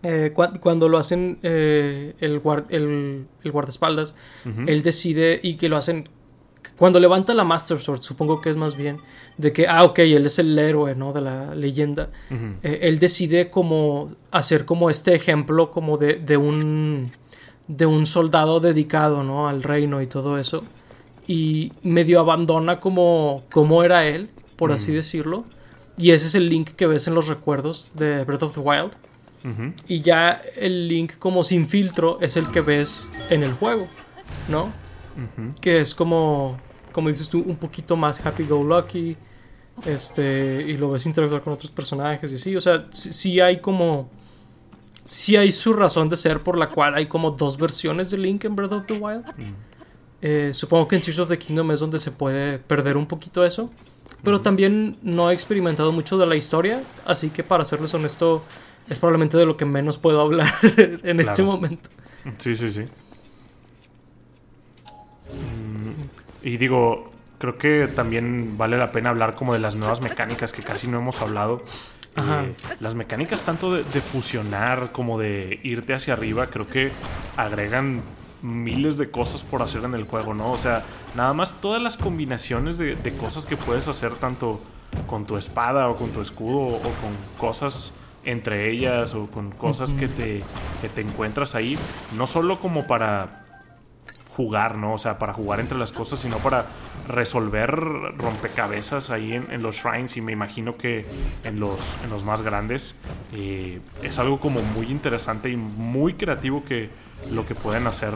Eh, 0.02 0.32
cua- 0.34 0.58
cuando 0.60 0.88
lo 0.88 0.98
hacen 0.98 1.38
eh, 1.42 2.14
el, 2.20 2.42
guard- 2.42 2.66
el, 2.70 3.26
el 3.42 3.52
guardaespaldas, 3.52 4.14
él 4.68 4.82
decide 4.82 5.40
y 5.42 5.54
que 5.56 5.68
lo 5.68 5.76
hacen. 5.76 6.08
Cuando 6.76 7.00
levanta 7.00 7.34
la 7.34 7.42
Master 7.44 7.78
Sword, 7.80 8.02
supongo 8.02 8.40
que 8.40 8.50
es 8.50 8.56
más 8.56 8.76
bien 8.76 8.98
de 9.36 9.52
que, 9.52 9.66
ah, 9.66 9.82
ok, 9.84 9.98
él 10.00 10.26
es 10.26 10.38
el 10.38 10.56
héroe, 10.58 10.94
¿no? 10.94 11.12
De 11.12 11.20
la 11.20 11.54
leyenda. 11.56 12.10
Eh, 12.62 12.78
él 12.82 12.98
decide 13.00 13.50
como 13.50 14.12
hacer 14.30 14.64
como 14.64 14.88
este 14.88 15.14
ejemplo 15.14 15.70
como 15.72 15.96
de, 15.98 16.14
de 16.14 16.36
un 16.36 17.10
de 17.66 17.84
un 17.84 18.06
soldado 18.06 18.60
dedicado 18.60 19.24
¿no? 19.24 19.46
al 19.48 19.62
reino 19.62 20.00
y 20.00 20.06
todo 20.06 20.38
eso 20.38 20.62
y 21.26 21.70
medio 21.82 22.18
abandona 22.20 22.80
como, 22.80 23.42
como 23.52 23.84
era 23.84 24.06
él 24.06 24.30
por 24.56 24.72
así 24.72 24.90
decirlo 24.92 25.44
y 25.98 26.12
ese 26.12 26.28
es 26.28 26.34
el 26.34 26.48
link 26.48 26.70
que 26.70 26.86
ves 26.86 27.06
en 27.08 27.14
los 27.14 27.28
recuerdos 27.28 27.92
de 27.94 28.24
Breath 28.24 28.44
of 28.44 28.54
the 28.54 28.60
Wild 28.60 28.92
Y 29.86 30.00
ya 30.00 30.42
el 30.56 30.88
link 30.88 31.18
como 31.18 31.44
sin 31.44 31.66
filtro 31.66 32.18
es 32.20 32.36
el 32.36 32.50
que 32.50 32.60
ves 32.60 33.10
en 33.30 33.42
el 33.42 33.52
juego 33.52 33.88
¿no? 34.48 34.72
Que 35.60 35.80
es 35.80 35.94
como, 35.94 36.58
como 36.92 37.08
dices 37.08 37.28
tú, 37.28 37.42
un 37.44 37.56
poquito 37.56 37.96
más 37.96 38.24
happy 38.24 38.44
go 38.44 38.62
lucky. 38.62 39.16
Este, 39.84 40.64
y 40.66 40.76
lo 40.76 40.90
ves 40.90 41.06
interactuar 41.06 41.42
con 41.42 41.52
otros 41.52 41.70
personajes 41.70 42.32
y 42.32 42.36
así. 42.36 42.56
O 42.56 42.60
sea, 42.60 42.86
sí, 42.90 43.12
sí 43.12 43.40
hay 43.40 43.60
como. 43.60 44.08
Sí 45.04 45.36
hay 45.36 45.52
su 45.52 45.72
razón 45.72 46.08
de 46.08 46.16
ser 46.16 46.42
por 46.42 46.58
la 46.58 46.68
cual 46.68 46.94
hay 46.94 47.06
como 47.06 47.30
dos 47.30 47.56
versiones 47.56 48.10
de 48.10 48.18
Link 48.18 48.44
en 48.44 48.54
Breath 48.54 48.72
of 48.72 48.86
the 48.86 48.94
Wild. 48.94 49.24
Eh, 50.20 50.50
supongo 50.52 50.86
que 50.86 50.96
en 50.96 51.02
Tears 51.02 51.18
of 51.20 51.28
the 51.28 51.38
Kingdom 51.38 51.70
es 51.70 51.80
donde 51.80 51.98
se 51.98 52.10
puede 52.10 52.58
perder 52.58 52.96
un 52.96 53.06
poquito 53.06 53.44
eso. 53.44 53.70
Pero 54.22 54.40
también 54.40 54.98
no 55.02 55.30
he 55.30 55.34
experimentado 55.34 55.92
mucho 55.92 56.18
de 56.18 56.26
la 56.26 56.36
historia. 56.36 56.82
Así 57.06 57.30
que 57.30 57.42
para 57.42 57.64
serles 57.64 57.94
honesto, 57.94 58.42
es 58.88 58.98
probablemente 58.98 59.36
de 59.36 59.46
lo 59.46 59.56
que 59.56 59.64
menos 59.64 59.98
puedo 59.98 60.20
hablar 60.20 60.52
en 60.76 61.20
este 61.20 61.42
momento. 61.42 61.90
Sí, 62.38 62.54
sí, 62.54 62.70
sí. 62.70 62.84
Mm, 65.32 66.46
Y 66.46 66.56
digo, 66.56 67.10
creo 67.38 67.56
que 67.58 67.88
también 67.88 68.56
vale 68.58 68.76
la 68.78 68.92
pena 68.92 69.10
hablar 69.10 69.34
como 69.34 69.52
de 69.52 69.58
las 69.60 69.76
nuevas 69.76 70.00
mecánicas 70.00 70.52
que 70.52 70.62
casi 70.62 70.86
no 70.88 70.98
hemos 70.98 71.20
hablado. 71.20 71.60
Ajá. 72.14 72.44
Eh, 72.44 72.54
las 72.80 72.94
mecánicas 72.94 73.42
tanto 73.44 73.72
de, 73.74 73.84
de 73.84 74.00
fusionar 74.00 74.90
como 74.92 75.18
de 75.18 75.60
irte 75.62 75.94
hacia 75.94 76.14
arriba, 76.14 76.48
creo 76.48 76.68
que 76.68 76.90
agregan 77.36 78.02
miles 78.42 78.96
de 78.98 79.10
cosas 79.10 79.42
por 79.42 79.62
hacer 79.62 79.84
en 79.84 79.94
el 79.94 80.04
juego, 80.04 80.32
¿no? 80.34 80.52
O 80.52 80.58
sea, 80.58 80.84
nada 81.14 81.32
más 81.34 81.60
todas 81.60 81.82
las 81.82 81.96
combinaciones 81.96 82.78
de, 82.78 82.94
de 82.96 83.14
cosas 83.16 83.46
que 83.46 83.56
puedes 83.56 83.88
hacer 83.88 84.14
tanto 84.14 84.60
con 85.06 85.26
tu 85.26 85.36
espada 85.36 85.88
o 85.88 85.96
con 85.96 86.10
tu 86.10 86.20
escudo 86.20 86.60
o 86.76 86.80
con 86.80 87.16
cosas 87.36 87.92
entre 88.24 88.70
ellas 88.70 89.14
o 89.14 89.26
con 89.26 89.50
cosas 89.50 89.94
que, 89.94 90.08
te, 90.08 90.42
que 90.80 90.88
te 90.88 91.00
encuentras 91.00 91.54
ahí, 91.54 91.78
no 92.16 92.26
solo 92.26 92.60
como 92.60 92.86
para 92.86 93.44
jugar, 94.38 94.76
¿no? 94.76 94.94
O 94.94 94.98
sea, 94.98 95.18
para 95.18 95.32
jugar 95.32 95.58
entre 95.58 95.76
las 95.76 95.90
cosas, 95.90 96.20
sino 96.20 96.38
para 96.38 96.66
resolver 97.08 97.70
rompecabezas 98.16 99.10
ahí 99.10 99.32
en, 99.32 99.50
en 99.50 99.64
los 99.64 99.76
shrines 99.82 100.16
y 100.16 100.20
me 100.20 100.30
imagino 100.30 100.76
que 100.76 101.04
en 101.42 101.58
los, 101.58 101.96
en 102.04 102.10
los 102.10 102.22
más 102.22 102.42
grandes 102.42 102.94
eh, 103.32 103.80
es 104.04 104.18
algo 104.20 104.38
como 104.38 104.62
muy 104.62 104.86
interesante 104.92 105.50
y 105.50 105.56
muy 105.56 106.14
creativo 106.14 106.64
que 106.64 106.88
lo 107.32 107.46
que 107.46 107.56
pueden 107.56 107.88
hacer 107.88 108.14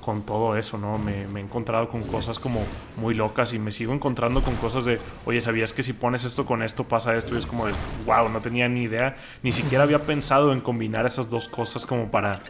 con 0.00 0.22
todo 0.22 0.56
eso, 0.56 0.78
¿no? 0.78 0.98
Me, 0.98 1.26
me 1.26 1.40
he 1.40 1.42
encontrado 1.42 1.88
con 1.88 2.02
cosas 2.02 2.38
como 2.38 2.64
muy 2.96 3.14
locas 3.14 3.52
y 3.52 3.58
me 3.58 3.72
sigo 3.72 3.92
encontrando 3.92 4.42
con 4.42 4.56
cosas 4.56 4.84
de, 4.84 4.98
oye, 5.26 5.40
¿sabías 5.40 5.72
que 5.72 5.82
si 5.82 5.92
pones 5.92 6.24
esto 6.24 6.46
con 6.46 6.62
esto 6.62 6.84
pasa 6.84 7.16
esto? 7.16 7.34
Y 7.34 7.38
es 7.38 7.46
como 7.46 7.66
de, 7.66 7.72
wow, 8.06 8.28
no 8.28 8.40
tenía 8.40 8.68
ni 8.68 8.82
idea, 8.82 9.16
ni 9.42 9.52
siquiera 9.52 9.84
había 9.84 10.00
pensado 10.00 10.52
en 10.52 10.60
combinar 10.60 11.06
esas 11.06 11.30
dos 11.30 11.48
cosas 11.48 11.86
como 11.86 12.10
para 12.10 12.40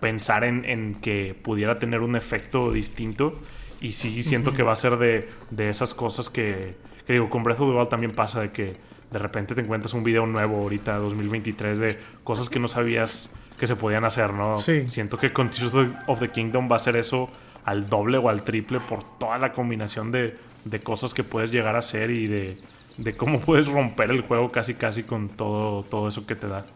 pensar 0.00 0.44
en, 0.44 0.64
en 0.64 0.96
que 0.96 1.34
pudiera 1.34 1.78
tener 1.78 2.00
un 2.00 2.16
efecto 2.16 2.72
distinto. 2.72 3.38
Y 3.80 3.92
sí 3.92 4.22
siento 4.22 4.52
que 4.52 4.62
va 4.62 4.72
a 4.72 4.76
ser 4.76 4.96
de, 4.96 5.28
de 5.50 5.68
esas 5.68 5.94
cosas 5.94 6.30
que, 6.30 6.76
que 7.06 7.14
digo, 7.14 7.28
con 7.28 7.42
Breath 7.42 7.60
of 7.60 7.70
the 7.70 7.76
Wild 7.76 7.88
también 7.88 8.12
pasa 8.12 8.40
de 8.40 8.50
que 8.50 8.76
de 9.10 9.18
repente 9.18 9.54
te 9.54 9.60
encuentras 9.60 9.94
un 9.94 10.02
video 10.02 10.26
nuevo 10.26 10.56
ahorita, 10.56 10.96
2023, 10.96 11.78
de 11.78 11.98
cosas 12.24 12.50
que 12.50 12.58
no 12.58 12.66
sabías 12.66 13.30
que 13.58 13.66
se 13.66 13.76
podían 13.76 14.04
hacer, 14.04 14.32
¿no? 14.32 14.58
Sí. 14.58 14.88
Siento 14.88 15.16
que 15.18 15.32
con 15.32 15.50
Tears 15.50 15.72
of 16.06 16.20
the- 16.20 16.30
Kingdom 16.30 16.68
va 16.70 16.76
a 16.76 16.78
ser 16.80 16.96
eso 16.96 17.30
al 17.64 17.88
doble 17.88 18.18
o 18.18 18.28
al 18.28 18.42
triple 18.42 18.80
por 18.80 19.02
toda 19.18 19.38
la 19.38 19.52
combinación 19.52 20.10
de, 20.12 20.36
de 20.64 20.80
cosas 20.82 21.14
que 21.14 21.24
puedes 21.24 21.50
llegar 21.52 21.76
a 21.76 21.78
hacer 21.78 22.10
y 22.10 22.26
de, 22.26 22.56
de 22.98 23.16
cómo 23.16 23.40
puedes 23.46 23.68
romper 23.68 24.10
el 24.10 24.20
juego 24.22 24.50
casi 24.52 24.74
casi 24.74 25.02
con 25.04 25.28
todo, 25.30 25.82
todo 25.84 26.08
eso 26.08 26.26
que 26.26 26.36
te 26.36 26.48
da. 26.48 26.66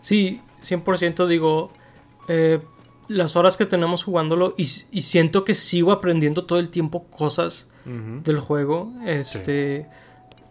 Sí, 0.00 0.40
100% 0.60 1.26
digo, 1.26 1.72
eh, 2.28 2.60
las 3.08 3.36
horas 3.36 3.56
que 3.56 3.64
tenemos 3.66 4.02
jugándolo 4.04 4.54
y, 4.58 4.62
y 4.90 5.02
siento 5.02 5.44
que 5.44 5.54
sigo 5.54 5.92
aprendiendo 5.92 6.44
todo 6.44 6.58
el 6.58 6.68
tiempo 6.70 7.04
cosas 7.08 7.70
del 7.86 8.38
juego. 8.40 8.92
Este, 9.06 9.86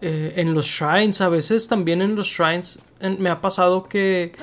eh, 0.01 0.33
en 0.35 0.53
los 0.53 0.67
shrines, 0.67 1.19
a 1.21 1.29
veces 1.29 1.67
también 1.67 2.01
en 2.01 2.15
los 2.15 2.27
shrines 2.27 2.79
en- 2.99 3.19
me 3.21 3.29
ha 3.31 3.41
pasado 3.41 3.83
que 3.83 4.33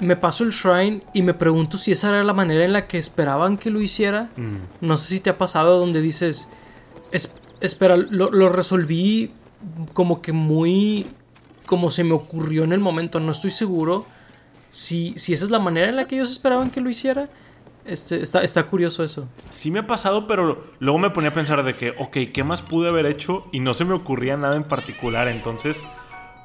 me 0.00 0.16
paso 0.16 0.44
el 0.44 0.50
shrine 0.50 1.02
y 1.14 1.22
me 1.22 1.34
pregunto 1.34 1.78
si 1.78 1.92
esa 1.92 2.10
era 2.10 2.22
la 2.24 2.32
manera 2.34 2.64
en 2.64 2.72
la 2.72 2.86
que 2.86 2.98
esperaban 2.98 3.56
que 3.58 3.70
lo 3.70 3.80
hiciera. 3.80 4.28
Mm. 4.36 4.56
No 4.86 4.96
sé 4.96 5.08
si 5.08 5.20
te 5.20 5.30
ha 5.30 5.38
pasado 5.38 5.78
donde 5.78 6.00
dices, 6.00 6.48
"Es- 7.12 7.34
espera, 7.60 7.96
lo, 7.96 8.30
lo 8.30 8.48
resolví 8.48 9.32
como 9.92 10.20
que 10.22 10.32
muy 10.32 11.06
como 11.66 11.90
se 11.90 12.02
me 12.04 12.14
ocurrió 12.14 12.64
en 12.64 12.72
el 12.72 12.80
momento. 12.80 13.20
No 13.20 13.32
estoy 13.32 13.50
seguro 13.50 14.06
si, 14.70 15.12
si 15.16 15.32
esa 15.32 15.44
es 15.44 15.50
la 15.50 15.58
manera 15.58 15.88
en 15.88 15.96
la 15.96 16.06
que 16.06 16.14
ellos 16.16 16.30
esperaban 16.30 16.70
que 16.70 16.80
lo 16.80 16.88
hiciera. 16.90 17.28
Este, 17.84 18.20
está, 18.22 18.42
está 18.42 18.64
curioso 18.64 19.02
eso. 19.02 19.28
Sí 19.50 19.70
me 19.70 19.78
ha 19.80 19.86
pasado, 19.86 20.26
pero 20.26 20.64
luego 20.78 20.98
me 20.98 21.10
ponía 21.10 21.30
a 21.30 21.34
pensar 21.34 21.62
de 21.64 21.74
que, 21.74 21.94
ok, 21.98 22.16
¿qué 22.34 22.44
más 22.44 22.60
pude 22.62 22.88
haber 22.88 23.06
hecho? 23.06 23.46
Y 23.52 23.60
no 23.60 23.72
se 23.74 23.84
me 23.86 23.94
ocurría 23.94 24.36
nada 24.36 24.56
en 24.56 24.64
particular. 24.64 25.26
Entonces, 25.28 25.86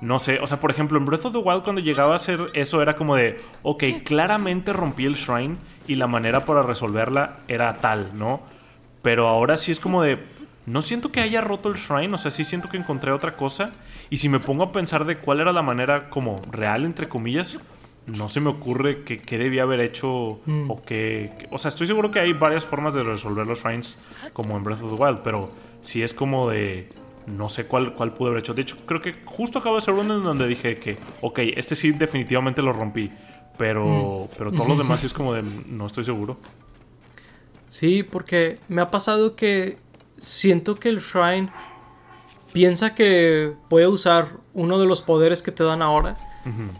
no 0.03 0.19
sé. 0.19 0.39
O 0.41 0.47
sea, 0.47 0.59
por 0.59 0.69
ejemplo, 0.69 0.97
en 0.97 1.05
Breath 1.05 1.25
of 1.25 1.31
the 1.31 1.39
Wild 1.39 1.63
cuando 1.63 1.81
llegaba 1.81 2.11
a 2.13 2.17
hacer 2.17 2.49
eso 2.53 2.81
era 2.81 2.95
como 2.95 3.15
de, 3.15 3.39
ok, 3.63 3.83
claramente 4.03 4.73
rompí 4.73 5.05
el 5.05 5.15
shrine 5.15 5.55
y 5.87 5.95
la 5.95 6.07
manera 6.07 6.43
para 6.43 6.61
resolverla 6.61 7.37
era 7.47 7.77
tal, 7.77 8.11
¿no? 8.13 8.41
Pero 9.01 9.29
ahora 9.29 9.55
sí 9.55 9.71
es 9.71 9.79
como 9.79 10.03
de, 10.03 10.19
no 10.65 10.81
siento 10.81 11.11
que 11.11 11.21
haya 11.21 11.39
roto 11.39 11.69
el 11.69 11.75
shrine, 11.75 12.13
o 12.13 12.17
sea, 12.17 12.31
sí 12.31 12.43
siento 12.43 12.67
que 12.67 12.75
encontré 12.75 13.11
otra 13.13 13.37
cosa. 13.37 13.71
Y 14.09 14.17
si 14.17 14.27
me 14.27 14.39
pongo 14.41 14.63
a 14.65 14.71
pensar 14.73 15.05
de 15.05 15.19
cuál 15.19 15.39
era 15.39 15.53
la 15.53 15.61
manera 15.61 16.09
como 16.09 16.41
real, 16.51 16.83
entre 16.83 17.07
comillas, 17.07 17.57
no 18.05 18.27
se 18.27 18.41
me 18.41 18.49
ocurre 18.49 19.03
que, 19.05 19.19
qué 19.19 19.37
debía 19.37 19.63
haber 19.63 19.79
hecho 19.79 20.41
Mm. 20.45 20.69
o 20.69 20.83
que... 20.83 21.47
O 21.49 21.57
sea, 21.57 21.69
estoy 21.69 21.87
seguro 21.87 22.11
que 22.11 22.19
hay 22.19 22.33
varias 22.33 22.65
formas 22.65 22.93
de 22.93 23.03
resolver 23.03 23.47
los 23.47 23.63
shrines 23.63 24.03
como 24.33 24.57
en 24.57 24.63
Breath 24.65 24.83
of 24.83 24.97
the 24.97 25.01
Wild, 25.01 25.19
pero 25.23 25.49
sí 25.79 26.03
es 26.03 26.13
como 26.13 26.49
de... 26.49 26.89
No 27.27 27.49
sé 27.49 27.65
cuál, 27.65 27.93
cuál 27.95 28.13
pude 28.13 28.29
haber 28.29 28.39
hecho. 28.39 28.53
De 28.53 28.61
hecho, 28.61 28.77
creo 28.85 29.01
que 29.01 29.15
justo 29.25 29.59
acabo 29.59 29.75
de 29.75 29.79
hacer 29.79 29.93
uno 29.93 30.17
en 30.17 30.23
donde 30.23 30.47
dije 30.47 30.77
que, 30.77 30.97
ok, 31.21 31.39
este 31.55 31.75
sí 31.75 31.91
definitivamente 31.91 32.61
lo 32.61 32.73
rompí. 32.73 33.11
Pero, 33.57 34.29
pero 34.37 34.51
todos 34.51 34.67
los 34.67 34.77
demás 34.79 34.99
sí 34.99 35.07
es 35.07 35.13
como 35.13 35.33
de, 35.33 35.43
no 35.43 35.85
estoy 35.85 36.03
seguro. 36.03 36.37
Sí, 37.67 38.03
porque 38.03 38.59
me 38.67 38.81
ha 38.81 38.91
pasado 38.91 39.35
que 39.35 39.77
siento 40.17 40.75
que 40.75 40.89
el 40.89 40.99
Shrine 40.99 41.51
piensa 42.51 42.93
que 42.95 43.53
puede 43.69 43.87
usar 43.87 44.37
uno 44.53 44.79
de 44.79 44.85
los 44.85 45.01
poderes 45.01 45.41
que 45.41 45.51
te 45.51 45.63
dan 45.63 45.81
ahora. 45.81 46.17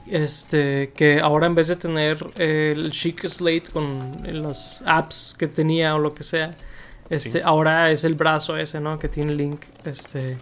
Este, 0.08 0.91
que 0.94 1.22
ahora 1.22 1.48
en 1.48 1.56
vez 1.56 1.70
de 1.70 1.78
tener 1.78 2.32
el 2.36 2.91
Chic 2.91 3.26
Slate 3.26 3.72
con 3.72 4.22
las 4.24 4.84
apps 4.86 5.34
que 5.39 5.48
tenía 5.48 5.96
o 5.96 6.00
lo 6.00 6.14
que 6.14 6.24
sea, 6.24 6.58
este, 7.16 7.30
Sí. 7.32 7.39
ahora 7.43 7.91
es 7.91 8.03
el 8.03 8.16
brazo 8.16 8.57
ese, 8.57 8.80
¿no? 8.80 8.99
Que 8.99 9.07
tiene 9.09 9.34
Link. 9.34 9.61
Este, 9.86 10.38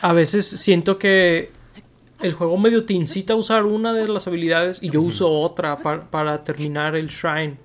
a 0.00 0.12
veces 0.12 0.46
siento 0.48 0.98
que 0.98 1.50
el 2.20 2.34
juego 2.34 2.56
medio 2.58 2.82
te 2.84 2.92
incita 2.94 3.32
a 3.34 3.36
usar 3.36 3.64
una 3.64 3.92
de 3.92 4.06
las 4.08 4.26
habilidades 4.26 4.78
y 4.82 4.90
yo 4.90 5.02
uso 5.02 5.28
otra 5.30 5.76
par- 5.78 6.08
para 6.10 6.44
terminar 6.44 6.94
el 6.96 7.08
Shrine. 7.08 7.56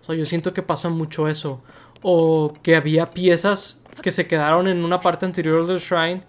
O 0.00 0.04
sea, 0.04 0.14
yo 0.14 0.24
siento 0.24 0.52
que 0.52 0.62
pasa 0.62 0.88
mucho 0.88 1.28
eso. 1.28 1.62
O 2.02 2.54
que 2.62 2.74
había 2.76 3.10
piezas 3.10 3.84
que 4.02 4.10
se 4.10 4.26
quedaron 4.26 4.66
en 4.68 4.82
una 4.84 5.00
parte 5.00 5.26
anterior 5.26 5.66
del 5.66 5.78
shrine 5.78 6.22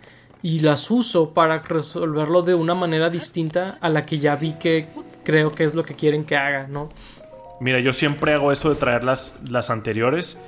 y 0.44 0.60
las 0.60 0.92
uso 0.92 1.34
para 1.34 1.60
resolverlo 1.60 2.42
de 2.42 2.54
una 2.54 2.76
manera 2.76 3.10
distinta 3.10 3.78
a 3.80 3.88
la 3.88 4.06
que 4.06 4.20
ya 4.20 4.36
vi 4.36 4.54
que 4.54 4.88
creo 5.24 5.56
que 5.56 5.64
es 5.64 5.74
lo 5.74 5.86
que 5.86 5.94
quieren 5.96 6.26
que 6.26 6.36
haga, 6.36 6.68
¿no? 6.68 6.90
Mira, 7.62 7.80
yo 7.80 7.94
siempre 7.94 8.34
hago 8.34 8.52
eso 8.52 8.70
de 8.70 8.76
traer 8.76 9.06
las, 9.06 9.36
las 9.50 9.70
anteriores 9.70 10.42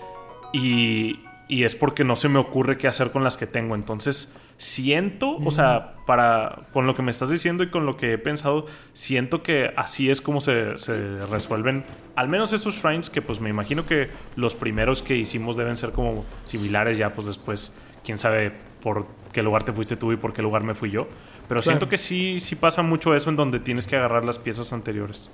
y, 0.53 1.19
y 1.49 1.63
es 1.65 1.75
porque 1.75 2.03
no 2.05 2.15
se 2.15 2.29
me 2.29 2.39
ocurre 2.39 2.77
qué 2.77 2.87
hacer 2.87 3.11
con 3.11 3.23
las 3.23 3.35
que 3.35 3.45
tengo. 3.47 3.75
Entonces, 3.75 4.33
siento, 4.57 5.35
o 5.43 5.51
sea, 5.51 5.95
para, 6.05 6.61
con 6.71 6.87
lo 6.87 6.95
que 6.95 7.01
me 7.01 7.11
estás 7.11 7.29
diciendo 7.29 7.63
y 7.63 7.69
con 7.69 7.85
lo 7.85 7.97
que 7.97 8.13
he 8.13 8.17
pensado, 8.17 8.65
siento 8.93 9.43
que 9.43 9.73
así 9.75 10.09
es 10.09 10.21
como 10.21 10.39
se, 10.39 10.77
se 10.77 11.19
resuelven, 11.27 11.83
al 12.15 12.29
menos 12.29 12.53
esos 12.53 12.75
shrines 12.75 13.09
que 13.09 13.21
pues 13.21 13.41
me 13.41 13.49
imagino 13.49 13.85
que 13.85 14.09
los 14.37 14.55
primeros 14.55 15.01
que 15.01 15.17
hicimos 15.17 15.57
deben 15.57 15.75
ser 15.75 15.91
como 15.91 16.23
similares 16.45 16.97
ya, 16.97 17.13
pues 17.13 17.27
después, 17.27 17.75
quién 18.05 18.17
sabe 18.17 18.53
por 18.81 19.07
qué 19.33 19.41
lugar 19.43 19.63
te 19.63 19.73
fuiste 19.73 19.95
tú 19.97 20.11
y 20.13 20.17
por 20.17 20.31
qué 20.33 20.41
lugar 20.41 20.63
me 20.63 20.75
fui 20.75 20.91
yo. 20.91 21.07
Pero 21.47 21.59
Claro. 21.59 21.63
siento 21.63 21.89
que 21.89 21.97
sí, 21.97 22.39
sí 22.39 22.55
pasa 22.55 22.83
mucho 22.83 23.15
eso 23.15 23.29
en 23.29 23.35
donde 23.35 23.59
tienes 23.59 23.85
que 23.87 23.95
agarrar 23.97 24.23
las 24.23 24.39
piezas 24.39 24.71
anteriores. 24.71 25.29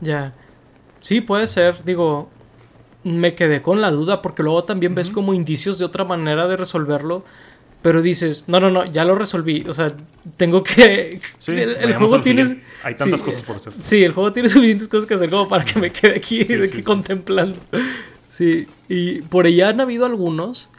Ya. 0.00 0.34
Sí, 1.00 1.20
puede 1.20 1.46
ser. 1.46 1.84
Digo, 1.84 2.30
me 3.04 3.34
quedé 3.34 3.62
con 3.62 3.80
la 3.80 3.90
duda 3.90 4.22
porque 4.22 4.42
luego 4.42 4.64
también 4.64 4.94
ves 4.94 5.10
como 5.10 5.34
indicios 5.34 5.78
de 5.78 5.84
otra 5.84 6.04
manera 6.04 6.48
de 6.48 6.56
resolverlo. 6.56 7.24
Pero 7.82 8.00
dices, 8.00 8.44
no, 8.46 8.60
no, 8.60 8.70
no, 8.70 8.84
ya 8.84 9.04
lo 9.04 9.16
resolví. 9.16 9.64
O 9.68 9.74
sea, 9.74 9.92
tengo 10.36 10.62
que. 10.62 11.20
Sí, 11.38 11.52
el, 11.58 11.94
juego 11.96 12.22
tiene. 12.22 12.46
siguiente. 12.46 12.66
Hay 12.84 12.94
tantas 12.94 13.20
sí, 13.20 13.26
cosas 13.26 13.42
por 13.42 13.56
hacer. 13.56 13.72
Sí, 13.80 14.04
el 14.04 14.12
juego 14.12 14.32
tiene 14.32 14.48
suficientes 14.50 14.86
cosas 14.86 15.06
que 15.06 15.14
hacer 15.14 15.28
como 15.30 15.48
para 15.48 15.64
que 15.64 15.80
me 15.80 15.90
quede 15.90 16.16
aquí 16.16 16.44
Sí, 16.44 16.82
contemplando. 16.82 17.58
Sí, 18.28 18.68
y 18.88 19.20
por 19.22 19.46
allá 19.46 19.70
han 19.70 19.80
habido 19.80 20.06
algunos 20.06 20.70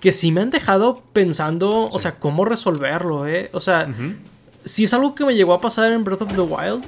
que 0.00 0.12
sí 0.12 0.30
me 0.30 0.42
han 0.42 0.50
dejado 0.50 1.02
pensando, 1.12 1.88
o 1.88 1.98
sea, 1.98 2.18
cómo 2.18 2.44
resolverlo, 2.44 3.26
¿eh? 3.26 3.48
O 3.52 3.60
sea, 3.60 3.88
sí 4.64 4.84
es 4.84 4.94
algo 4.94 5.14
que 5.14 5.24
me 5.24 5.34
llegó 5.34 5.54
a 5.54 5.60
pasar 5.60 5.90
en 5.90 6.04
Breath 6.04 6.22
of 6.22 6.34
the 6.34 6.42
Wild, 6.42 6.84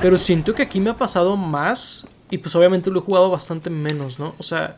pero 0.00 0.18
siento 0.18 0.54
que 0.54 0.62
aquí 0.62 0.78
me 0.80 0.90
ha 0.90 0.96
pasado 0.96 1.36
más 1.36 2.06
y 2.34 2.38
pues 2.38 2.56
obviamente 2.56 2.90
lo 2.90 2.98
he 2.98 3.02
jugado 3.02 3.30
bastante 3.30 3.70
menos, 3.70 4.18
¿no? 4.18 4.34
O 4.38 4.42
sea, 4.42 4.76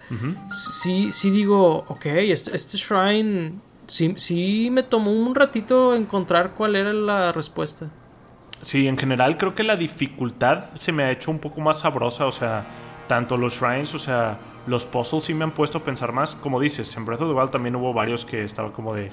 sí, 0.51 1.11
sí 1.11 1.31
digo, 1.31 1.87
ok, 1.89 2.05
este, 2.05 2.55
este 2.55 2.77
shrine 2.77 3.55
sí, 3.87 4.13
sí 4.19 4.69
me 4.71 4.83
tomó 4.83 5.11
un 5.11 5.35
ratito 5.35 5.95
encontrar 5.95 6.53
cuál 6.53 6.77
era 6.77 6.93
la 6.93 7.33
respuesta. 7.33 7.89
Sí, 8.61 8.87
en 8.89 8.99
general 8.99 9.39
creo 9.39 9.55
que 9.55 9.63
la 9.63 9.77
dificultad 9.77 10.65
se 10.75 10.93
me 10.93 11.05
ha 11.05 11.11
hecho 11.11 11.31
un 11.31 11.39
poco 11.39 11.63
más 11.63 11.79
sabrosa, 11.79 12.27
o 12.27 12.33
sea, 12.33 12.67
tanto 13.09 13.39
los 13.39 13.55
shrines, 13.55 13.95
o 13.95 13.99
sea, 13.99 14.39
los 14.67 14.85
puzzles 14.85 15.25
sí 15.25 15.33
me 15.33 15.45
han 15.45 15.53
puesto 15.53 15.79
a 15.79 15.81
pensar 15.83 16.13
más, 16.13 16.35
como 16.35 16.61
dices, 16.61 16.95
en 16.99 17.07
Breath 17.07 17.23
of 17.23 17.31
the 17.31 17.35
Wild 17.35 17.51
también 17.51 17.75
hubo 17.77 17.95
varios 17.95 18.27
que 18.27 18.45
estaba 18.45 18.71
como 18.75 18.93
de, 18.93 19.09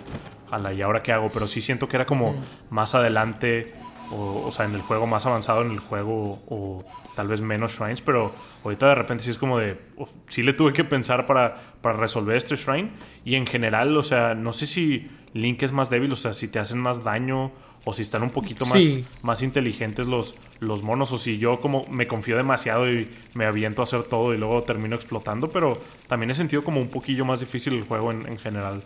ala, 0.51 0.73
¿y 0.73 0.81
ahora 0.81 1.01
qué 1.01 1.13
hago? 1.13 1.31
Pero 1.31 1.47
sí 1.47 1.61
siento 1.61 1.87
que 1.87 1.95
era 1.95 2.05
como 2.05 2.35
más 2.69 2.93
adelante, 2.93 3.73
o, 4.11 4.43
o 4.45 4.51
sea, 4.51 4.65
en 4.65 4.75
el 4.75 4.81
juego 4.81 5.07
más 5.07 5.25
avanzado 5.25 5.61
en 5.61 5.71
el 5.71 5.79
juego, 5.79 6.39
o 6.49 6.83
tal 7.15 7.27
vez 7.27 7.41
menos 7.41 7.73
shrines, 7.79 8.01
pero 8.01 8.33
ahorita 8.63 8.87
de 8.89 8.95
repente 8.95 9.23
sí 9.23 9.29
es 9.29 9.37
como 9.37 9.59
de, 9.59 9.77
oh, 9.97 10.09
sí 10.27 10.43
le 10.43 10.53
tuve 10.53 10.73
que 10.73 10.83
pensar 10.83 11.25
para, 11.25 11.75
para 11.81 11.97
resolver 11.97 12.35
este 12.35 12.55
shrine, 12.55 12.91
y 13.25 13.35
en 13.35 13.45
general, 13.45 13.95
o 13.97 14.03
sea, 14.03 14.33
no 14.35 14.51
sé 14.53 14.65
si 14.67 15.09
Link 15.33 15.61
es 15.63 15.71
más 15.71 15.89
débil, 15.89 16.11
o 16.11 16.15
sea, 16.15 16.33
si 16.33 16.47
te 16.47 16.59
hacen 16.59 16.79
más 16.79 17.03
daño, 17.03 17.51
o 17.85 17.91
si 17.91 18.01
están 18.01 18.23
un 18.23 18.29
poquito 18.29 18.65
más 18.67 18.81
Sí. 18.81 19.05
más 19.23 19.41
inteligentes 19.41 20.07
los, 20.07 20.35
los 20.61 20.83
monos 20.83 21.11
o 21.11 21.17
si 21.17 21.37
yo 21.37 21.59
como 21.59 21.85
me 21.91 22.07
confío 22.07 22.37
demasiado 22.37 22.89
y 22.89 23.09
me 23.33 23.43
aviento 23.43 23.81
a 23.81 23.83
hacer 23.83 24.03
todo 24.03 24.33
y 24.33 24.37
luego 24.37 24.63
termino 24.63 24.95
explotando, 24.95 25.49
pero 25.49 25.81
también 26.07 26.31
he 26.31 26.35
sentido 26.35 26.63
como 26.63 26.79
un 26.79 26.87
poquillo 26.87 27.25
más 27.25 27.41
difícil 27.41 27.73
el 27.73 27.83
juego 27.83 28.11
en, 28.13 28.25
en 28.25 28.37
general. 28.37 28.81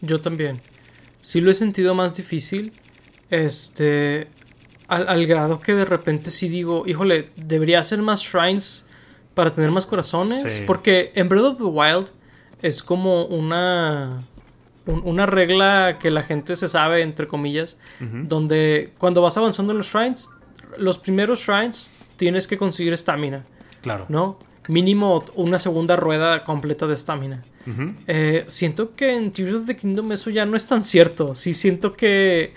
Yo 0.00 0.20
también. 0.20 0.60
Sí 1.22 1.40
lo 1.40 1.50
he 1.50 1.54
sentido 1.54 1.96
más 1.96 2.16
difícil. 2.16 2.72
Este. 3.30 4.28
Al, 4.88 5.08
al 5.08 5.26
grado 5.26 5.58
que 5.60 5.74
de 5.74 5.84
repente 5.84 6.30
sí 6.30 6.48
digo, 6.48 6.84
híjole, 6.86 7.30
debería 7.36 7.80
hacer 7.80 8.00
más 8.02 8.20
shrines 8.20 8.86
para 9.34 9.50
tener 9.50 9.70
más 9.70 9.84
corazones. 9.86 10.42
Sí. 10.48 10.62
Porque 10.66 11.12
en 11.14 11.28
Breath 11.28 11.44
of 11.44 11.58
the 11.58 11.64
Wild 11.64 12.08
es 12.62 12.82
como 12.82 13.24
una. 13.26 14.22
un- 14.86 15.02
una 15.04 15.26
regla 15.26 15.98
que 16.00 16.10
la 16.12 16.22
gente 16.22 16.54
se 16.54 16.68
sabe, 16.68 17.02
entre 17.02 17.26
comillas. 17.26 17.76
Donde 18.00 18.92
cuando 18.98 19.20
vas 19.22 19.36
avanzando 19.36 19.72
en 19.72 19.78
los 19.78 19.88
shrines, 19.92 20.30
los 20.78 20.98
primeros 20.98 21.40
shrines 21.40 21.90
tienes 22.16 22.46
que 22.46 22.56
conseguir 22.56 22.92
estamina, 22.92 23.44
Claro. 23.82 24.06
¿no? 24.08 24.38
Mínimo 24.68 25.24
una 25.34 25.58
segunda 25.58 25.96
rueda 25.96 26.42
completa 26.44 26.86
de 26.86 26.94
estamina. 26.94 27.42
Eh, 28.06 28.44
siento 28.46 28.94
que 28.94 29.16
en 29.16 29.32
Tears 29.32 29.54
of 29.54 29.66
the 29.66 29.74
Kingdom 29.76 30.10
eso 30.12 30.30
ya 30.30 30.46
no 30.46 30.56
es 30.56 30.66
tan 30.66 30.82
cierto. 30.84 31.34
Sí 31.34 31.52
siento 31.52 31.92
que 31.94 32.54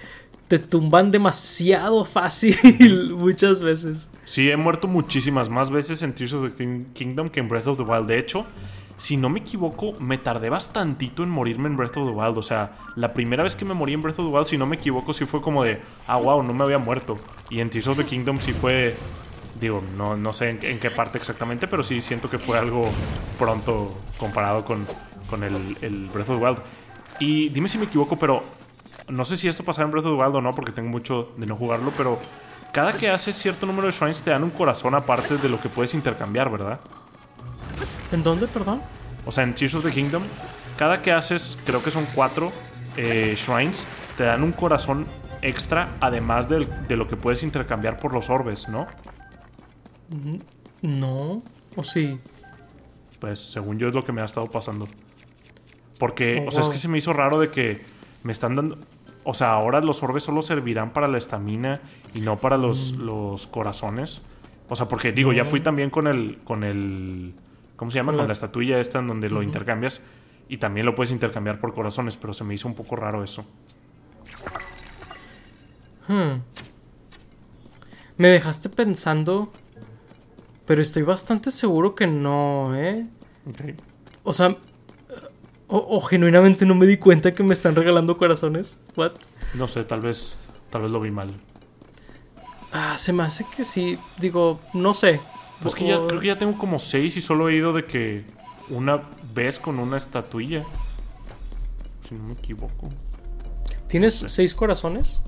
te 0.50 0.60
tumban 0.60 1.12
demasiado 1.12 2.04
fácil 2.04 2.58
muchas 3.18 3.62
veces. 3.62 4.10
Sí, 4.26 4.50
he 4.52 4.58
muerto 4.58 4.88
muchísimas 4.88 5.48
más 5.48 5.70
veces 5.70 6.02
en 6.02 6.14
Tears 6.14 6.34
of 6.34 6.50
the 6.50 6.56
King- 6.58 6.86
Kingdom 6.94 7.30
que 7.30 7.40
en 7.40 7.48
Breath 7.48 7.68
of 7.68 7.78
the 7.78 7.84
Wild. 7.84 8.08
De 8.08 8.18
hecho, 8.20 8.46
si 8.98 9.16
no 9.16 9.30
me 9.30 9.40
equivoco, 9.40 9.94
me 10.00 10.18
tardé 10.18 10.50
bastantito 10.50 11.24
en 11.24 11.30
morirme 11.30 11.70
en 11.70 11.78
Breath 11.78 11.96
of 11.98 12.08
the 12.08 12.12
Wild. 12.14 12.38
O 12.38 12.42
sea, 12.44 12.74
la 12.96 13.14
primera 13.14 13.44
vez 13.44 13.56
que 13.56 13.64
me 13.64 13.74
morí 13.76 13.94
en 13.94 14.02
Breath 14.02 14.20
of 14.20 14.26
the 14.26 14.32
Wild, 14.34 14.48
si 14.48 14.58
no 14.58 14.66
me 14.66 14.76
equivoco, 14.78 15.14
sí 15.14 15.26
fue 15.26 15.40
como 15.40 15.64
de, 15.64 15.80
ah, 16.08 16.18
wow, 16.18 16.42
no 16.44 16.54
me 16.54 16.64
había 16.64 16.80
muerto. 16.80 17.18
Y 17.50 17.60
en 17.60 17.70
Tears 17.70 17.88
of 17.88 17.98
the 17.98 18.06
Kingdom 18.06 18.40
sí 18.40 18.52
fue, 18.52 18.96
digo, 19.62 19.84
no, 19.96 20.18
no 20.18 20.34
sé 20.34 20.50
en, 20.50 20.60
en 20.64 20.80
qué 20.80 20.90
parte 20.90 21.18
exactamente, 21.20 21.68
pero 21.68 21.84
sí 21.84 22.02
siento 22.02 22.30
que 22.30 22.40
fue 22.40 22.58
algo 22.58 22.90
pronto 23.38 23.96
comparado 24.18 24.66
con, 24.66 24.88
con 25.30 25.44
el, 25.44 25.78
el 25.82 26.08
Breath 26.08 26.30
of 26.32 26.40
the 26.40 26.44
Wild. 26.46 26.58
Y 27.20 27.50
dime 27.50 27.70
si 27.70 27.78
me 27.78 27.86
equivoco, 27.86 28.18
pero 28.18 28.44
no 29.10 29.26
sé 29.26 29.38
si 29.38 29.48
esto 29.48 29.64
pasaba 29.64 29.86
en 29.86 29.92
Breath 29.92 30.06
of 30.06 30.18
the 30.18 30.24
Wild 30.24 30.36
o 30.36 30.42
no, 30.42 30.54
porque 30.54 30.72
tengo 30.72 30.90
mucho 30.90 31.34
de 31.38 31.46
no 31.46 31.56
jugarlo, 31.56 31.92
pero 31.98 32.20
cada 32.72 32.94
que 32.94 33.10
haces 33.10 33.36
cierto 33.36 33.66
número 33.66 33.88
de 33.88 33.94
shrines 33.94 34.22
te 34.22 34.30
dan 34.32 34.44
un 34.44 34.52
corazón 34.52 34.96
aparte 34.96 35.38
de 35.38 35.50
lo 35.50 35.60
que 35.60 35.70
puedes 35.70 35.94
intercambiar, 35.94 36.52
¿verdad? 36.52 36.80
¿En 38.12 38.24
dónde, 38.24 38.48
perdón? 38.48 38.82
O 39.26 39.32
sea, 39.32 39.44
en 39.44 39.54
Tears 39.54 39.76
of 39.76 39.84
the 39.84 39.92
Kingdom, 39.92 40.24
cada 40.78 41.02
que 41.02 41.12
haces, 41.12 41.58
creo 41.66 41.84
que 41.84 41.92
son 41.92 42.08
cuatro 42.14 42.52
eh, 42.98 43.34
shrines, 43.36 43.88
te 44.18 44.24
dan 44.24 44.44
un 44.44 44.52
corazón 44.52 45.06
extra, 45.42 45.96
además 46.00 46.50
de, 46.50 46.96
lo 46.96 47.08
que 47.08 47.16
puedes 47.16 47.44
intercambiar 47.44 48.00
por 48.00 48.14
los 48.14 48.30
orbes, 48.30 48.68
¿no? 48.70 48.88
No. 50.82 51.42
¿O 51.76 51.84
sí? 51.84 52.20
Pues 53.20 53.40
según 53.40 53.78
yo 53.80 53.88
es 53.88 53.94
lo 53.94 54.04
que 54.04 54.12
me 54.12 54.22
ha 54.22 54.26
estado 54.26 54.50
pasando. 54.50 54.88
Porque, 55.98 56.42
Oh, 56.46 56.48
o 56.48 56.52
sea, 56.52 56.62
es 56.62 56.70
que 56.70 56.78
se 56.78 56.88
me 56.88 56.98
hizo 56.98 57.14
raro 57.14 57.40
de 57.40 57.50
que 57.50 57.82
me 58.24 58.32
están 58.32 58.56
dando... 58.56 58.78
o 59.24 59.34
sea, 59.34 59.54
ahora 59.54 59.82
los 59.82 60.02
orbes 60.04 60.24
solo 60.24 60.42
servirán 60.42 60.92
para 60.94 61.08
la 61.08 61.18
estamina 61.18 61.82
y 62.14 62.22
no 62.22 62.38
para 62.38 62.58
los, 62.58 62.94
Mm. 62.94 63.02
los 63.06 63.48
corazones. 63.48 64.22
O 64.70 64.76
sea, 64.76 64.88
porque 64.88 65.12
digo, 65.12 65.34
ya 65.34 65.46
fui 65.46 65.62
también 65.62 65.90
con 65.90 66.08
el, 66.08 66.40
con 66.44 66.64
el, 66.64 67.34
¿cómo 67.76 67.92
se 67.92 67.98
llama? 68.00 68.12
Con 68.12 68.18
Con 68.18 68.24
la- 68.24 68.28
la 68.28 68.34
estatuilla 68.34 68.80
esta 68.80 69.00
en 69.00 69.08
donde 69.08 69.30
lo 69.30 69.42
intercambias 69.44 70.02
y 70.48 70.58
también 70.58 70.86
lo 70.86 70.96
puedes 70.96 71.12
intercambiar 71.12 71.60
por 71.60 71.74
corazones, 71.74 72.18
pero 72.18 72.34
se 72.34 72.44
me 72.44 72.54
hizo 72.54 72.68
un 72.68 72.76
poco 72.76 72.96
raro 72.96 73.24
eso. 73.24 73.46
Hmm. 76.08 76.42
Me 78.18 78.30
dejaste 78.30 78.70
pensando, 78.70 79.52
pero 80.66 80.82
estoy 80.82 81.04
bastante 81.04 81.52
seguro 81.52 81.96
que 81.96 82.08
no, 82.08 82.76
¿eh? 82.76 83.06
Ok. 83.48 83.76
O 84.24 84.34
sea, 84.34 84.58
o, 85.70 85.78
o 85.98 86.02
genuinamente 86.02 86.66
no 86.66 86.76
me 86.76 86.86
di 86.86 86.98
cuenta 86.98 87.34
que 87.34 87.44
me 87.44 87.54
están 87.54 87.76
regalando 87.76 88.18
corazones. 88.18 88.80
What? 88.98 89.14
No 89.54 89.68
sé, 89.68 89.84
tal 89.86 90.02
vez, 90.02 90.40
tal 90.70 90.82
vez 90.82 90.92
lo 90.92 91.00
vi 91.00 91.12
mal. 91.12 91.34
Ah, 92.72 92.98
se 92.98 93.14
me 93.14 93.24
hace 93.24 93.46
que 93.56 93.64
sí. 93.64 93.98
Digo, 94.20 94.60
no 94.74 94.94
sé. 94.94 95.22
Pues 95.62 95.76
que 95.76 95.88
ya, 95.88 96.00
creo 96.08 96.20
que 96.22 96.28
ya 96.28 96.38
tengo 96.38 96.58
como 96.58 96.80
seis 96.80 97.18
y 97.18 97.22
solo 97.22 97.50
he 97.50 97.56
ido 97.56 97.74
de 97.74 97.86
que 97.86 98.26
una 98.70 99.02
vez 99.34 99.60
con 99.60 99.80
una 99.80 99.98
estatuilla. 99.98 100.64
Si 102.08 102.16
no 102.16 102.24
me 102.24 102.34
equivoco. 102.34 102.90
¿Tienes 103.88 104.16
seis 104.16 104.54
corazones? 104.54 105.24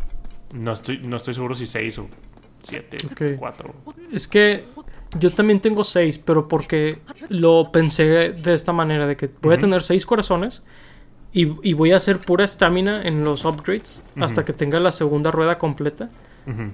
No 0.54 0.72
estoy, 0.74 1.00
no 1.00 1.18
estoy 1.18 1.34
seguro 1.34 1.56
si 1.56 1.66
seis 1.66 1.98
o 1.98 2.08
siete, 2.62 2.98
Ok. 3.08 3.38
cuatro. 3.40 3.74
Es 4.12 4.28
que 4.28 4.66
yo 5.20 5.34
también 5.34 5.60
tengo 5.60 5.84
seis, 5.84 6.18
pero 6.18 6.48
porque 6.48 7.00
lo 7.30 7.72
pensé 7.72 8.32
de 8.32 8.54
esta 8.54 8.74
manera, 8.74 9.08
de 9.08 9.18
que 9.18 9.30
voy 9.42 9.56
a 9.56 9.58
tener 9.58 9.84
seis 9.84 10.06
corazones 10.06 10.64
y, 11.34 11.54
y 11.68 11.74
voy 11.74 11.92
a 11.92 11.98
hacer 11.98 12.20
pura 12.20 12.44
estamina 12.44 13.02
en 13.04 13.24
los 13.24 13.46
upgrades 13.46 14.04
hasta 14.18 14.46
que 14.46 14.54
tenga 14.54 14.80
la 14.80 14.92
segunda 14.92 15.32
rueda 15.32 15.58
completa. 15.58 16.10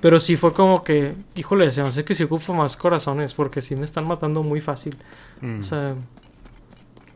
Pero 0.01 0.21
sí 0.21 0.37
fue 0.37 0.53
como 0.53 0.81
que, 0.81 1.13
híjole, 1.35 1.69
se 1.71 1.81
me 1.81 1.89
hace 1.89 2.05
que 2.05 2.15
sí 2.15 2.23
ocupo 2.23 2.53
más 2.53 2.77
corazones 2.77 3.33
porque 3.33 3.61
sí 3.61 3.75
me 3.75 3.83
están 3.83 4.07
matando 4.07 4.41
muy 4.41 4.61
fácil. 4.61 4.95
Mm. 5.41 5.59
O 5.59 5.63
sea, 5.63 5.93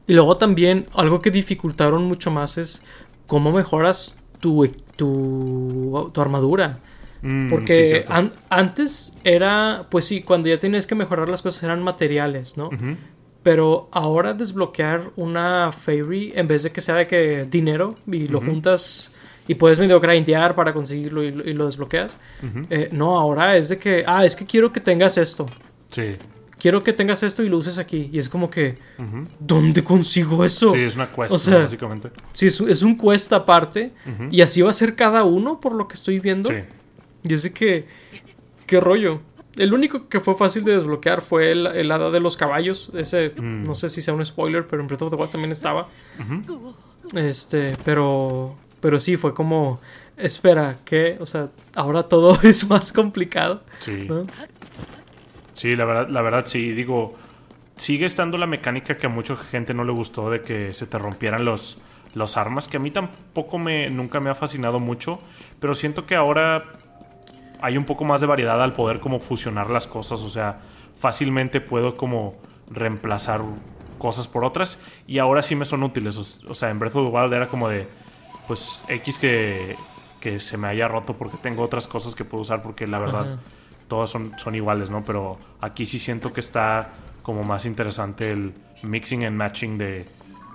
y 0.05 0.13
luego 0.13 0.35
también 0.35 0.85
algo 0.93 1.21
que 1.21 1.31
dificultaron 1.31 2.03
mucho 2.03 2.29
más 2.29 2.57
es 2.57 2.83
cómo 3.25 3.53
mejoras 3.53 4.17
tu, 4.41 4.67
tu, 4.97 6.11
tu 6.13 6.21
armadura. 6.21 6.79
Mm, 7.21 7.43
sí, 7.45 7.49
Porque 7.49 7.85
cierto. 7.85 8.13
an- 8.13 8.31
antes 8.49 9.13
era, 9.23 9.85
pues 9.89 10.05
sí, 10.05 10.21
cuando 10.21 10.49
ya 10.49 10.57
tenías 10.59 10.87
que 10.87 10.95
mejorar 10.95 11.29
las 11.29 11.41
cosas 11.41 11.61
eran 11.63 11.83
materiales, 11.83 12.57
¿no? 12.57 12.67
Ujú. 12.67 12.95
Pero 13.43 13.89
ahora 13.91 14.33
desbloquear 14.33 15.11
una 15.15 15.71
Fairy, 15.71 16.33
en 16.35 16.47
vez 16.47 16.63
de 16.63 16.71
que 16.71 16.81
sea 16.81 16.95
de 16.95 17.07
que 17.07 17.45
dinero 17.49 17.95
y 18.11 18.27
lo 18.27 18.37
Ujú. 18.39 18.47
juntas 18.51 19.13
y 19.47 19.55
puedes 19.55 19.79
medio 19.79 19.99
grindear 19.99 20.53
para 20.55 20.73
conseguirlo 20.73 21.23
y, 21.23 21.31
lo- 21.31 21.43
y 21.49 21.53
lo 21.53 21.65
desbloqueas, 21.65 22.17
Ujú. 22.43 22.65
eh, 22.69 22.89
no, 22.91 23.19
ahora 23.19 23.57
es 23.57 23.69
de 23.69 23.77
que, 23.79 24.03
ah, 24.05 24.25
es 24.25 24.35
que 24.35 24.45
quiero 24.45 24.71
que 24.71 24.79
tengas 24.79 25.17
esto. 25.17 25.45
Sí. 25.87 26.15
Quiero 26.59 26.83
que 26.83 26.93
tengas 26.93 27.23
esto 27.23 27.41
y 27.43 27.49
lo 27.49 27.57
uses 27.57 27.79
aquí. 27.79 28.09
Y 28.13 28.19
es 28.19 28.29
como 28.29 28.47
que, 28.51 28.77
Ujú. 28.99 29.27
¿dónde 29.39 29.83
consigo 29.83 30.45
eso? 30.45 30.69
Sí, 30.69 30.81
es 30.81 30.95
una 30.95 31.07
quest, 31.11 31.31
o 31.33 31.39
sea, 31.39 31.57
básicamente. 31.57 32.11
Sí, 32.33 32.45
es, 32.47 32.61
es 32.61 32.83
un 32.83 32.95
cuesta 32.95 33.37
aparte. 33.37 33.91
Ujú. 34.05 34.27
Y 34.29 34.41
así 34.41 34.61
va 34.61 34.69
a 34.69 34.73
ser 34.73 34.95
cada 34.95 35.23
uno, 35.23 35.59
por 35.59 35.73
lo 35.73 35.87
que 35.87 35.95
estoy 35.95 36.19
viendo. 36.19 36.49
Sí. 36.51 36.57
Y 37.23 37.33
de 37.35 37.53
que, 37.53 37.87
¿qué 38.65 38.79
rollo? 38.79 39.21
El 39.57 39.73
único 39.73 40.07
que 40.07 40.19
fue 40.19 40.33
fácil 40.35 40.63
de 40.63 40.73
desbloquear 40.73 41.21
fue 41.21 41.51
el, 41.51 41.67
el 41.67 41.91
hada 41.91 42.09
de 42.09 42.19
los 42.19 42.37
caballos. 42.37 42.89
Ese, 42.93 43.33
Mm. 43.37 43.63
no 43.63 43.75
sé 43.75 43.89
si 43.89 44.01
sea 44.01 44.13
un 44.13 44.23
spoiler, 44.25 44.65
pero 44.67 44.81
en 44.81 44.87
Breath 44.87 45.01
of 45.01 45.09
the 45.09 45.15
Wild 45.17 45.29
también 45.31 45.51
estaba. 45.51 45.89
Este, 47.15 47.75
pero, 47.83 48.55
pero 48.79 48.97
sí, 48.99 49.17
fue 49.17 49.33
como, 49.33 49.81
espera, 50.17 50.77
¿qué? 50.85 51.17
O 51.19 51.25
sea, 51.25 51.49
ahora 51.75 52.03
todo 52.03 52.37
es 52.43 52.69
más 52.69 52.93
complicado. 52.93 53.63
Sí. 53.79 54.05
¿no? 54.07 54.25
Sí, 55.53 55.75
la 55.75 55.85
verdad, 55.85 56.07
la 56.09 56.21
verdad 56.21 56.45
sí. 56.45 56.71
Digo, 56.71 57.15
sigue 57.75 58.05
estando 58.05 58.37
la 58.37 58.47
mecánica 58.47 58.97
que 58.97 59.07
a 59.07 59.09
mucha 59.09 59.35
gente 59.35 59.73
no 59.73 59.83
le 59.83 59.91
gustó 59.91 60.29
de 60.29 60.41
que 60.43 60.73
se 60.73 60.87
te 60.87 60.97
rompieran 60.97 61.43
los, 61.43 61.79
los 62.13 62.37
armas, 62.37 62.67
que 62.67 62.77
a 62.77 62.79
mí 62.79 62.91
tampoco 62.91 63.57
me, 63.59 63.89
nunca 63.89 64.19
me 64.21 64.29
ha 64.29 64.35
fascinado 64.35 64.79
mucho, 64.79 65.19
pero 65.59 65.73
siento 65.73 66.05
que 66.05 66.15
ahora 66.15 66.63
hay 67.61 67.77
un 67.77 67.85
poco 67.85 68.03
más 68.03 68.21
de 68.21 68.27
variedad 68.27 68.61
al 68.61 68.73
poder 68.73 68.99
como 68.99 69.19
fusionar 69.19 69.69
las 69.69 69.87
cosas, 69.87 70.21
o 70.21 70.29
sea, 70.29 70.61
fácilmente 70.95 71.61
puedo 71.61 71.97
como 71.97 72.35
reemplazar 72.69 73.41
cosas 73.97 74.27
por 74.27 74.43
otras 74.43 74.79
y 75.07 75.19
ahora 75.19 75.41
sí 75.41 75.55
me 75.55 75.65
son 75.65 75.83
útiles, 75.83 76.17
o, 76.17 76.51
o 76.51 76.55
sea, 76.55 76.69
en 76.69 76.79
Breath 76.79 76.95
of 76.95 77.11
the 77.11 77.17
Wild 77.17 77.33
era 77.33 77.47
como 77.47 77.69
de, 77.69 77.87
pues 78.47 78.81
X 78.87 79.19
que, 79.19 79.75
que 80.19 80.39
se 80.39 80.57
me 80.57 80.67
haya 80.67 80.87
roto 80.87 81.17
porque 81.17 81.37
tengo 81.37 81.63
otras 81.63 81.87
cosas 81.87 82.15
que 82.15 82.23
puedo 82.23 82.41
usar 82.41 82.61
porque 82.61 82.87
la 82.87 82.99
verdad 82.99 83.33
Ajá. 83.33 83.39
todas 83.87 84.09
son, 84.09 84.33
son 84.37 84.55
iguales, 84.55 84.89
¿no? 84.89 85.03
Pero 85.03 85.37
aquí 85.59 85.85
sí 85.85 85.99
siento 85.99 86.33
que 86.33 86.39
está 86.39 86.89
como 87.23 87.43
más 87.43 87.65
interesante 87.65 88.31
el 88.31 88.53
mixing 88.83 89.25
and 89.25 89.35
matching 89.35 89.77
de 89.77 90.07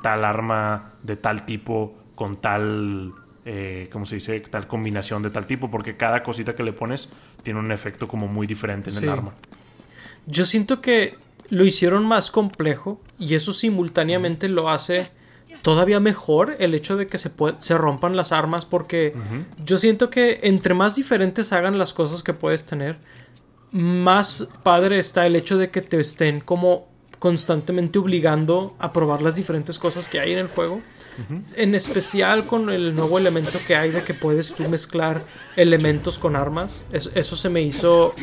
tal 0.03 0.25
arma 0.25 0.93
de 1.03 1.17
tal 1.17 1.45
tipo 1.45 1.95
con 2.15 2.37
tal, 2.37 3.13
eh, 3.49 3.89
¿cómo 3.93 4.05
se 4.07 4.17
dice? 4.17 4.39
Tal 4.41 4.67
combinación 4.67 5.23
de 5.23 5.31
tal 5.31 5.47
tipo, 5.47 5.71
porque 5.71 5.97
cada 5.97 6.23
cosita 6.23 6.55
que 6.57 6.65
le 6.65 6.73
pones 6.73 7.09
tiene 7.43 7.61
un 7.61 7.71
efecto 7.73 8.09
como 8.09 8.27
muy 8.27 8.47
diferente 8.47 8.91
en 8.91 8.97
Sí. 8.97 9.05
el 9.05 9.11
arma. 9.11 9.35
Yo 10.27 10.45
siento 10.45 10.81
que 10.81 11.15
lo 11.49 11.65
hicieron 11.65 12.05
más 12.05 12.33
complejo 12.33 13.01
y 13.19 13.37
eso 13.37 13.53
simultáneamente 13.53 14.49
lo 14.49 14.69
hace 14.69 15.11
todavía 15.63 16.01
mejor 16.01 16.57
el 16.59 16.75
hecho 16.75 16.97
de 16.97 17.07
que 17.07 17.19
se 17.19 17.79
rompan 17.79 18.17
las 18.17 18.33
armas 18.33 18.65
porque 18.65 19.15
yo 19.65 19.79
siento 19.79 20.11
que 20.11 20.41
entre 20.43 20.75
más 20.75 20.97
diferentes 20.97 21.53
hagan 21.53 21.79
las 21.79 21.93
cosas 21.93 22.23
que 22.25 22.33
puedes 22.35 22.67
tener, 22.67 22.99
más 23.71 24.47
padre 24.63 24.99
está 24.99 25.27
el 25.27 25.37
hecho 25.37 25.57
de 25.57 25.71
que 25.71 25.81
te 25.83 26.01
estén 26.01 26.41
como 26.41 26.89
constantemente 27.19 27.99
obligando 27.99 28.75
a 28.79 28.93
probar 28.93 29.23
las 29.23 29.35
diferentes 29.37 29.79
cosas 29.79 30.09
que 30.09 30.21
hay 30.21 30.33
en 30.33 30.39
el 30.39 30.49
juego. 30.49 30.81
En 31.57 31.75
especial 31.75 32.45
con 32.47 32.71
el 32.71 32.95
nuevo 32.95 33.19
elemento 33.19 33.59
que 33.67 33.75
hay 33.77 33.91
de 33.91 34.03
que 34.03 34.15
puedes 34.15 34.55
tú 34.55 34.69
mezclar 34.69 35.23
elementos 35.57 36.19
con 36.19 36.37
armas. 36.37 36.85
Eso, 36.93 37.11
eso 37.15 37.37
se 37.37 37.49
me 37.49 37.63
hizo... 37.63 38.15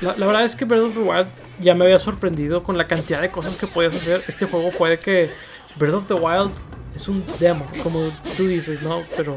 La, 0.00 0.16
la 0.16 0.26
verdad 0.26 0.44
es 0.44 0.56
que 0.56 0.64
Breath 0.64 0.82
of 0.82 0.94
the 0.94 1.00
Wild 1.00 1.26
ya 1.60 1.74
me 1.74 1.84
había 1.84 1.98
sorprendido 1.98 2.62
con 2.62 2.76
la 2.76 2.86
cantidad 2.86 3.20
de 3.20 3.30
cosas 3.30 3.56
que 3.56 3.66
podías 3.66 3.94
hacer. 3.94 4.22
Este 4.26 4.46
juego 4.46 4.70
fue 4.70 4.90
de 4.90 4.98
que 4.98 5.30
Breath 5.76 5.94
of 5.94 6.06
the 6.08 6.14
Wild 6.14 6.50
es 6.94 7.08
un 7.08 7.24
demo, 7.38 7.66
como 7.82 8.00
tú 8.36 8.46
dices, 8.46 8.82
¿no? 8.82 9.02
Pero, 9.16 9.36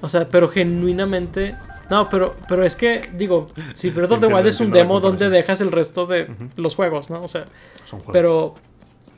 o 0.00 0.08
sea, 0.08 0.28
pero 0.28 0.48
genuinamente... 0.48 1.56
No, 1.90 2.08
pero, 2.08 2.34
pero 2.48 2.64
es 2.64 2.76
que, 2.76 3.10
digo, 3.14 3.48
si 3.74 3.90
Breath 3.90 4.12
of 4.12 4.20
the 4.20 4.26
Wild 4.26 4.46
es 4.46 4.58
un 4.58 4.70
demo 4.70 5.00
donde 5.00 5.28
dejas 5.28 5.60
el 5.60 5.70
resto 5.70 6.06
de 6.06 6.28
los 6.56 6.74
juegos, 6.74 7.10
¿no? 7.10 7.22
O 7.22 7.28
sea, 7.28 7.44
Son 7.84 8.00
juegos. 8.00 8.12
pero, 8.12 8.54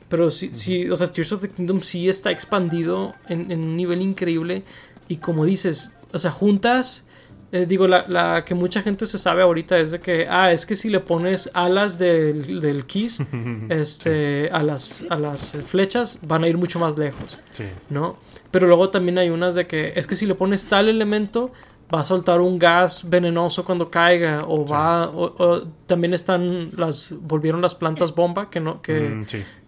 pero 0.09 0.29
sí, 0.31 0.51
sí, 0.53 0.89
o 0.89 0.95
sea, 0.95 1.07
Tears 1.11 1.31
of 1.33 1.41
the 1.41 1.49
Kingdom 1.49 1.81
sí 1.81 2.07
está 2.09 2.31
expandido 2.31 3.13
en, 3.27 3.51
en 3.51 3.59
un 3.61 3.75
nivel 3.75 4.01
increíble. 4.01 4.63
Y 5.07 5.17
como 5.17 5.45
dices, 5.45 5.97
o 6.13 6.19
sea, 6.19 6.31
juntas, 6.31 7.05
eh, 7.51 7.65
digo, 7.65 7.87
la, 7.87 8.05
la 8.07 8.43
que 8.45 8.55
mucha 8.55 8.81
gente 8.81 9.05
se 9.05 9.17
sabe 9.17 9.41
ahorita 9.41 9.77
es 9.79 9.91
de 9.91 9.99
que, 9.99 10.27
ah, 10.29 10.51
es 10.51 10.65
que 10.65 10.75
si 10.75 10.89
le 10.89 10.99
pones 10.99 11.49
alas 11.53 11.97
del, 11.97 12.59
del 12.59 12.85
Kiss 12.85 13.19
este, 13.69 14.49
a, 14.51 14.63
las, 14.63 15.03
a 15.09 15.17
las 15.17 15.57
flechas, 15.65 16.19
van 16.23 16.43
a 16.43 16.47
ir 16.47 16.57
mucho 16.57 16.79
más 16.79 16.97
lejos, 16.97 17.37
Sí. 17.51 17.63
¿no? 17.89 18.17
Pero 18.51 18.67
luego 18.67 18.89
también 18.89 19.17
hay 19.17 19.29
unas 19.29 19.55
de 19.55 19.67
que, 19.67 19.93
es 19.95 20.07
que 20.07 20.15
si 20.15 20.25
le 20.25 20.35
pones 20.35 20.67
tal 20.67 20.87
elemento, 20.89 21.51
va 21.93 22.01
a 22.01 22.05
soltar 22.05 22.41
un 22.41 22.59
gas 22.59 23.09
venenoso 23.09 23.63
cuando 23.65 23.89
caiga, 23.89 24.43
o 24.47 24.65
va, 24.65 25.09
o, 25.09 25.33
o 25.37 25.61
también 25.85 26.13
están 26.13 26.69
las, 26.77 27.13
volvieron 27.21 27.61
las 27.61 27.75
plantas 27.75 28.13
bomba, 28.15 28.49
que 28.49 28.59
no, 28.59 28.81
que 28.81 28.99
Mm, 29.09 29.25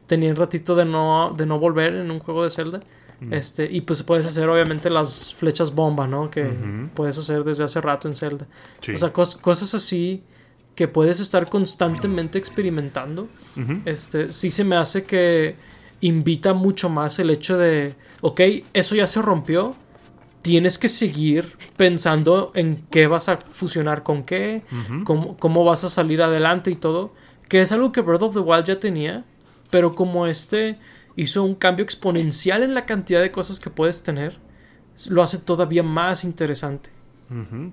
sí. 0.09 0.15
tenían 0.15 0.35
ratito 0.35 0.75
de 0.75 0.85
no, 0.85 1.33
de 1.37 1.45
no 1.45 1.59
volver 1.59 1.93
en 1.95 2.11
un 2.11 2.19
juego 2.19 2.43
de 2.43 2.49
Zelda. 2.49 2.81
Mm. 3.21 3.33
Este, 3.33 3.69
y 3.69 3.81
pues 3.81 4.01
puedes 4.03 4.25
hacer 4.25 4.47
obviamente 4.49 4.89
las 4.89 5.33
flechas 5.33 5.75
bomba, 5.75 6.07
¿no? 6.07 6.29
Que 6.31 6.49
puedes 6.93 7.17
hacer 7.17 7.43
desde 7.43 7.63
hace 7.65 7.81
rato 7.81 8.07
en 8.07 8.15
Zelda. 8.15 8.47
Sí. 8.81 8.93
O 8.93 8.97
sea, 8.97 9.11
cos- 9.11 9.39
cosas 9.39 9.73
así 9.75 10.23
que 10.75 10.87
puedes 10.87 11.19
estar 11.19 11.49
constantemente 11.49 12.37
experimentando. 12.39 13.27
Este, 13.85 14.31
sí 14.31 14.51
se 14.51 14.63
me 14.63 14.77
hace 14.77 15.03
que 15.03 15.57
invita 15.99 16.53
mucho 16.53 16.87
más 16.87 17.19
el 17.19 17.29
hecho 17.29 17.57
de, 17.57 17.95
ok, 18.21 18.39
eso 18.73 18.95
ya 18.95 19.05
se 19.05 19.21
rompió, 19.21 19.75
tienes 20.41 20.77
que 20.77 20.87
seguir 20.87 21.57
pensando 21.75 22.53
en 22.55 22.85
qué 22.89 23.07
vas 23.07 23.27
a 23.27 23.37
fusionar 23.51 24.03
con 24.03 24.23
qué, 24.23 24.63
cómo, 25.03 25.35
cómo 25.35 25.65
vas 25.65 25.83
a 25.83 25.89
salir 25.89 26.21
adelante 26.21 26.71
y 26.71 26.75
todo, 26.75 27.11
que 27.49 27.59
es 27.61 27.73
algo 27.73 27.91
que 27.91 27.99
Breath 27.99 28.21
of 28.21 28.33
the 28.33 28.39
Wild 28.39 28.63
ya 28.63 28.79
tenía, 28.79 29.25
pero 29.69 29.93
como 29.93 30.27
este 30.27 30.77
hizo 31.15 31.43
un 31.43 31.55
cambio 31.55 31.83
exponencial 31.83 32.63
en 32.63 32.73
la 32.73 32.85
cantidad 32.85 33.21
de 33.21 33.31
cosas 33.31 33.59
que 33.59 33.69
puedes 33.69 34.03
tener, 34.03 34.37
lo 35.09 35.23
hace 35.23 35.37
todavía 35.37 35.83
más 35.83 36.23
interesante. 36.23 36.89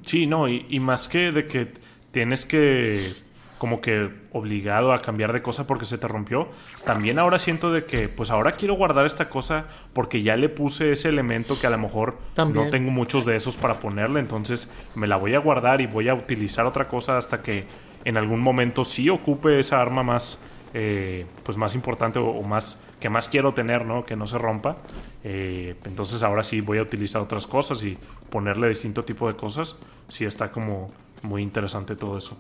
Sí, 0.02 0.26
no, 0.26 0.48
y, 0.48 0.66
y 0.68 0.80
más 0.80 1.08
que 1.08 1.32
de 1.32 1.46
que 1.46 1.72
tienes 2.12 2.44
que 2.44 3.14
como 3.58 3.80
que 3.80 4.10
obligado 4.32 4.92
a 4.92 5.00
cambiar 5.00 5.32
de 5.32 5.42
cosa 5.42 5.66
porque 5.66 5.86
se 5.86 5.98
te 5.98 6.06
rompió. 6.08 6.48
También 6.84 7.18
ahora 7.18 7.38
siento 7.38 7.72
de 7.72 7.84
que, 7.84 8.08
pues 8.08 8.30
ahora 8.30 8.52
quiero 8.52 8.74
guardar 8.74 9.06
esta 9.06 9.30
cosa 9.30 9.66
porque 9.92 10.22
ya 10.22 10.36
le 10.36 10.48
puse 10.48 10.92
ese 10.92 11.08
elemento 11.08 11.58
que 11.58 11.66
a 11.66 11.70
lo 11.70 11.78
mejor 11.78 12.18
no 12.36 12.68
tengo 12.70 12.90
muchos 12.90 13.24
de 13.24 13.36
esos 13.36 13.56
para 13.56 13.80
ponerle. 13.80 14.20
Entonces 14.20 14.70
me 14.94 15.06
la 15.06 15.16
voy 15.16 15.34
a 15.34 15.38
guardar 15.38 15.80
y 15.80 15.86
voy 15.86 16.08
a 16.08 16.14
utilizar 16.14 16.66
otra 16.66 16.86
cosa 16.88 17.16
hasta 17.16 17.42
que 17.42 17.66
en 18.04 18.16
algún 18.16 18.40
momento 18.40 18.84
sí 18.84 19.08
ocupe 19.08 19.58
esa 19.58 19.80
arma 19.80 20.02
más, 20.02 20.40
eh, 20.78 21.24
pues 21.42 21.56
más 21.56 21.74
importante 21.74 22.18
o, 22.18 22.42
más 22.42 22.78
que 23.00 23.08
más 23.08 23.28
quiero 23.28 23.54
tener, 23.54 23.86
¿no? 23.86 24.04
Que 24.04 24.14
no 24.14 24.26
se 24.26 24.36
rompa. 24.36 24.76
Eh, 25.24 25.74
entonces 25.86 26.22
ahora 26.22 26.42
sí 26.42 26.60
voy 26.60 26.76
a 26.76 26.82
utilizar 26.82 27.22
otras 27.22 27.46
cosas 27.46 27.82
y 27.82 27.96
ponerle 28.28 28.68
distinto 28.68 29.02
tipo 29.02 29.26
de 29.26 29.36
cosas. 29.36 29.76
Sí 30.08 30.26
está 30.26 30.50
como 30.50 30.90
muy 31.22 31.42
interesante 31.42 31.96
todo 31.96 32.18
eso. 32.18 32.36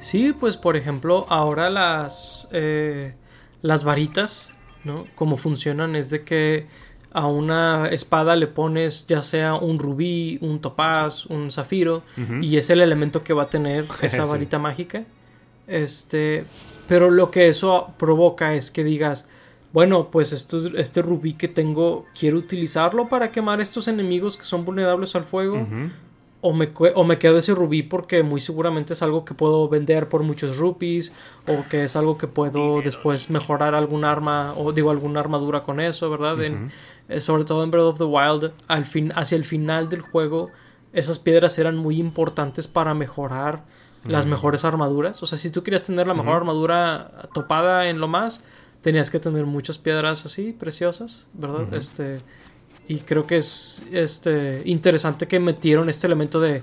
Sí, 0.00 0.34
pues 0.38 0.58
por 0.58 0.76
ejemplo, 0.76 1.24
ahora 1.30 1.70
las, 1.70 2.46
eh, 2.52 3.14
las 3.62 3.84
varitas, 3.84 4.52
¿no? 4.84 5.06
Como 5.14 5.38
funcionan 5.38 5.96
es 5.96 6.10
de 6.10 6.24
que 6.24 6.66
a 7.10 7.26
una 7.26 7.88
espada 7.88 8.36
le 8.36 8.48
pones 8.48 9.06
ya 9.06 9.22
sea 9.22 9.54
un 9.54 9.78
rubí, 9.78 10.36
un 10.42 10.60
topaz, 10.60 11.24
un 11.24 11.50
zafiro, 11.50 12.02
y 12.42 12.58
es 12.58 12.68
el 12.68 12.82
elemento 12.82 13.24
que 13.24 13.32
va 13.32 13.44
a 13.44 13.48
tener 13.48 13.86
esa 14.02 14.26
varita 14.26 14.58
mágica. 14.58 15.04
Este, 15.66 16.44
pero 16.88 17.10
lo 17.10 17.30
que 17.30 17.48
eso 17.48 17.92
provoca 17.98 18.54
es 18.54 18.70
que 18.70 18.84
digas, 18.84 19.28
bueno, 19.72 20.10
pues 20.10 20.32
esto, 20.32 20.58
este 20.76 21.02
rubí 21.02 21.34
que 21.34 21.48
tengo, 21.48 22.06
quiero 22.18 22.38
utilizarlo 22.38 23.08
para 23.08 23.30
quemar 23.32 23.60
estos 23.60 23.88
enemigos 23.88 24.36
que 24.36 24.44
son 24.44 24.64
vulnerables 24.64 25.14
al 25.16 25.24
fuego 25.24 25.66
o 26.40 26.52
me, 26.52 26.70
o 26.94 27.04
me 27.04 27.18
quedo 27.18 27.38
ese 27.38 27.54
rubí 27.54 27.82
porque 27.82 28.22
muy 28.22 28.40
seguramente 28.40 28.92
es 28.92 29.02
algo 29.02 29.24
que 29.24 29.34
puedo 29.34 29.68
vender 29.68 30.08
por 30.08 30.22
muchos 30.22 30.58
rupees 30.58 31.12
o 31.48 31.68
que 31.68 31.84
es 31.84 31.96
algo 31.96 32.18
que 32.18 32.28
puedo 32.28 32.80
después 32.82 33.30
mejorar 33.30 33.74
algún 33.74 34.04
arma 34.04 34.54
o 34.56 34.72
digo 34.72 34.90
alguna 34.90 35.20
armadura 35.20 35.62
con 35.62 35.80
eso, 35.80 36.08
¿verdad? 36.08 36.38
Eh, 37.08 37.20
sobre 37.20 37.44
todo 37.44 37.64
en 37.64 37.70
Breath 37.70 37.86
of 37.86 37.98
the 37.98 38.04
Wild, 38.04 38.52
al 38.68 38.86
fin, 38.86 39.12
hacia 39.14 39.36
el 39.36 39.44
final 39.44 39.88
del 39.88 40.02
juego, 40.02 40.50
esas 40.92 41.18
piedras 41.18 41.58
eran 41.58 41.76
muy 41.76 41.98
importantes 41.98 42.68
para 42.68 42.94
mejorar 42.94 43.64
las 44.08 44.26
mejores 44.26 44.64
armaduras. 44.64 45.22
O 45.22 45.26
sea, 45.26 45.38
si 45.38 45.50
tú 45.50 45.62
querías 45.62 45.82
tener 45.82 46.06
la 46.06 46.14
mejor 46.14 46.36
armadura 46.36 47.12
topada 47.34 47.88
en 47.88 48.00
lo 48.00 48.08
más, 48.08 48.44
tenías 48.82 49.10
que 49.10 49.18
tener 49.18 49.46
muchas 49.46 49.78
piedras 49.78 50.26
así, 50.26 50.52
preciosas, 50.52 51.26
¿verdad? 51.34 51.72
Este 51.74 52.20
y 52.88 53.00
creo 53.00 53.26
que 53.26 53.38
es 53.38 53.84
este, 53.92 54.62
interesante 54.64 55.26
que 55.26 55.40
metieron 55.40 55.88
este 55.88 56.06
elemento 56.06 56.40
de, 56.40 56.62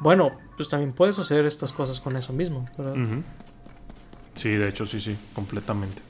bueno, 0.00 0.32
pues 0.56 0.68
también 0.68 0.92
puedes 0.92 1.18
hacer 1.18 1.46
estas 1.46 1.72
cosas 1.72 2.00
con 2.00 2.16
eso 2.16 2.32
mismo, 2.32 2.68
¿verdad? 2.76 2.96
Sí, 4.34 4.50
de 4.50 4.68
hecho, 4.68 4.84
sí, 4.84 5.00
sí, 5.00 5.16
completamente. 5.32 6.02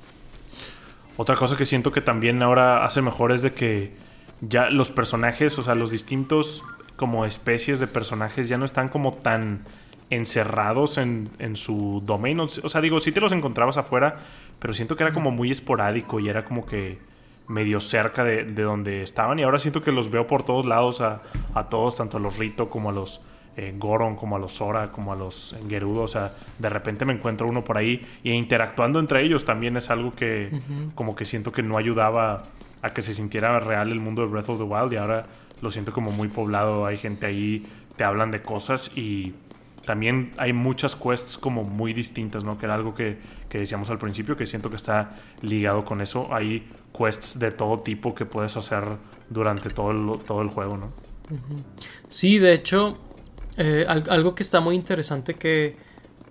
Otra 1.16 1.36
cosa 1.36 1.56
que 1.56 1.66
siento 1.66 1.92
que 1.92 2.00
también 2.00 2.42
ahora 2.42 2.86
hace 2.86 3.02
mejor 3.02 3.32
es 3.32 3.42
de 3.42 3.52
que 3.52 3.94
ya 4.40 4.70
los 4.70 4.90
personajes, 4.90 5.58
o 5.58 5.62
sea, 5.62 5.74
los 5.74 5.90
distintos 5.90 6.64
como 6.96 7.26
especies 7.26 7.80
de 7.80 7.86
personajes 7.86 8.48
ya 8.48 8.56
no 8.56 8.64
están 8.64 8.88
como 8.88 9.14
tan 9.14 9.64
encerrados 10.10 10.98
en, 10.98 11.30
en 11.38 11.56
su 11.56 12.02
domain. 12.04 12.38
O 12.40 12.48
sea, 12.48 12.80
digo, 12.80 13.00
sí 13.00 13.12
te 13.12 13.20
los 13.20 13.32
encontrabas 13.32 13.76
afuera, 13.76 14.18
pero 14.58 14.74
siento 14.74 14.96
que 14.96 15.04
era 15.04 15.12
como 15.12 15.30
muy 15.30 15.50
esporádico 15.50 16.20
y 16.20 16.28
era 16.28 16.44
como 16.44 16.66
que 16.66 16.98
medio 17.50 17.80
cerca 17.80 18.24
de, 18.24 18.44
donde 18.44 19.02
estaban. 19.02 19.38
Y 19.38 19.42
ahora 19.42 19.58
siento 19.58 19.82
que 19.82 19.92
los 19.92 20.10
veo 20.10 20.26
por 20.26 20.44
todos 20.44 20.66
lados 20.66 21.00
a, 21.00 21.20
todos, 21.68 21.96
tanto 21.96 22.16
a 22.16 22.20
los 22.20 22.38
Rito 22.38 22.70
como 22.70 22.90
a 22.90 22.92
los 22.92 23.22
eh, 23.56 23.74
Goron, 23.76 24.14
como 24.14 24.36
a 24.36 24.38
los 24.38 24.52
Sora, 24.52 24.92
como 24.92 25.12
a 25.12 25.16
los 25.16 25.56
Gerudo, 25.68 26.02
o 26.02 26.08
sea, 26.08 26.32
de 26.58 26.68
repente 26.68 27.04
me 27.04 27.12
encuentro 27.12 27.48
uno 27.48 27.64
por 27.64 27.76
ahí 27.76 28.06
y 28.22 28.30
interactuando 28.30 29.00
entre 29.00 29.22
ellos 29.22 29.44
también 29.44 29.76
es 29.76 29.90
algo 29.90 30.14
que 30.14 30.50
como 30.94 31.16
que 31.16 31.24
siento 31.24 31.50
que 31.50 31.64
no 31.64 31.76
ayudaba 31.76 32.44
a 32.82 32.90
que 32.90 33.02
se 33.02 33.12
sintiera 33.12 33.58
real 33.58 33.90
el 33.90 33.98
mundo 33.98 34.22
de 34.22 34.28
Breath 34.28 34.48
of 34.50 34.58
the 34.58 34.64
Wild. 34.64 34.92
Y 34.92 34.96
ahora 34.96 35.26
lo 35.60 35.70
siento 35.72 35.92
como 35.92 36.12
muy 36.12 36.28
poblado, 36.28 36.86
hay 36.86 36.96
gente 36.96 37.26
ahí, 37.26 37.66
te 37.96 38.04
hablan 38.04 38.30
de 38.30 38.42
cosas 38.42 38.96
y 38.96 39.34
también 39.84 40.32
hay 40.36 40.52
muchas 40.52 40.94
quests 40.94 41.38
como 41.38 41.64
muy 41.64 41.92
distintas, 41.92 42.44
¿no? 42.44 42.58
Que 42.58 42.66
era 42.66 42.74
algo 42.74 42.94
que, 42.94 43.18
que 43.48 43.58
decíamos 43.58 43.90
al 43.90 43.98
principio, 43.98 44.36
que 44.36 44.46
siento 44.46 44.70
que 44.70 44.76
está 44.76 45.16
ligado 45.42 45.84
con 45.84 46.00
eso. 46.00 46.32
Hay 46.34 46.68
quests 46.96 47.38
de 47.38 47.50
todo 47.50 47.80
tipo 47.80 48.14
que 48.14 48.26
puedes 48.26 48.56
hacer 48.56 48.84
durante 49.28 49.70
todo 49.70 49.90
el, 49.90 50.24
todo 50.24 50.42
el 50.42 50.48
juego, 50.48 50.76
¿no? 50.76 50.92
Sí, 52.08 52.38
de 52.38 52.52
hecho, 52.52 52.98
eh, 53.56 53.84
algo 53.88 54.34
que 54.34 54.42
está 54.42 54.60
muy 54.60 54.74
interesante 54.74 55.34
que 55.34 55.76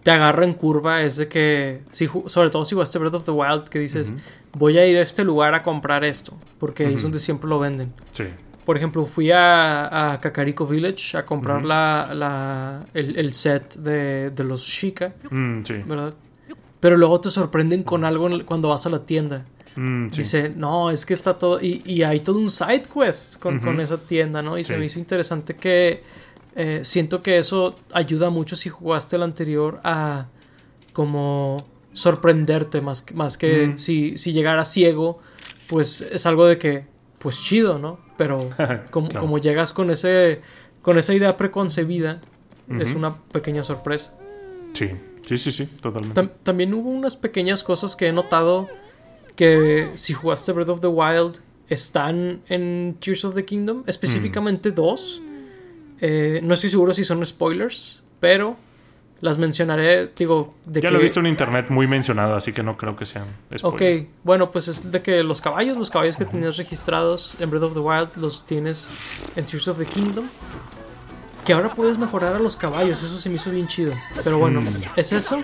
te 0.04 0.12
agarra 0.12 0.44
en 0.44 0.54
curva 0.54 1.02
es 1.02 1.18
de 1.18 1.28
que, 1.28 1.84
si, 1.90 2.08
sobre 2.28 2.50
todo 2.50 2.66
si 2.66 2.76
jugaste 2.76 3.00
Breath 3.00 3.14
of 3.16 3.24
the 3.26 3.32
Wild, 3.32 3.70
que 3.70 3.80
dices, 3.80 4.14
voy 4.54 4.78
a 4.78 4.86
ir 4.86 4.98
a 4.98 5.02
este 5.02 5.24
lugar 5.24 5.54
a 5.54 5.64
comprar 5.64 6.04
esto, 6.04 6.38
porque 6.60 6.92
es 6.92 7.02
donde 7.02 7.20
siempre 7.20 7.50
lo 7.50 7.60
venden. 7.60 7.94
Sí. 8.14 8.26
Por 8.70 8.78
ejemplo, 8.78 9.04
fui 9.08 9.32
a, 9.32 10.12
a 10.12 10.22
Kakariko 10.22 10.68
Village 10.68 11.18
a 11.18 11.26
comprar 11.26 11.66
la, 11.66 12.12
la, 12.14 12.86
el, 12.94 13.34
set 13.34 13.74
de, 13.78 14.30
de 14.30 14.44
los 14.44 14.62
Shika, 14.62 15.16
mm, 15.32 15.64
sí. 15.64 15.74
¿verdad? 15.88 16.14
Pero 16.80 16.96
luego 16.96 17.20
te 17.20 17.32
sorprenden 17.32 17.82
con 17.82 18.06
algo 18.06 18.30
cuando 18.46 18.70
vas 18.70 18.86
a 18.86 18.92
la 18.92 19.04
tienda. 19.04 19.44
Mm, 19.76 20.10
Dice, 20.10 20.54
no, 20.56 20.92
es 20.92 21.04
que 21.04 21.16
está 21.16 21.36
todo. 21.36 21.60
Y, 21.60 21.82
y 21.84 22.04
hay 22.04 22.20
todo 22.20 22.38
un 22.38 22.52
side 22.52 22.84
quest 22.94 23.40
con, 23.40 23.60
con 23.60 23.82
esa 23.82 23.98
tienda, 23.98 24.44
¿no? 24.44 24.56
Y 24.56 24.64
se 24.64 24.78
me 24.78 24.86
hizo 24.86 25.00
interesante 25.00 25.56
que. 25.56 26.04
Eh, 26.56 26.82
siento 26.84 27.24
que 27.24 27.40
eso 27.40 27.76
ayuda 27.92 28.30
mucho 28.30 28.56
si 28.56 28.70
jugaste 28.70 29.16
el 29.16 29.24
anterior 29.24 29.82
a. 29.84 30.28
Como 30.94 31.58
sorprenderte 31.92 32.82
más, 32.82 33.04
más 33.16 33.36
que 33.36 33.70
mm. 33.70 33.80
si, 33.80 34.16
si 34.16 34.32
llegara 34.32 34.64
ciego, 34.64 35.22
pues 35.68 36.02
es 36.02 36.28
algo 36.28 36.46
de 36.46 36.60
que, 36.60 36.86
pues 37.18 37.42
chido, 37.42 37.80
¿no? 37.80 38.08
Pero 38.20 38.50
como, 38.92 39.10
como 39.10 39.38
llegas 39.38 39.72
con 39.72 39.90
ese 39.90 40.42
con 40.82 40.98
esa 40.98 41.14
idea 41.14 41.38
preconcebida, 41.38 42.22
es 42.80 42.94
una 42.94 43.18
pequeña 43.18 43.64
sorpresa. 43.64 44.14
Sí, 44.74 44.92
sí, 45.24 45.38
sí, 45.38 45.52
sí, 45.52 45.66
totalmente. 45.66 46.30
también 46.44 46.74
hubo 46.74 46.90
unas 46.90 47.16
pequeñas 47.16 47.64
cosas 47.64 47.96
que 47.96 48.08
he 48.08 48.14
notado 48.14 48.68
que 49.36 49.90
si 49.96 50.14
jugaste 50.14 50.52
Breath 50.52 50.70
of 50.70 50.82
the 50.82 50.88
Wild 50.88 51.40
están 51.70 52.42
en 52.50 52.98
Tears 53.00 53.24
of 53.24 53.36
the 53.36 53.46
Kingdom, 53.46 53.84
específicamente 53.88 54.72
dos. 54.72 55.22
Eh, 56.02 56.42
no 56.44 56.54
estoy 56.54 56.70
seguro 56.70 56.94
si 56.94 57.04
son 57.06 57.26
spoilers, 57.26 58.04
pero 58.20 58.58
las 59.22 59.38
mencionaré, 59.38 60.12
digo, 60.18 60.54
de 60.66 60.82
ya 60.82 60.92
lo 60.92 61.00
he 61.00 61.04
visto 61.04 61.20
en 61.20 61.28
internet 61.28 61.68
muy 61.70 61.88
mencionado, 61.88 62.36
así 62.36 62.54
que 62.54 62.64
no 62.64 62.78
creo 62.78 62.96
que 62.96 63.06
sean 63.06 63.26
spoilers. 63.58 63.64
Ok, 63.64 64.08
bueno, 64.24 64.52
pues 64.52 64.68
es 64.68 64.92
de 64.92 65.02
que 65.02 65.24
los 65.24 65.42
caballos, 65.42 65.78
los 65.78 65.90
caballos 65.90 66.16
que 66.16 66.26
tenías 66.26 66.58
registrados 66.58 67.34
en 67.40 67.50
Breath 67.50 67.64
of 67.64 67.74
the 67.74 67.80
Wild, 67.80 68.10
los 68.16 68.46
tienes 68.46 68.90
en 69.36 69.46
Tears 69.46 69.68
of 69.68 69.78
the 69.78 69.86
Kingdom. 69.86 70.26
Que 71.46 71.54
ahora 71.54 71.74
puedes 71.74 71.98
mejorar 71.98 72.36
a 72.36 72.40
los 72.40 72.56
caballos, 72.56 73.02
eso 73.02 73.18
se 73.18 73.30
me 73.30 73.36
hizo 73.36 73.52
bien 73.52 73.68
chido. 73.68 73.94
Pero 74.24 74.38
bueno, 74.38 74.62
mm. 74.62 74.68
es 74.96 75.12
eso. 75.12 75.44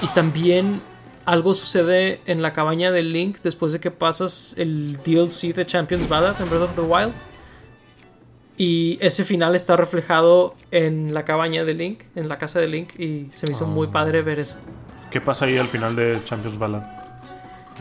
Y 0.00 0.06
también 0.08 0.80
algo 1.24 1.54
sucede 1.54 2.20
en 2.26 2.42
la 2.42 2.52
cabaña 2.52 2.90
de 2.90 3.02
Link 3.02 3.38
después 3.42 3.72
de 3.72 3.80
que 3.80 3.90
pasas 3.90 4.54
el 4.56 4.98
DLC 5.04 5.54
de 5.54 5.66
Champions 5.66 6.08
Ballad 6.08 6.40
en 6.40 6.48
Breath 6.48 6.62
of 6.62 6.74
the 6.74 6.82
Wild. 6.82 7.12
Y 8.62 8.96
ese 9.00 9.24
final 9.24 9.56
está 9.56 9.76
reflejado 9.76 10.54
en 10.70 11.12
la 11.12 11.24
cabaña 11.24 11.64
de 11.64 11.74
Link, 11.74 12.02
en 12.14 12.28
la 12.28 12.38
casa 12.38 12.60
de 12.60 12.68
Link, 12.68 12.90
y 12.96 13.26
se 13.32 13.48
me 13.48 13.54
hizo 13.54 13.66
muy 13.66 13.88
ah. 13.88 13.90
padre 13.90 14.22
ver 14.22 14.38
eso. 14.38 14.54
¿Qué 15.10 15.20
pasa 15.20 15.46
ahí 15.46 15.58
al 15.58 15.66
final 15.66 15.96
de 15.96 16.20
Champions 16.24 16.56
Ballad? 16.56 16.84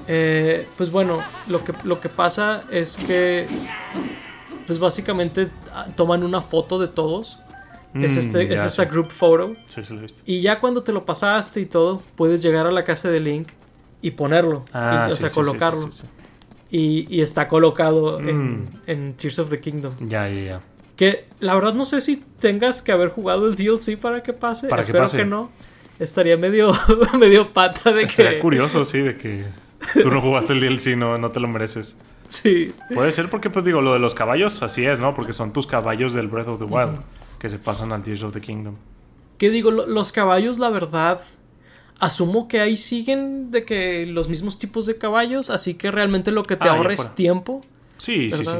Eh, 0.08 0.66
pues 0.78 0.90
bueno, 0.90 1.20
lo 1.50 1.64
que, 1.64 1.74
lo 1.84 2.02
que 2.02 2.10
pasa 2.10 2.64
es 2.72 2.98
que, 2.98 3.46
pues 4.66 4.80
básicamente 4.80 5.52
ah, 5.72 5.86
toman 5.96 6.24
una 6.24 6.42
foto 6.42 6.80
de 6.80 6.88
todos 6.88 7.38
es, 7.94 8.18
este, 8.18 8.48
mm, 8.48 8.52
es 8.52 8.64
esta 8.64 8.86
group 8.86 9.12
photo. 9.12 9.54
Y 10.26 10.42
ya 10.42 10.60
cuando 10.60 10.82
te 10.82 10.92
lo 10.92 11.06
pasaste 11.06 11.62
y 11.62 11.68
todo, 11.68 12.02
puedes 12.16 12.42
llegar 12.42 12.66
a 12.66 12.72
la 12.72 12.84
casa 12.84 13.08
de 13.12 13.20
Link 13.20 13.50
y 14.02 14.10
ponerlo. 14.10 14.66
Ah, 14.74 15.08
o 15.12 15.14
sea, 15.14 15.30
colocarlo. 15.30 15.90
Y, 16.72 17.06
y, 17.16 17.22
está 17.22 17.48
colocado 17.48 18.20
en, 18.20 18.64
mm. 18.64 18.70
en, 18.88 19.14
Tears 19.14 19.38
of 19.38 19.52
the 19.52 19.60
Kingdom. 19.60 19.94
Ya, 20.08 20.28
ya, 20.28 20.42
ya. 20.42 20.62
Que 21.02 21.26
la 21.40 21.56
verdad 21.56 21.74
no 21.74 21.84
sé 21.84 22.00
si 22.00 22.18
tengas 22.18 22.84
que 22.84 22.92
haber 22.92 23.10
jugado 23.10 23.48
el 23.48 23.56
DLC 23.56 23.98
para 23.98 24.22
que 24.22 24.34
pase. 24.34 24.68
Espero 24.68 25.10
que, 25.10 25.26
no. 25.26 25.50
Estaría 25.98 26.38
medio, 26.38 26.74
medio 27.20 27.52
pata 27.52 27.92
de 27.92 28.04
Estaría 28.04 28.40
curioso, 28.40 28.86
sí, 28.86 29.00
de 29.00 29.18
que 29.18 29.46
tú 30.00 30.12
no 30.12 30.22
jugaste 30.22 30.54
el 30.54 30.60
DLC, 30.60 30.96
no, 30.96 31.18
no 31.18 31.32
te 31.32 31.40
lo 31.40 31.48
mereces. 31.48 32.00
Sí. 32.28 32.72
Puede 32.94 33.12
ser 33.12 33.32
porque, 33.32 33.50
pues 33.50 33.66
digo, 33.66 33.82
lo 33.82 33.94
de 33.94 33.98
los 33.98 34.14
caballos, 34.14 34.62
así 34.62 34.86
es, 34.86 35.00
¿no? 35.00 35.16
Porque 35.16 35.34
son 35.34 35.54
tus 35.54 35.66
caballos 35.66 36.14
del 36.14 36.28
Breath 36.28 36.50
of 36.50 36.60
the 36.60 36.66
Wild 36.66 37.00
que 37.40 37.50
se 37.50 37.58
pasan 37.58 37.92
al 37.94 38.04
Tears 38.04 38.22
of 38.22 38.34
the 38.34 38.42
Kingdom. 38.42 38.76
¿Qué 39.40 39.50
digo? 39.50 39.72
Los 39.72 40.12
caballos, 40.12 40.60
la 40.60 40.70
verdad, 40.70 41.22
asumo 41.98 42.48
que 42.48 42.60
ahí 42.60 42.78
siguen 42.78 43.50
de 43.50 43.66
que 43.66 44.06
los 44.06 44.30
mismos 44.30 44.60
tipos 44.60 44.86
de 44.86 45.00
caballos, 45.00 45.50
así 45.50 45.74
que 45.74 45.90
realmente 45.90 46.32
lo 46.32 46.44
que 46.44 46.58
te 46.58 46.70
ah, 46.70 46.74
ahorra 46.74 46.94
es 46.94 47.16
tiempo. 47.16 47.62
Sí, 47.98 48.32
sí, 48.32 48.46
sí. 48.46 48.54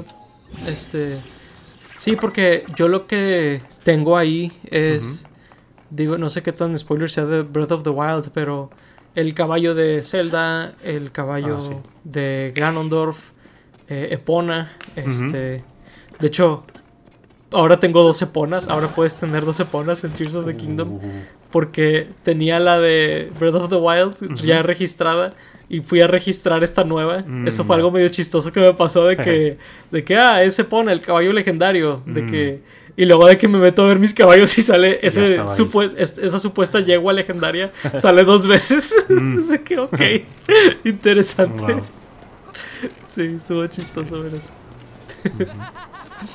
Este. 0.66 1.20
Sí, 2.02 2.16
porque 2.16 2.64
yo 2.76 2.88
lo 2.88 3.06
que 3.06 3.62
tengo 3.84 4.18
ahí 4.18 4.52
es. 4.72 5.28
digo, 5.92 6.18
no 6.18 6.30
sé 6.32 6.42
qué 6.42 6.52
tan 6.52 6.76
spoiler 6.78 7.12
sea 7.12 7.26
de 7.26 7.44
Breath 7.44 7.72
of 7.72 7.84
the 7.84 7.92
Wild, 7.92 8.30
pero 8.34 8.72
el 9.14 9.34
caballo 9.36 9.76
de 9.76 10.02
Zelda, 10.02 10.74
el 10.84 11.12
caballo 11.12 11.58
Ah, 11.58 11.62
sí. 11.62 11.74
de 12.04 12.54
Ganondorf, 12.56 13.30
eh, 13.88 14.08
Epona, 14.12 14.72
este... 14.96 15.64
De 16.20 16.28
hecho, 16.28 16.64
ahora 17.52 17.80
tengo 17.80 18.02
dos 18.04 18.20
Eponas, 18.22 18.68
ahora 18.68 18.88
puedes 18.88 19.20
tener 19.20 19.46
dos 19.46 19.60
Eponas 19.60 20.04
en 20.04 20.12
Tears 20.12 20.34
of 20.36 20.46
the 20.46 20.56
Kingdom. 20.56 20.94
Uh, 20.94 21.02
porque 21.52 22.08
tenía 22.24 22.60
la 22.60 22.80
de 22.80 23.30
Breath 23.40 23.56
of 23.56 23.70
the 23.70 23.76
Wild 23.76 24.42
ya 24.42 24.64
registrada 24.64 25.34
y 25.74 25.80
fui 25.82 26.02
a 26.02 26.08
registrar 26.08 26.64
esta 26.64 26.84
nueva. 26.84 27.24
Mm, 27.26 27.48
Eso 27.48 27.64
fue 27.64 27.76
algo 27.78 27.92
medio 27.92 28.08
chistoso 28.10 28.52
que 28.52 28.60
me 28.60 28.74
pasó 28.74 29.06
de 29.06 29.16
que, 29.18 29.58
de 29.92 30.04
que 30.04 30.18
ah, 30.18 30.44
ese 30.44 30.64
pone 30.66 30.92
el 30.92 31.02
caballo 31.02 31.32
legendario. 31.34 32.02
De 32.06 32.22
Mm. 32.24 32.30
que, 32.30 32.60
y 32.98 33.06
luego 33.06 33.26
de 33.26 33.38
que 33.38 33.48
me 33.48 33.58
meto 33.58 33.84
a 33.84 33.88
ver 33.88 34.00
mis 34.00 34.14
caballos 34.14 34.58
y 34.58 34.62
sale 34.62 35.00
ese 35.02 35.40
supues- 35.46 35.96
es- 35.98 36.18
esa 36.18 36.40
supuesta 36.40 36.82
yegua 36.82 37.14
legendaria, 37.14 37.72
sale 37.98 38.24
dos 38.26 38.46
veces. 38.46 38.94
Mm. 39.10 39.38
de 39.50 39.62
que, 39.62 39.80
ok, 39.80 40.02
interesante. 40.84 41.64
wow. 41.74 41.82
Sí, 43.08 43.22
estuvo 43.36 43.66
chistoso 43.68 44.22
ver 44.24 44.36
eso. 44.36 44.52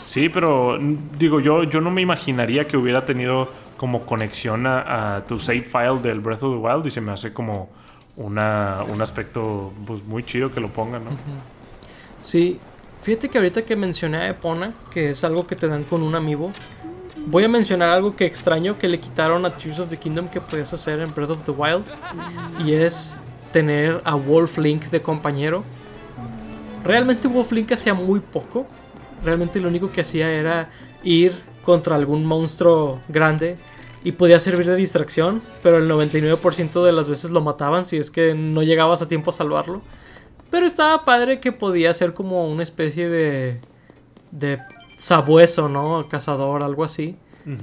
Sí, 0.04 0.28
pero 0.28 0.78
digo, 1.18 1.40
yo, 1.40 1.62
yo 1.64 1.80
no 1.80 1.90
me 1.90 2.00
imaginaría 2.02 2.66
que 2.66 2.76
hubiera 2.76 3.04
tenido 3.04 3.50
como 3.76 4.04
conexión 4.06 4.66
a, 4.66 5.16
a 5.16 5.26
tu 5.26 5.38
save 5.38 5.62
file 5.62 6.00
del 6.02 6.20
Breath 6.20 6.42
of 6.42 6.54
the 6.54 6.58
Wild 6.58 6.86
y 6.86 6.90
se 6.90 7.00
me 7.00 7.12
hace 7.12 7.32
como 7.32 7.70
una, 8.16 8.82
un 8.88 9.00
aspecto 9.02 9.72
pues, 9.86 10.02
muy 10.04 10.24
chido 10.24 10.50
que 10.50 10.60
lo 10.60 10.72
pongan, 10.72 11.04
¿no? 11.04 11.10
Sí, 12.22 12.58
fíjate 13.02 13.28
que 13.28 13.38
ahorita 13.38 13.62
que 13.62 13.76
mencioné 13.76 14.18
a 14.18 14.28
Epona, 14.28 14.72
que 14.90 15.10
es 15.10 15.22
algo 15.22 15.46
que 15.46 15.54
te 15.54 15.68
dan 15.68 15.84
con 15.84 16.02
un 16.02 16.14
amiibo, 16.14 16.52
voy 17.26 17.44
a 17.44 17.48
mencionar 17.48 17.90
algo 17.90 18.16
que 18.16 18.24
extraño 18.24 18.76
que 18.76 18.88
le 18.88 18.98
quitaron 18.98 19.44
a 19.44 19.54
Tears 19.54 19.80
of 19.80 19.90
the 19.90 19.96
Kingdom 19.96 20.28
que 20.28 20.40
podías 20.40 20.72
hacer 20.72 21.00
en 21.00 21.14
Breath 21.14 21.30
of 21.30 21.44
the 21.44 21.52
Wild, 21.52 21.84
y 22.64 22.72
es 22.72 23.20
tener 23.52 24.00
a 24.04 24.14
Wolf 24.14 24.58
Link 24.58 24.84
de 24.84 25.02
compañero. 25.02 25.62
Realmente 26.84 27.28
Wolf 27.28 27.52
Link 27.52 27.72
hacía 27.72 27.94
muy 27.94 28.20
poco, 28.20 28.66
realmente 29.24 29.60
lo 29.60 29.68
único 29.68 29.90
que 29.90 30.00
hacía 30.00 30.30
era 30.30 30.70
ir 31.02 31.32
contra 31.64 31.96
algún 31.96 32.24
monstruo 32.24 33.00
grande 33.08 33.58
y 34.06 34.12
podía 34.12 34.38
servir 34.38 34.66
de 34.66 34.76
distracción, 34.76 35.42
pero 35.64 35.78
el 35.78 35.90
99% 35.90 36.84
de 36.84 36.92
las 36.92 37.08
veces 37.08 37.30
lo 37.30 37.40
mataban 37.40 37.86
si 37.86 37.96
es 37.96 38.12
que 38.12 38.36
no 38.36 38.62
llegabas 38.62 39.02
a 39.02 39.08
tiempo 39.08 39.30
a 39.30 39.32
salvarlo. 39.32 39.82
Pero 40.48 40.64
estaba 40.64 41.04
padre 41.04 41.40
que 41.40 41.50
podía 41.50 41.92
ser 41.92 42.14
como 42.14 42.46
una 42.46 42.62
especie 42.62 43.08
de. 43.08 43.60
de 44.30 44.60
sabueso, 44.96 45.68
¿no? 45.68 46.08
Cazador, 46.08 46.62
algo 46.62 46.84
así. 46.84 47.16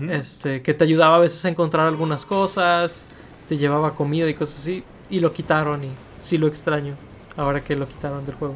Este, 0.09 0.61
que 0.61 0.73
te 0.73 0.83
ayudaba 0.83 1.15
a 1.15 1.19
veces 1.19 1.45
a 1.45 1.47
encontrar 1.47 1.87
algunas 1.87 2.25
cosas, 2.25 3.07
te 3.47 3.55
llevaba 3.55 3.95
comida 3.95 4.29
y 4.29 4.33
cosas 4.33 4.59
así. 4.59 4.83
Y 5.09 5.21
lo 5.21 5.31
quitaron 5.31 5.85
y 5.85 5.91
sí 6.19 6.37
lo 6.37 6.47
extraño. 6.47 6.95
Ahora 7.37 7.63
que 7.63 7.73
lo 7.77 7.87
quitaron 7.87 8.25
del 8.25 8.35
juego. 8.35 8.55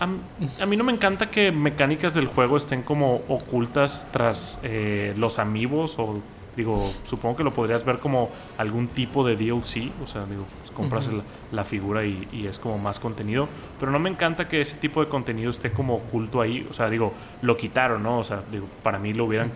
A 0.00 0.66
mí 0.66 0.76
no 0.76 0.82
me 0.82 0.92
encanta 0.92 1.30
que 1.30 1.52
mecánicas 1.52 2.14
del 2.14 2.26
juego 2.26 2.56
estén 2.56 2.82
como 2.82 3.22
ocultas 3.28 4.08
tras 4.10 4.58
eh, 4.64 5.14
los 5.16 5.38
amigos 5.38 5.96
o 6.00 6.20
digo, 6.56 6.92
supongo 7.04 7.36
que 7.36 7.44
lo 7.44 7.52
podrías 7.52 7.84
ver 7.84 7.98
como 7.98 8.30
algún 8.58 8.88
tipo 8.88 9.26
de 9.26 9.36
DLC, 9.36 9.90
o 10.02 10.06
sea, 10.06 10.26
digo, 10.26 10.44
pues, 10.58 10.70
compras 10.70 11.08
la 11.50 11.64
figura 11.64 12.04
y, 12.04 12.28
y 12.32 12.46
es 12.46 12.58
como 12.58 12.78
más 12.78 12.98
contenido, 12.98 13.48
pero 13.78 13.92
no 13.92 13.98
me 13.98 14.10
encanta 14.10 14.48
que 14.48 14.60
ese 14.60 14.76
tipo 14.76 15.00
de 15.00 15.08
contenido 15.08 15.50
esté 15.50 15.72
como 15.72 15.94
oculto 15.94 16.40
ahí, 16.40 16.66
o 16.70 16.72
sea, 16.72 16.90
digo, 16.90 17.12
lo 17.42 17.56
quitaron, 17.56 18.02
¿no? 18.02 18.18
O 18.18 18.24
sea, 18.24 18.42
digo, 18.50 18.66
para 18.82 18.98
mí 18.98 19.12
lo 19.12 19.24
hubieran 19.24 19.50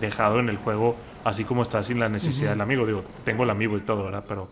dejado 0.00 0.40
en 0.40 0.48
el 0.48 0.56
juego 0.56 0.96
así 1.24 1.44
como 1.44 1.62
está 1.62 1.82
sin 1.82 2.00
la 2.00 2.08
necesidad 2.08 2.50
del 2.50 2.60
amigo, 2.60 2.86
digo, 2.86 3.04
tengo 3.24 3.44
el 3.44 3.50
amigo 3.50 3.76
y 3.76 3.80
todo, 3.80 4.04
¿verdad? 4.04 4.24
Pero 4.26 4.48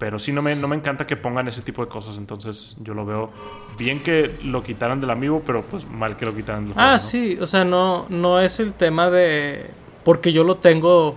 pero 0.00 0.18
sí 0.18 0.32
no 0.32 0.40
me, 0.40 0.56
no 0.56 0.66
me 0.66 0.76
encanta 0.76 1.06
que 1.06 1.14
pongan 1.14 1.46
ese 1.46 1.60
tipo 1.60 1.84
de 1.84 1.88
cosas, 1.90 2.16
entonces 2.16 2.74
yo 2.80 2.94
lo 2.94 3.04
veo 3.04 3.30
bien 3.76 4.02
que 4.02 4.34
lo 4.44 4.62
quitaran 4.62 4.98
del 4.98 5.10
amigo, 5.10 5.42
pero 5.44 5.62
pues 5.62 5.86
mal 5.86 6.16
que 6.16 6.24
lo 6.24 6.34
quitaran 6.34 6.64
del 6.64 6.72
juego. 6.72 6.88
Ah, 6.88 6.92
¿no? 6.92 6.98
sí, 6.98 7.36
o 7.38 7.46
sea, 7.46 7.66
no, 7.66 8.06
no 8.08 8.40
es 8.40 8.60
el 8.60 8.72
tema 8.72 9.10
de. 9.10 9.70
Porque 10.04 10.32
yo 10.32 10.44
lo 10.44 10.56
tengo. 10.56 11.16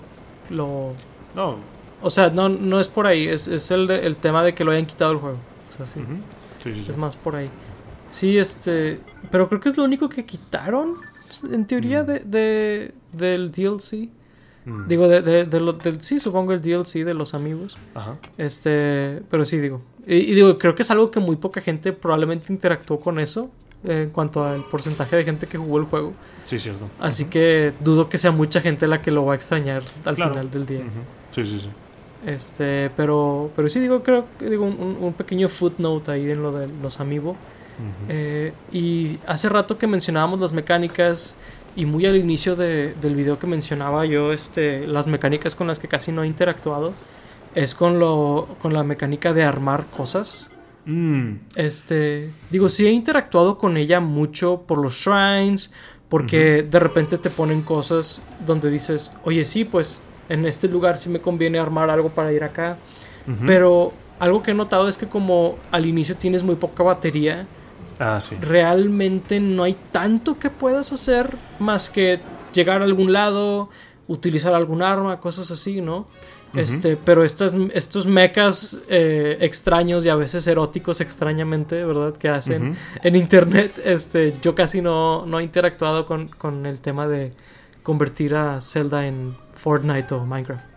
Lo. 0.49 0.93
No, 1.35 1.57
O 2.01 2.09
sea, 2.09 2.29
no, 2.29 2.49
no 2.49 2.79
es 2.79 2.87
por 2.89 3.07
ahí. 3.07 3.27
Es, 3.27 3.47
es 3.47 3.71
el, 3.71 3.87
de- 3.87 4.05
el 4.05 4.17
tema 4.17 4.43
de 4.43 4.53
que 4.53 4.63
lo 4.63 4.71
hayan 4.71 4.85
quitado 4.85 5.11
el 5.13 5.17
juego. 5.19 5.37
O 5.69 5.71
sea, 5.75 5.85
sí, 5.85 6.01
sí, 6.63 6.73
sí. 6.75 6.85
Es 6.89 6.97
más 6.97 7.15
por 7.15 7.35
ahí. 7.35 7.49
Sí, 8.09 8.37
este. 8.37 8.99
Pero 9.31 9.47
creo 9.49 9.59
que 9.61 9.69
es 9.69 9.77
lo 9.77 9.83
único 9.85 10.09
que 10.09 10.25
quitaron. 10.25 10.97
En 11.51 11.65
teoría, 11.65 12.03
Mm. 12.03 12.05
de, 12.07 12.19
de- 12.19 12.93
del 13.13 13.51
DLC. 13.51 14.09
Mm. 14.65 14.87
Digo, 14.87 15.07
de, 15.07 15.21
de- 15.21 15.45
de 15.45 15.59
lo- 15.59 15.73
del. 15.73 15.99
Sí, 16.01 16.19
supongo 16.19 16.51
el 16.53 16.61
DLC 16.61 17.03
de 17.05 17.13
los 17.13 17.33
amigos. 17.33 17.77
Ajá. 17.95 18.17
Este. 18.37 19.23
Pero 19.29 19.45
sí, 19.45 19.57
digo. 19.59 19.81
Y, 20.05 20.15
y 20.17 20.35
digo, 20.35 20.57
creo 20.57 20.75
que 20.75 20.81
es 20.83 20.91
algo 20.91 21.09
que 21.09 21.19
muy 21.21 21.37
poca 21.37 21.61
gente 21.61 21.93
probablemente 21.93 22.51
interactuó 22.51 22.99
con 22.99 23.19
eso. 23.19 23.49
En 23.83 24.09
cuanto 24.11 24.45
al 24.45 24.63
porcentaje 24.65 25.15
de 25.15 25.23
gente 25.23 25.47
que 25.47 25.57
jugó 25.57 25.77
el 25.79 25.85
juego. 25.85 26.13
Sí, 26.45 26.59
cierto. 26.59 26.87
Así 26.99 27.25
que 27.25 27.73
dudo 27.81 28.09
que 28.09 28.17
sea 28.17 28.31
mucha 28.31 28.61
gente 28.61 28.87
la 28.87 29.01
que 29.01 29.11
lo 29.11 29.25
va 29.25 29.33
a 29.33 29.35
extrañar 29.35 29.81
al 30.05 30.15
Claro. 30.15 30.31
final 30.33 30.51
del 30.51 30.65
día. 30.65 30.81
Sí, 31.31 31.43
sí, 31.45 31.59
sí. 31.59 31.69
Este, 32.25 32.89
pero, 32.95 33.51
pero 33.55 33.67
sí 33.67 33.79
digo, 33.81 34.01
creo 34.03 34.25
que 34.39 34.49
digo 34.49 34.63
un, 34.65 35.13
pequeño 35.13 35.49
footnote 35.49 36.11
ahí 36.11 36.31
en 36.31 36.41
lo 36.41 36.51
de 36.53 36.67
los 36.81 36.99
amiibo. 36.99 37.35
Eh, 38.07 38.53
y 38.71 39.17
hace 39.27 39.49
rato 39.49 39.77
que 39.77 39.87
mencionábamos 39.87 40.39
las 40.39 40.53
mecánicas 40.53 41.35
y 41.75 41.85
muy 41.85 42.05
al 42.05 42.15
inicio 42.15 42.55
de- 42.55 42.93
del 43.01 43.15
video 43.15 43.39
que 43.39 43.47
mencionaba 43.47 44.05
yo, 44.05 44.31
este, 44.31 44.87
las 44.87 45.07
mecánicas 45.07 45.55
con 45.55 45.67
las 45.67 45.79
que 45.79 45.87
casi 45.87 46.11
no 46.11 46.23
he 46.23 46.27
interactuado, 46.27 46.93
es 47.55 47.73
con 47.75 47.99
lo, 47.99 48.47
con 48.61 48.73
la 48.73 48.83
mecánica 48.83 49.33
de 49.33 49.43
armar 49.43 49.85
cosas. 49.87 50.49
Mm. 50.85 51.35
Este, 51.55 52.29
digo, 52.49 52.69
sí 52.69 52.85
he 52.85 52.91
interactuado 52.91 53.57
con 53.57 53.77
ella 53.77 53.99
mucho 53.99 54.63
por 54.67 54.77
los 54.79 54.93
shrines, 54.95 55.71
porque 56.09 56.61
de 56.63 56.79
repente 56.79 57.17
te 57.17 57.29
ponen 57.29 57.61
cosas 57.63 58.21
donde 58.45 58.69
dices, 58.69 59.11
oye, 59.23 59.43
sí, 59.45 59.63
pues 59.65 60.03
en 60.29 60.45
este 60.45 60.67
lugar 60.67 60.97
sí 60.97 61.09
me 61.09 61.19
conviene 61.21 61.57
armar 61.59 61.89
algo 61.89 62.09
para 62.09 62.31
ir 62.33 62.43
acá. 62.43 62.77
Pero 63.47 63.93
algo 64.19 64.43
que 64.43 64.51
he 64.51 64.53
notado 64.53 64.89
es 64.89 64.97
que 64.97 65.07
como 65.07 65.57
al 65.71 65.85
inicio 65.85 66.15
tienes 66.17 66.43
muy 66.43 66.55
poca 66.55 66.83
batería, 66.83 67.47
Ah, 67.99 68.19
sí. 68.19 68.35
realmente 68.41 69.39
no 69.39 69.63
hay 69.63 69.77
tanto 69.91 70.37
que 70.37 70.49
puedas 70.49 70.91
hacer 70.91 71.35
más 71.59 71.89
que 71.89 72.19
llegar 72.53 72.81
a 72.81 72.83
algún 72.85 73.13
lado, 73.13 73.69
utilizar 74.07 74.53
algún 74.53 74.81
arma, 74.81 75.19
cosas 75.21 75.49
así, 75.51 75.79
¿no? 75.81 76.05
Este, 76.53 76.97
pero 76.97 77.23
estas, 77.23 77.55
estos 77.73 78.05
mechas 78.05 78.79
eh, 78.87 79.37
extraños 79.41 80.05
y 80.05 80.09
a 80.09 80.15
veces 80.15 80.45
eróticos 80.45 81.01
extrañamente, 81.01 81.83
¿verdad? 81.83 82.15
Que 82.15 82.29
hacen 82.29 82.75
en 83.01 83.15
internet, 83.15 83.81
este, 83.83 84.33
yo 84.41 84.53
casi 84.53 84.81
no, 84.81 85.25
no 85.25 85.39
he 85.39 85.43
interactuado 85.43 86.05
con, 86.05 86.27
con 86.27 86.65
el 86.65 86.79
tema 86.79 87.07
de 87.07 87.31
convertir 87.81 88.35
a 88.35 88.61
Zelda 88.61 89.07
en 89.07 89.35
Fortnite 89.53 90.13
o 90.13 90.25
Minecraft. 90.25 90.73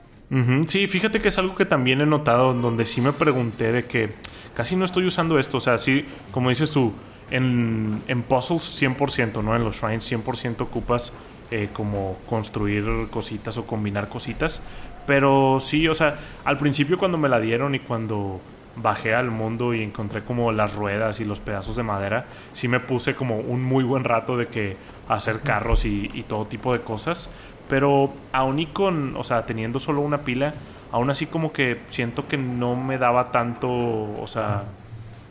Sí, 0.66 0.86
fíjate 0.88 1.20
que 1.20 1.28
es 1.28 1.38
algo 1.38 1.54
que 1.54 1.64
también 1.64 2.00
he 2.00 2.06
notado, 2.06 2.52
donde 2.52 2.84
sí 2.84 3.00
me 3.00 3.12
pregunté 3.12 3.70
de 3.70 3.84
que 3.84 4.10
casi 4.54 4.74
no 4.74 4.84
estoy 4.84 5.06
usando 5.06 5.38
esto. 5.38 5.58
O 5.58 5.60
sea, 5.60 5.78
sí, 5.78 6.04
como 6.32 6.48
dices 6.48 6.72
tú, 6.72 6.92
en, 7.30 8.02
en 8.08 8.22
puzzles 8.22 8.82
100%, 8.82 9.42
¿no? 9.44 9.54
En 9.54 9.62
los 9.64 9.76
shrines 9.76 10.10
100% 10.10 10.62
ocupas 10.62 11.12
eh, 11.52 11.68
como 11.72 12.18
construir 12.28 12.84
cositas 13.10 13.56
o 13.56 13.66
combinar 13.66 14.08
cositas. 14.08 14.62
Pero 15.06 15.58
sí, 15.60 15.88
o 15.88 15.94
sea, 15.94 16.18
al 16.44 16.58
principio 16.58 16.98
cuando 16.98 17.18
me 17.18 17.28
la 17.28 17.40
dieron 17.40 17.74
y 17.74 17.80
cuando 17.80 18.40
bajé 18.76 19.14
al 19.14 19.30
mundo 19.30 19.72
y 19.72 19.82
encontré 19.82 20.22
como 20.22 20.52
las 20.52 20.74
ruedas 20.74 21.20
y 21.20 21.24
los 21.24 21.40
pedazos 21.40 21.76
de 21.76 21.82
madera, 21.82 22.26
sí 22.52 22.68
me 22.68 22.80
puse 22.80 23.14
como 23.14 23.38
un 23.38 23.62
muy 23.62 23.84
buen 23.84 24.04
rato 24.04 24.36
de 24.36 24.46
que 24.48 24.76
hacer 25.08 25.40
carros 25.40 25.84
y, 25.84 26.10
y 26.12 26.24
todo 26.24 26.46
tipo 26.46 26.72
de 26.72 26.80
cosas. 26.80 27.30
Pero 27.68 28.12
aún 28.32 28.58
y 28.58 28.66
con, 28.66 29.16
o 29.16 29.24
sea, 29.24 29.46
teniendo 29.46 29.78
solo 29.78 30.00
una 30.00 30.18
pila, 30.18 30.54
aún 30.92 31.10
así 31.10 31.26
como 31.26 31.52
que 31.52 31.80
siento 31.88 32.28
que 32.28 32.36
no 32.36 32.76
me 32.76 32.98
daba 32.98 33.30
tanto, 33.30 33.68
o 33.68 34.26
sea, 34.26 34.64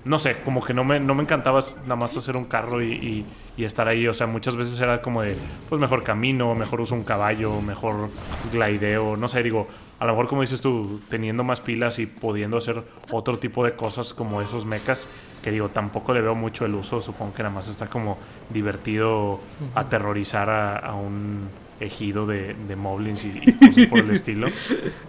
no 0.05 0.19
sé, 0.19 0.37
como 0.45 0.63
que 0.63 0.73
no 0.73 0.83
me, 0.83 0.99
no 0.99 1.15
me 1.15 1.23
encantaba 1.23 1.59
nada 1.83 1.95
más 1.95 2.15
hacer 2.15 2.35
un 2.37 2.45
carro 2.45 2.81
y, 2.81 2.93
y- 2.93 3.25
y 3.57 3.63
estar 3.63 3.87
ahí. 3.87 4.07
O 4.07 4.13
sea, 4.13 4.27
muchas 4.27 4.55
veces 4.55 4.79
era 4.79 5.01
como 5.01 5.21
de, 5.21 5.35
pues 5.69 5.79
mejor 5.81 6.03
camino, 6.03 6.53
mejor 6.55 6.81
uso 6.81 6.93
un 6.95 7.03
caballo, 7.03 7.61
mejor 7.61 8.09
glideo, 8.51 9.17
no 9.17 9.27
sé, 9.27 9.41
digo, 9.43 9.67
a 9.97 10.05
lo 10.05 10.11
mejor 10.11 10.27
como 10.27 10.41
dices 10.41 10.59
tú, 10.61 10.99
teniendo 11.09 11.43
más 11.43 11.61
pilas 11.61 11.97
y 11.99 12.05
pudiendo 12.05 12.57
hacer 12.57 12.83
otro 13.11 13.37
tipo 13.39 13.63
de 13.63 13.73
cosas 13.75 14.13
como 14.13 14.41
esos 14.41 14.65
mechas, 14.65 15.07
que 15.41 15.51
digo, 15.51 15.69
tampoco 15.69 16.13
le 16.13 16.19
veo 16.21 16.35
mucho 16.35 16.65
el 16.65 16.75
uso, 16.75 17.01
supongo 17.01 17.33
que 17.33 17.43
nada 17.43 17.55
más 17.55 17.67
está 17.69 17.87
como 17.87 18.17
divertido 18.49 19.39
aterrorizar 19.73 20.49
a, 20.49 20.77
a 20.77 20.95
un 20.95 21.47
ejido 21.79 22.25
de, 22.25 22.53
de 22.67 22.75
moblins 22.75 23.23
y, 23.25 23.41
y 23.45 23.53
cosas 23.53 23.85
por 23.87 23.99
el 23.99 24.09
estilo. 24.11 24.47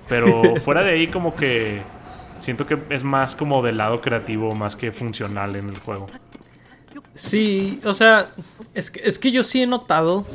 Pero 0.09 0.55
fuera 0.61 0.83
de 0.83 0.91
ahí 0.93 1.09
como 1.09 1.35
que 1.35 1.81
siento 2.41 2.67
que 2.67 2.79
es 2.91 3.05
más 3.05 3.35
como 3.35 3.63
del 3.63 3.79
lado 3.79 4.01
creativo, 4.01 4.55
más 4.55 4.77
que 4.77 4.93
funcional 4.93 5.57
en 5.57 5.69
el 5.69 5.79
juego. 5.79 6.07
Sí, 7.15 7.79
o 7.85 7.95
sea, 7.95 8.33
es 8.75 8.91
que, 8.91 9.01
es 9.05 9.19
que 9.19 9.31
yo 9.31 9.43
sí 9.43 9.63
he 9.63 9.67
notado 9.67 10.27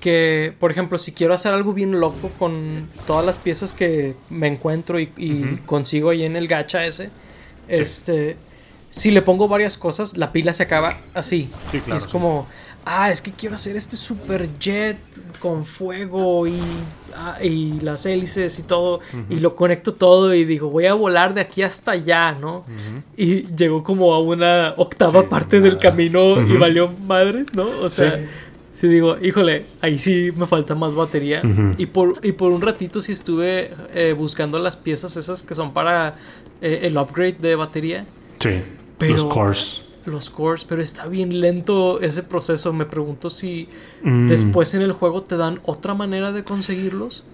que, 0.00 0.54
por 0.60 0.70
ejemplo, 0.70 0.98
si 0.98 1.12
quiero 1.12 1.34
hacer 1.34 1.52
algo 1.52 1.72
bien 1.72 1.98
loco 1.98 2.30
con 2.38 2.86
todas 3.06 3.26
las 3.26 3.38
piezas 3.38 3.72
que 3.72 4.14
me 4.30 4.46
encuentro 4.46 5.00
y, 5.00 5.60
consigo 5.66 6.10
ahí 6.10 6.24
en 6.24 6.36
el 6.36 6.46
gacha 6.46 6.86
ese, 6.86 7.10
este, 7.66 8.36
si 8.88 9.10
le 9.10 9.22
pongo 9.22 9.48
varias 9.48 9.76
cosas, 9.76 10.16
la 10.16 10.30
pila 10.30 10.52
se 10.52 10.62
acaba 10.62 10.96
así. 11.12 11.50
Sí, 11.72 11.80
claro. 11.80 11.96
es 11.96 12.04
sí. 12.04 12.08
como, 12.10 12.46
ah, 12.86 13.10
es 13.10 13.20
que 13.20 13.32
quiero 13.32 13.56
hacer 13.56 13.76
este 13.76 13.96
super 13.96 14.48
jet 14.58 14.96
con 15.40 15.64
fuego 15.66 16.46
y, 16.46 16.58
ah, 17.14 17.36
y 17.42 17.78
las 17.80 18.06
hélices 18.06 18.58
y 18.58 18.62
todo. 18.62 19.00
Y 19.28 19.40
lo 19.40 19.54
conecto 19.54 19.92
todo 19.92 20.32
y 20.32 20.44
digo, 20.44 20.70
voy 20.70 20.86
a 20.86 20.94
volar 20.94 21.34
de 21.34 21.40
aquí 21.42 21.62
hasta 21.62 21.90
allá, 21.90 22.32
¿no? 22.32 22.64
Y 23.16 23.42
llegó 23.54 23.82
como 23.82 24.14
a 24.14 24.20
una 24.20 24.72
octava 24.78 25.20
Sí, 25.22 25.26
parte 25.28 25.60
del 25.60 25.78
camino 25.78 26.40
y 26.40 26.56
valió 26.56 26.88
madres, 27.06 27.48
¿no? 27.54 27.66
O 27.82 27.88
sea, 27.90 28.16
Sí. 28.16 28.22
sí. 28.72 28.88
digo, 28.88 29.16
híjole, 29.20 29.66
ahí 29.80 29.98
sí 29.98 30.30
me 30.36 30.46
falta 30.46 30.74
más 30.74 30.94
batería. 30.94 31.42
Y, 31.76 31.86
por, 31.86 32.20
y 32.24 32.32
por 32.32 32.52
un 32.52 32.62
ratito 32.62 33.00
sí 33.00 33.12
estuve 33.12 33.72
eh, 33.94 34.14
buscando 34.16 34.58
las 34.58 34.76
piezas 34.76 35.16
esas 35.16 35.42
que 35.42 35.54
son 35.54 35.72
para 35.74 36.14
eh, 36.62 36.80
el 36.84 36.96
upgrade 36.96 37.36
de 37.40 37.56
batería. 37.56 38.06
Sí. 38.38 38.62
Pero- 38.98 39.12
Los 39.12 39.24
cores. 39.24 39.82
Los 40.06 40.30
cores, 40.30 40.64
pero 40.64 40.80
está 40.82 41.06
bien 41.06 41.40
lento 41.40 42.00
ese 42.00 42.22
proceso. 42.22 42.72
Me 42.72 42.86
pregunto 42.86 43.28
si 43.28 43.68
Mm. 44.02 44.28
después 44.28 44.72
en 44.74 44.82
el 44.82 44.92
juego 44.92 45.22
te 45.22 45.36
dan 45.36 45.60
otra 45.64 45.94
manera 45.94 46.32
de 46.32 46.44
conseguirlos. 46.44 47.24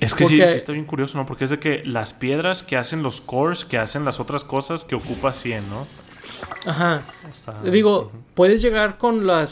Es 0.00 0.14
que 0.14 0.26
sí, 0.26 0.36
porque- 0.36 0.48
sí 0.52 0.56
está 0.56 0.72
bien 0.72 0.84
curioso, 0.84 1.18
¿no? 1.18 1.26
Porque 1.26 1.44
es 1.44 1.50
de 1.50 1.58
que 1.58 1.82
las 1.84 2.12
piedras 2.12 2.62
que 2.62 2.76
hacen 2.76 3.02
los 3.02 3.20
cores, 3.20 3.64
que 3.64 3.78
hacen 3.78 4.04
las 4.04 4.20
otras 4.20 4.44
cosas 4.44 4.84
que 4.84 4.94
ocupa 4.94 5.32
100, 5.32 5.68
¿no? 5.70 5.86
Ajá. 6.66 7.02
Digo, 7.64 8.12
puedes 8.34 8.62
llegar 8.62 8.98
con 8.98 9.26
las 9.26 9.50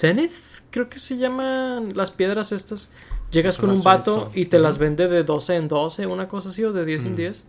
Zenith, 0.00 0.32
creo 0.70 0.88
que 0.88 0.98
se 0.98 1.16
llaman 1.18 1.92
las 1.94 2.10
piedras 2.10 2.50
estas. 2.52 2.90
Llegas 3.30 3.58
con 3.58 3.70
un 3.70 3.82
vato 3.84 4.30
y 4.34 4.46
te 4.46 4.58
las 4.58 4.78
vende 4.78 5.06
de 5.06 5.22
12 5.22 5.54
en 5.54 5.68
12, 5.68 6.06
una 6.06 6.26
cosa 6.26 6.48
así, 6.48 6.64
o 6.64 6.72
de 6.72 6.84
10 6.84 7.04
en 7.04 7.14
10. 7.16 7.46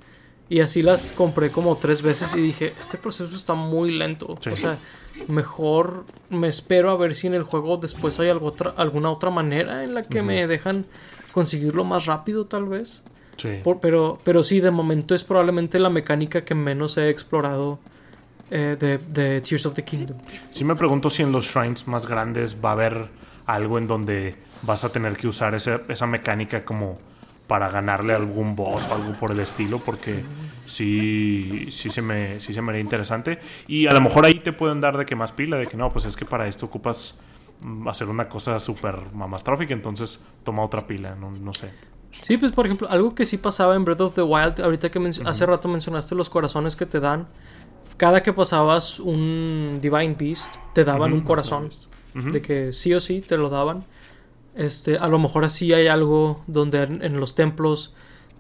Y 0.52 0.60
así 0.60 0.82
las 0.82 1.14
compré 1.14 1.49
como 1.49 1.78
tres 1.78 2.02
veces 2.02 2.36
y 2.36 2.41
dije, 2.41 2.74
este 2.78 2.97
proceso 2.97 3.34
está 3.34 3.54
muy 3.54 3.89
lento. 3.91 4.38
Sí. 4.41 4.49
O 4.49 4.58
sea, 4.58 4.78
mejor 5.30 6.04
me 6.30 6.47
espero 6.49 6.89
a 6.91 6.97
ver 6.97 7.16
si 7.16 7.28
en 7.28 7.36
el 7.36 7.43
juego 7.43 7.78
después 7.78 8.20
hay 8.20 8.28
algo 8.28 8.47
otra, 8.47 8.72
alguna 8.76 9.10
otra 9.12 9.30
manera 9.30 9.84
en 9.86 9.93
la 9.93 10.04
que 10.04 10.22
me 10.22 10.45
dejan 10.47 10.86
conseguirlo 11.32 11.84
más 11.86 12.06
rápido, 12.06 12.47
tal 12.47 12.66
vez. 12.66 13.04
Sí. 13.38 13.60
Por- 13.64 13.80
pero, 13.80 14.20
pero 14.26 14.43
sí, 14.43 14.60
de 14.60 14.72
momento 14.72 15.16
es 15.16 15.24
probablemente 15.24 15.80
la 15.80 15.89
mecánica 15.89 16.43
que 16.43 16.54
menos 16.54 16.97
he 16.97 17.10
explorado 17.10 17.80
eh, 18.49 18.76
de, 18.78 18.97
de 18.97 19.39
Tears 19.39 19.66
of 19.66 19.74
the 19.76 19.84
Kingdom. 19.86 20.18
Sí 20.49 20.66
me 20.66 20.76
pregunto 20.76 21.10
si 21.10 21.24
en 21.24 21.32
los 21.32 21.45
shrines 21.45 21.88
más 21.88 22.06
grandes 22.08 22.58
va 22.64 22.70
a 22.70 22.74
haber 22.74 23.08
algo 23.45 23.78
en 23.78 23.88
donde 23.88 24.36
vas 24.64 24.84
a 24.84 24.89
tener 24.91 25.16
que 25.16 25.28
usar 25.30 25.56
ese- 25.56 25.80
esa 25.88 26.06
mecánica 26.08 26.66
como 26.66 26.97
para 27.52 27.68
ganarle 27.70 28.14
algún 28.14 28.56
boss 28.56 28.88
o 28.89 28.95
algo 28.95 29.12
por 29.20 29.32
el 29.32 29.41
estilo, 29.41 29.78
porque 29.80 30.24
sí, 30.66 31.68
sí, 31.70 31.89
se 31.89 32.02
me, 32.02 32.39
sí 32.39 32.54
se 32.54 32.62
me 32.62 32.70
haría 32.70 32.80
interesante. 32.80 33.39
Y 33.68 33.88
a 33.88 33.91
lo 33.91 33.99
mejor 33.99 34.24
ahí 34.26 34.36
te 34.39 34.54
pueden 34.54 34.80
dar 34.80 34.97
de 34.97 35.06
que 35.06 35.18
más 35.18 35.34
pila, 35.34 35.58
de 35.58 35.68
que 35.68 35.76
no, 35.76 35.89
pues 35.89 36.06
es 36.06 36.16
que 36.16 36.24
para 36.24 36.47
esto 36.47 36.68
ocupas 36.68 37.20
mm, 37.60 37.89
hacer 37.89 38.08
una 38.08 38.30
cosa 38.30 38.58
súper 38.62 38.95
mamastrófica, 39.14 39.74
entonces 39.74 40.26
toma 40.45 40.64
otra 40.64 40.88
pila, 40.88 41.14
no, 41.16 41.30
no 41.30 41.54
sé. 41.54 41.72
Sí, 42.22 42.38
pues 42.38 42.54
por 42.54 42.68
ejemplo, 42.68 42.88
algo 42.89 43.14
que 43.16 43.26
sí 43.26 43.36
pasaba 43.38 43.76
en 43.76 43.84
Breath 43.84 43.99
of 43.99 44.16
the 44.16 44.22
Wild, 44.22 44.62
ahorita 44.62 44.89
que 44.89 45.02
menc- 45.02 45.28
hace 45.28 45.45
rato 45.45 45.68
mencionaste 45.68 46.16
los 46.16 46.30
corazones 46.30 46.78
que 46.78 46.86
te 46.86 47.02
dan. 47.02 47.28
Cada 47.97 48.24
que 48.24 48.32
pasabas 48.32 48.97
un 49.02 49.80
Divine 49.82 50.16
Beast, 50.18 50.56
te 50.74 50.86
daban 50.86 51.12
un 51.12 51.20
corazón. 51.22 51.68
De 52.14 52.41
que 52.41 52.72
sí 52.72 52.93
o 52.93 53.02
sí 53.02 53.20
te 53.20 53.36
lo 53.36 53.49
daban. 53.49 53.84
Este, 54.56 54.97
a 54.97 55.08
lo 55.08 55.18
mejor 55.20 55.45
así 55.45 55.74
hay 55.74 55.88
algo 55.88 56.43
donde 56.47 56.84
en, 56.84 57.04
en 57.04 57.20
los 57.20 57.36
templos 57.36 57.93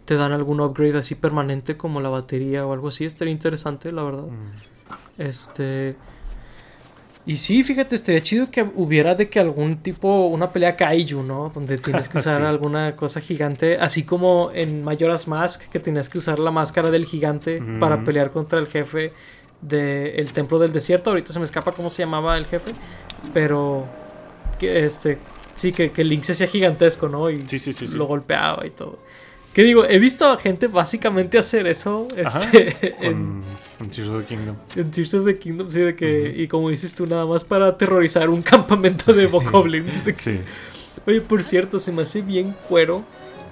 te 0.05 0.15
dan 0.15 0.31
algún 0.33 0.59
upgrade 0.59 0.97
así 0.97 1.15
permanente 1.15 1.77
como 1.77 2.01
la 2.01 2.09
batería 2.09 2.65
o 2.65 2.73
algo 2.73 2.89
así. 2.89 3.05
Estaría 3.05 3.31
interesante, 3.31 3.91
la 3.91 4.03
verdad. 4.03 4.23
Mm. 4.23 5.21
Este. 5.21 5.95
Y 7.23 7.37
sí, 7.37 7.63
fíjate, 7.63 7.95
estaría 7.95 8.21
chido 8.21 8.49
que 8.49 8.63
hubiera 8.75 9.13
de 9.13 9.29
que 9.29 9.39
algún 9.39 9.77
tipo, 9.77 10.25
una 10.25 10.49
pelea 10.51 10.75
kaiju, 10.75 11.21
¿no? 11.21 11.51
Donde 11.53 11.77
tienes 11.77 12.09
que 12.09 12.17
usar 12.19 12.39
Sí. 12.41 12.45
alguna 12.47 12.95
cosa 12.95 13.21
gigante, 13.21 13.77
así 13.77 14.03
como 14.03 14.49
en 14.53 14.83
Majora's 14.83 15.27
Mask, 15.27 15.61
que 15.69 15.79
tenías 15.79 16.09
que 16.09 16.17
usar 16.17 16.39
la 16.39 16.49
máscara 16.49 16.89
del 16.89 17.05
gigante 17.05 17.61
para 17.79 18.03
pelear 18.03 18.31
contra 18.31 18.57
el 18.59 18.65
jefe 18.65 19.13
del 19.61 20.31
templo 20.33 20.57
del 20.57 20.73
desierto. 20.73 21.11
Ahorita 21.11 21.31
se 21.31 21.37
me 21.37 21.45
escapa 21.45 21.73
cómo 21.73 21.91
se 21.91 22.01
llamaba 22.01 22.35
el 22.39 22.47
jefe, 22.47 22.73
pero 23.35 23.85
que 24.57 24.83
este, 24.83 25.19
sí, 25.53 25.71
que, 25.71 25.91
que 25.91 26.03
Link 26.03 26.23
se 26.23 26.33
hacía 26.33 26.47
gigantesco, 26.47 27.07
¿no? 27.09 27.29
Y 27.29 27.47
Sí, 27.47 27.59
sí, 27.59 27.73
sí, 27.73 27.87
lo 27.97 28.05
golpeaba 28.05 28.65
y 28.65 28.69
todo. 28.71 28.99
Que 29.53 29.63
digo, 29.63 29.83
he 29.83 29.99
visto 29.99 30.25
a 30.29 30.37
gente 30.37 30.67
básicamente 30.67 31.37
hacer 31.37 31.67
eso 31.67 32.07
este, 32.15 32.95
en, 33.05 33.43
con 33.77 33.89
Tears 33.89 34.09
of 34.09 34.19
the 34.21 34.25
Kingdom. 34.25 34.55
en 34.77 34.91
Tears 34.91 35.13
of 35.13 35.25
the 35.25 35.37
Kingdom, 35.37 35.69
sí, 35.69 35.81
de 35.81 35.93
que, 35.95 36.33
y 36.37 36.47
como 36.47 36.69
dices 36.69 36.95
tú, 36.95 37.05
nada 37.05 37.25
más 37.25 37.43
para 37.43 37.67
aterrorizar 37.67 38.29
un 38.29 38.41
campamento 38.43 39.11
de 39.11 39.27
bokoblins. 39.27 40.05
de 40.05 40.13
que- 40.13 40.19
Sí. 40.19 40.39
Oye, 41.05 41.19
por 41.19 41.43
cierto, 41.43 41.79
se 41.79 41.91
me 41.91 42.03
hace 42.03 42.21
bien 42.21 42.55
cuero 42.69 43.03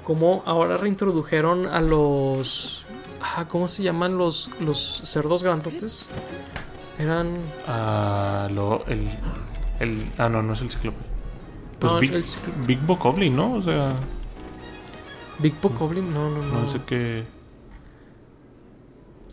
como 0.03 0.41
ahora 0.45 0.77
reintrodujeron 0.77 1.65
a 1.67 1.81
los. 1.81 2.85
Ah, 3.21 3.45
¿Cómo 3.49 3.67
se 3.67 3.83
llaman 3.83 4.17
los, 4.17 4.49
los 4.61 5.01
cerdos 5.03 5.43
grandotes? 5.43 6.07
Eran. 6.97 7.37
Ah, 7.67 8.47
lo, 8.51 8.85
el, 8.87 9.07
el. 9.79 10.07
Ah, 10.17 10.29
no, 10.29 10.41
no 10.41 10.53
es 10.53 10.61
el 10.61 10.69
cíclope. 10.71 10.97
Pues 11.79 11.93
no, 11.93 11.99
Big, 11.99 12.13
el 12.13 12.23
Big 12.67 12.79
Bokoblin, 12.85 13.35
¿no? 13.35 13.53
O 13.53 13.61
sea, 13.61 13.93
Big 15.39 15.53
Bokoblin, 15.61 16.13
no, 16.13 16.29
no, 16.29 16.41
no. 16.41 16.59
no 16.61 16.67
sé 16.67 16.81
qué. 16.85 17.23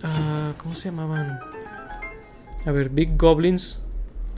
Ah, 0.03 0.53
¿Cómo 0.59 0.75
se 0.75 0.91
llamaban? 0.91 1.41
A 2.65 2.71
ver, 2.71 2.89
Big 2.91 3.17
Goblins. 3.17 3.83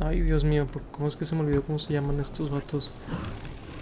Ay, 0.01 0.21
Dios 0.23 0.45
mío, 0.45 0.67
¿por- 0.67 0.83
¿cómo 0.93 1.09
es 1.09 1.17
que 1.17 1.25
se 1.25 1.35
me 1.35 1.43
olvidó 1.43 1.63
cómo 1.63 1.79
se 1.79 1.93
llaman 1.93 2.21
estos 2.21 2.51
vatos? 2.51 2.91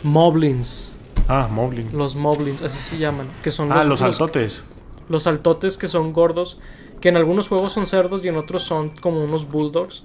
Moblins. 0.03 0.93
Ah, 1.29 1.49
Moblin. 1.51 1.91
Los 1.97 2.17
Moblins, 2.17 2.63
así 2.63 2.79
se 2.79 2.99
llaman. 2.99 3.27
Que 3.43 3.51
son 3.51 3.71
Ah, 3.73 3.77
los 3.79 3.87
los, 3.89 3.99
saltotes. 4.01 4.65
los 5.09 5.25
saltotes 5.25 5.77
que 5.77 5.89
son 5.89 6.13
gordos. 6.13 6.59
Que 7.01 7.11
en 7.11 7.17
algunos 7.17 7.49
juegos 7.49 7.73
son 7.73 7.85
cerdos 7.87 8.25
y 8.25 8.29
en 8.29 8.37
otros 8.37 8.63
son 8.63 8.89
como 8.91 9.23
unos 9.23 9.49
bulldogs. 9.51 10.05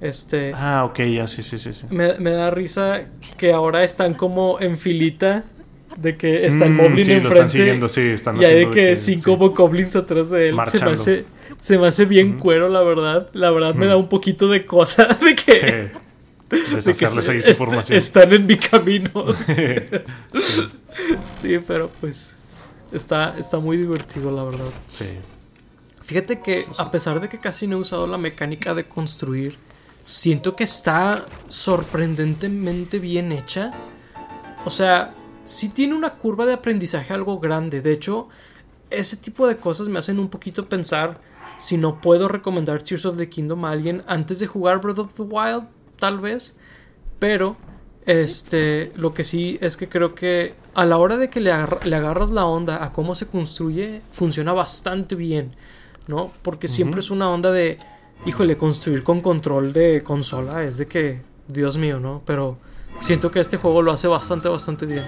Este. 0.00 0.52
Ah, 0.54 0.84
ok, 0.84 1.00
ya, 1.00 1.26
sí, 1.28 1.42
sí, 1.42 1.58
sí. 1.58 1.72
sí. 1.74 1.86
Me, 1.90 2.14
me 2.18 2.30
da 2.30 2.50
risa 2.50 3.02
que 3.38 3.52
ahora 3.52 3.84
están 3.84 4.14
como 4.14 4.60
en 4.60 4.78
filita. 4.78 5.44
De 5.96 6.16
que 6.16 6.44
está 6.46 6.64
el 6.64 6.72
Mm, 6.72 6.76
Moblin 6.76 7.04
sí, 7.04 7.20
lo 7.20 7.28
están 7.28 7.48
siguiendo, 7.48 7.88
sí, 7.88 8.00
están 8.00 8.34
Y 8.42 8.44
hay 8.44 8.50
de 8.54 8.56
haciendo 8.64 8.74
que 8.74 8.96
cinco 8.96 9.30
sí. 9.30 9.36
bokoblins 9.36 9.94
atrás 9.94 10.28
de 10.28 10.48
él. 10.48 10.50
Se 10.50 10.52
me 10.52 10.56
Marchando. 10.56 10.90
hace, 10.90 11.24
se 11.60 11.78
me 11.78 11.86
hace 11.86 12.04
bien 12.04 12.38
cuero, 12.40 12.68
la 12.68 12.82
verdad. 12.82 13.28
La 13.32 13.50
verdad 13.52 13.76
me 13.76 13.86
da 13.86 13.96
un 13.96 14.08
poquito 14.08 14.48
de 14.48 14.66
cosa 14.66 15.04
de 15.22 15.34
que, 15.36 15.52
de 15.52 15.92
que 16.48 17.04
est- 17.04 17.90
están 17.92 18.32
en 18.32 18.46
mi 18.46 18.56
camino. 18.56 19.10
sí, 21.42 21.58
pero 21.66 21.90
pues 22.00 22.36
está, 22.92 23.36
está 23.38 23.58
muy 23.58 23.76
divertido, 23.76 24.30
la 24.30 24.44
verdad. 24.44 24.66
sí. 24.90 25.06
Fíjate 26.02 26.40
que 26.42 26.66
a 26.76 26.90
pesar 26.90 27.18
de 27.20 27.30
que 27.30 27.38
casi 27.38 27.66
no 27.66 27.76
he 27.76 27.80
usado 27.80 28.06
la 28.06 28.18
mecánica 28.18 28.74
de 28.74 28.84
construir, 28.84 29.56
siento 30.04 30.54
que 30.54 30.64
está 30.64 31.24
sorprendentemente 31.48 32.98
bien 32.98 33.32
hecha. 33.32 33.72
O 34.64 34.70
sea, 34.70 35.14
sí 35.44 35.68
tiene 35.70 35.94
una 35.94 36.14
curva 36.14 36.46
de 36.46 36.54
aprendizaje 36.54 37.12
algo 37.12 37.40
grande. 37.40 37.80
De 37.80 37.92
hecho, 37.92 38.28
ese 38.90 39.16
tipo 39.16 39.46
de 39.46 39.56
cosas 39.56 39.88
me 39.88 39.98
hacen 39.98 40.18
un 40.18 40.28
poquito 40.28 40.64
pensar 40.66 41.20
si 41.56 41.76
no 41.76 42.00
puedo 42.00 42.28
recomendar 42.28 42.82
Tears 42.82 43.06
of 43.06 43.16
the 43.16 43.28
Kingdom 43.28 43.64
a 43.64 43.70
alguien 43.70 44.02
antes 44.06 44.38
de 44.38 44.46
jugar 44.46 44.80
Breath 44.80 44.98
of 44.98 45.14
the 45.14 45.22
Wild, 45.22 45.64
tal 45.98 46.18
vez. 46.20 46.56
Pero, 47.18 47.56
este, 48.06 48.92
lo 48.96 49.14
que 49.14 49.24
sí 49.24 49.58
es 49.60 49.76
que 49.76 49.88
creo 49.88 50.14
que 50.14 50.54
a 50.74 50.84
la 50.84 50.98
hora 50.98 51.16
de 51.16 51.30
que 51.30 51.40
le, 51.40 51.52
agar- 51.52 51.86
le 51.86 51.96
agarras 51.96 52.30
la 52.32 52.44
onda 52.44 52.84
a 52.84 52.92
cómo 52.92 53.14
se 53.14 53.26
construye, 53.26 54.02
funciona 54.10 54.52
bastante 54.52 55.14
bien, 55.14 55.54
¿no? 56.08 56.32
Porque 56.42 56.68
siempre 56.68 57.00
es 57.00 57.10
una 57.10 57.30
onda 57.30 57.52
de, 57.52 57.78
híjole, 58.26 58.56
construir 58.56 59.02
con 59.02 59.20
control 59.20 59.72
de 59.72 60.02
consola, 60.02 60.64
es 60.64 60.78
de 60.78 60.86
que, 60.86 61.20
Dios 61.48 61.76
mío, 61.78 62.00
¿no? 62.00 62.22
Pero 62.24 62.56
siento 62.98 63.30
que 63.30 63.40
este 63.40 63.56
juego 63.56 63.82
lo 63.82 63.92
hace 63.92 64.08
bastante, 64.08 64.48
bastante 64.48 64.86
bien. 64.86 65.04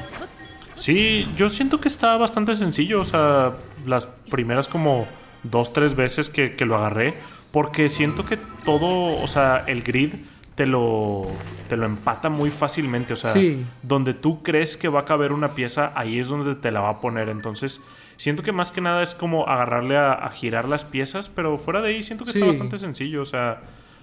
Sí, 0.74 1.26
yo 1.36 1.48
siento 1.48 1.80
que 1.80 1.88
está 1.88 2.16
bastante 2.18 2.54
sencillo. 2.54 3.00
O 3.00 3.04
sea, 3.04 3.54
las 3.86 4.06
primeras 4.30 4.68
como 4.68 5.06
dos, 5.42 5.72
tres 5.72 5.96
veces 5.96 6.28
que, 6.28 6.54
que 6.56 6.66
lo 6.66 6.76
agarré. 6.76 7.14
Porque 7.50 7.88
siento 7.88 8.24
que 8.26 8.36
todo, 8.64 9.18
o 9.22 9.26
sea, 9.26 9.64
el 9.66 9.82
grid 9.82 10.12
te 10.54 10.66
lo, 10.66 11.26
te 11.70 11.76
lo 11.78 11.86
empata 11.86 12.28
muy 12.28 12.50
fácilmente. 12.50 13.14
O 13.14 13.16
sea, 13.16 13.32
Sí. 13.32 13.64
donde 13.82 14.12
tú 14.12 14.42
crees 14.42 14.76
que 14.76 14.88
va 14.88 15.00
a 15.00 15.04
caber 15.06 15.32
una 15.32 15.54
pieza, 15.54 15.92
ahí 15.94 16.18
es 16.18 16.28
donde 16.28 16.54
te 16.54 16.70
la 16.70 16.80
va 16.80 16.90
a 16.90 17.00
poner. 17.00 17.30
Entonces, 17.30 17.80
siento 18.16 18.42
que 18.42 18.52
más 18.52 18.70
que 18.70 18.80
nada 18.80 19.02
es 19.02 19.14
como 19.14 19.46
agarrarle 19.46 19.96
a, 19.96 20.12
a 20.12 20.30
girar 20.30 20.68
las 20.68 20.84
piezas. 20.84 21.28
Pero 21.28 21.58
fuera 21.58 21.80
de 21.80 21.88
ahí, 21.90 22.02
siento 22.02 22.24
que 22.24 22.32
Sí. 22.32 22.38
está 22.38 22.46
bastante 22.46 22.78
sencillo. 22.78 23.22
O 23.22 23.26
sea, 23.26 23.62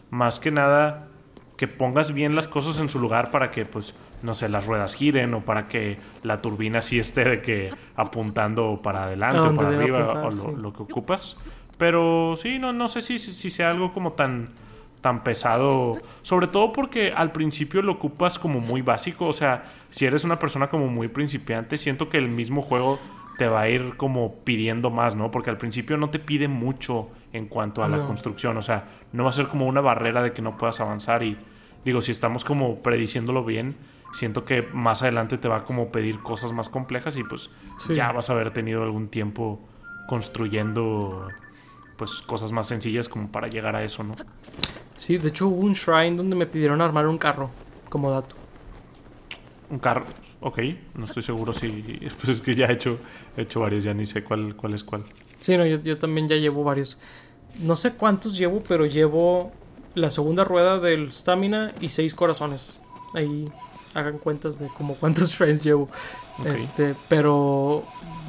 más 0.10 0.40
que 0.40 0.52
nada 0.52 1.08
que 1.58 1.68
pongas 1.68 2.14
bien 2.14 2.36
las 2.36 2.48
cosas 2.48 2.80
en 2.80 2.90
su 2.90 3.00
lugar 3.00 3.32
para 3.32 3.52
que, 3.52 3.66
pues, 3.66 3.96
no 4.22 4.34
sé, 4.34 4.50
las 4.50 4.66
ruedas 4.66 4.96
giren 4.96 5.34
o 5.34 5.42
para 5.46 5.68
que 5.68 5.98
la 6.24 6.42
turbina 6.42 6.82
sí 6.82 6.98
esté 7.00 7.24
de 7.26 7.42
que 7.42 7.70
apuntando 7.96 8.80
para 8.82 9.04
adelante 9.04 9.38
o 9.38 9.54
para 9.54 9.70
arriba 9.70 10.24
o 10.24 10.32
lo, 10.56 10.74
que 10.74 10.84
ocupas. 10.84 11.38
Pero 11.78 12.36
sí, 12.38 12.60
no, 12.60 12.74
no 12.74 12.88
sé 12.88 13.02
si, 13.02 13.18
si, 13.18 13.50
sea 13.50 13.72
algo 13.72 13.94
como 13.94 14.14
tan, 14.14 14.50
tan 15.02 15.24
pesado. 15.24 16.02
Sobre 16.22 16.48
todo 16.48 16.74
porque 16.74 17.12
al 17.16 17.32
principio 17.32 17.82
lo 17.82 17.94
ocupas 17.94 18.40
como 18.40 18.60
muy 18.60 18.82
básico. 18.82 19.28
O 19.28 19.34
sea, 19.34 19.66
si 19.90 20.06
eres 20.06 20.24
una 20.24 20.40
persona 20.40 20.68
como 20.68 20.88
muy 20.88 21.08
principiante, 21.08 21.78
siento 21.78 22.10
que 22.10 22.18
el 22.18 22.30
mismo 22.30 22.62
juego 22.62 23.00
te 23.38 23.48
va 23.48 23.62
a 23.62 23.70
ir 23.70 23.98
como 23.98 24.36
pidiendo 24.44 24.90
más, 24.90 25.16
¿no? 25.16 25.32
Porque 25.32 25.50
al 25.50 25.58
principio 25.58 25.98
no 25.98 26.10
te 26.10 26.20
pide 26.20 26.48
mucho 26.48 27.10
en 27.32 27.48
cuanto 27.48 27.84
a 27.84 27.88
la 27.88 28.06
construcción. 28.06 28.58
O 28.58 28.62
sea, 28.62 28.86
no 29.12 29.24
va 29.24 29.32
a 29.32 29.34
ser 29.34 29.48
como 29.48 29.66
una 29.66 29.82
barrera 29.82 30.22
de 30.22 30.32
que 30.34 30.42
no 30.42 30.58
puedas 30.58 30.80
avanzar. 30.80 31.24
Y 31.24 31.38
digo, 31.84 32.02
si 32.02 32.12
estamos 32.12 32.44
como 32.44 32.82
prediciéndolo 32.84 33.44
bien, 33.44 33.76
siento 34.14 34.46
que 34.46 34.62
más 34.74 35.02
adelante 35.02 35.38
te 35.38 35.48
va 35.48 35.58
a 35.58 35.64
como 35.64 35.92
pedir 35.92 36.20
cosas 36.20 36.54
más 36.54 36.70
complejas 36.70 37.18
y 37.18 37.24
pues 37.24 37.50
ya 37.90 38.12
vas 38.12 38.30
a 38.30 38.34
haber 38.34 38.52
tenido 38.52 38.84
algún 38.84 39.08
tiempo 39.08 39.60
construyendo 40.08 41.28
pues 41.98 42.22
cosas 42.22 42.52
más 42.52 42.68
sencillas 42.68 43.10
como 43.10 43.32
para 43.32 43.48
llegar 43.48 43.76
a 43.76 43.84
eso, 43.84 44.04
¿no? 44.04 44.16
Sí, 44.96 45.18
de 45.18 45.30
hecho 45.30 45.48
hubo 45.48 45.62
un 45.62 45.74
shrine 45.74 46.16
donde 46.16 46.36
me 46.36 46.46
pidieron 46.46 46.82
armar 46.82 47.08
un 47.08 47.18
carro 47.18 47.50
como 47.90 48.12
dato. 48.12 48.36
Un 49.70 49.80
carro, 49.80 50.06
ok, 50.44 50.60
no 50.96 51.06
estoy 51.06 51.24
seguro 51.24 51.54
si 51.54 51.70
pues 52.18 52.30
es 52.30 52.42
que 52.42 52.56
ya 52.56 52.68
he 52.68 52.74
hecho, 52.74 53.00
he 53.36 53.42
hecho 53.42 53.60
varios, 53.60 53.84
ya 53.84 53.94
ni 53.94 54.06
sé 54.06 54.24
cuál, 54.24 54.56
cuál 54.56 54.74
es 54.74 54.84
cuál. 54.84 55.04
Sí, 55.40 55.58
no, 55.58 55.66
yo, 55.66 55.82
yo 55.82 55.98
también 55.98 56.28
ya 56.28 56.36
llevo 56.36 56.64
varios 56.64 57.00
no 57.62 57.76
sé 57.76 57.94
cuántos 57.94 58.38
llevo, 58.38 58.64
pero 58.68 58.86
llevo 58.86 59.52
la 59.96 60.10
segunda 60.10 60.44
rueda 60.44 60.80
del 60.80 61.12
stamina 61.12 61.74
y 61.82 61.90
seis 61.90 62.14
corazones. 62.14 62.80
Ahí 63.14 63.50
hagan 63.94 64.18
cuentas 64.18 64.60
de 64.60 64.68
como 64.68 64.96
cuántos 64.96 65.32
shrines 65.38 65.62
llevo. 65.62 65.90
Este, 66.46 66.96
pero 67.08 67.84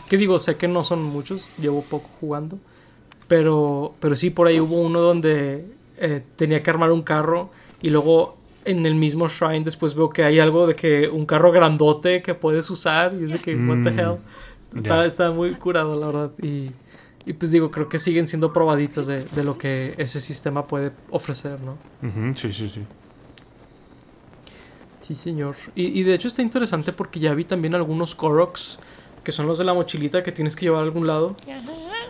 ¿qué 0.08 0.16
digo? 0.16 0.38
Sé 0.38 0.56
que 0.56 0.68
no 0.68 0.84
son 0.84 1.02
muchos, 1.02 1.48
llevo 1.58 1.82
poco 1.82 2.08
jugando. 2.20 2.58
Pero, 3.28 3.94
pero 4.00 4.16
sí, 4.16 4.28
por 4.28 4.46
ahí 4.46 4.60
hubo 4.60 4.80
uno 4.82 5.00
donde 5.00 5.66
eh, 5.96 6.22
tenía 6.36 6.62
que 6.62 6.70
armar 6.70 6.92
un 6.92 7.02
carro 7.02 7.50
y 7.80 7.88
luego 7.88 8.36
en 8.64 8.86
el 8.86 8.94
mismo 8.94 9.28
shrine 9.28 9.64
después 9.64 9.94
veo 9.94 10.10
que 10.10 10.24
hay 10.24 10.38
algo 10.38 10.66
de 10.66 10.74
que 10.74 11.08
un 11.08 11.26
carro 11.26 11.52
grandote 11.52 12.22
que 12.22 12.34
puedes 12.34 12.68
usar 12.70 13.14
y 13.18 13.24
es 13.24 13.32
de 13.32 13.38
que, 13.38 13.54
what 13.54 13.82
the 13.82 13.90
mm, 13.90 13.98
hell. 13.98 14.16
Está, 14.76 15.06
está 15.06 15.30
muy 15.30 15.54
curado, 15.54 15.98
la 15.98 16.06
verdad. 16.06 16.30
Y 16.42 16.70
y 17.26 17.32
pues 17.32 17.50
digo, 17.50 17.70
creo 17.70 17.88
que 17.88 17.98
siguen 17.98 18.28
siendo 18.28 18.52
probaditas 18.52 19.06
de, 19.06 19.42
lo 19.42 19.56
que 19.56 19.94
ese 19.96 20.20
sistema 20.20 20.66
puede 20.66 20.92
ofrecer, 21.10 21.58
¿no? 21.60 21.78
sí, 22.34 22.52
sí, 22.52 22.68
sí. 22.68 22.82
Sí, 25.00 25.14
señor. 25.14 25.56
Y, 25.74 26.02
de 26.02 26.14
hecho 26.14 26.28
está 26.28 26.42
interesante 26.42 26.92
porque 26.92 27.20
ya 27.20 27.34
vi 27.34 27.44
también 27.44 27.74
algunos 27.74 28.14
Koroks, 28.14 28.78
que 29.22 29.32
son 29.32 29.46
los 29.46 29.58
de 29.58 29.64
la 29.64 29.74
mochilita 29.74 30.22
que 30.22 30.32
tienes 30.32 30.56
que 30.56 30.66
llevar 30.66 30.80
a 30.80 30.84
algún 30.84 31.06
lado, 31.06 31.36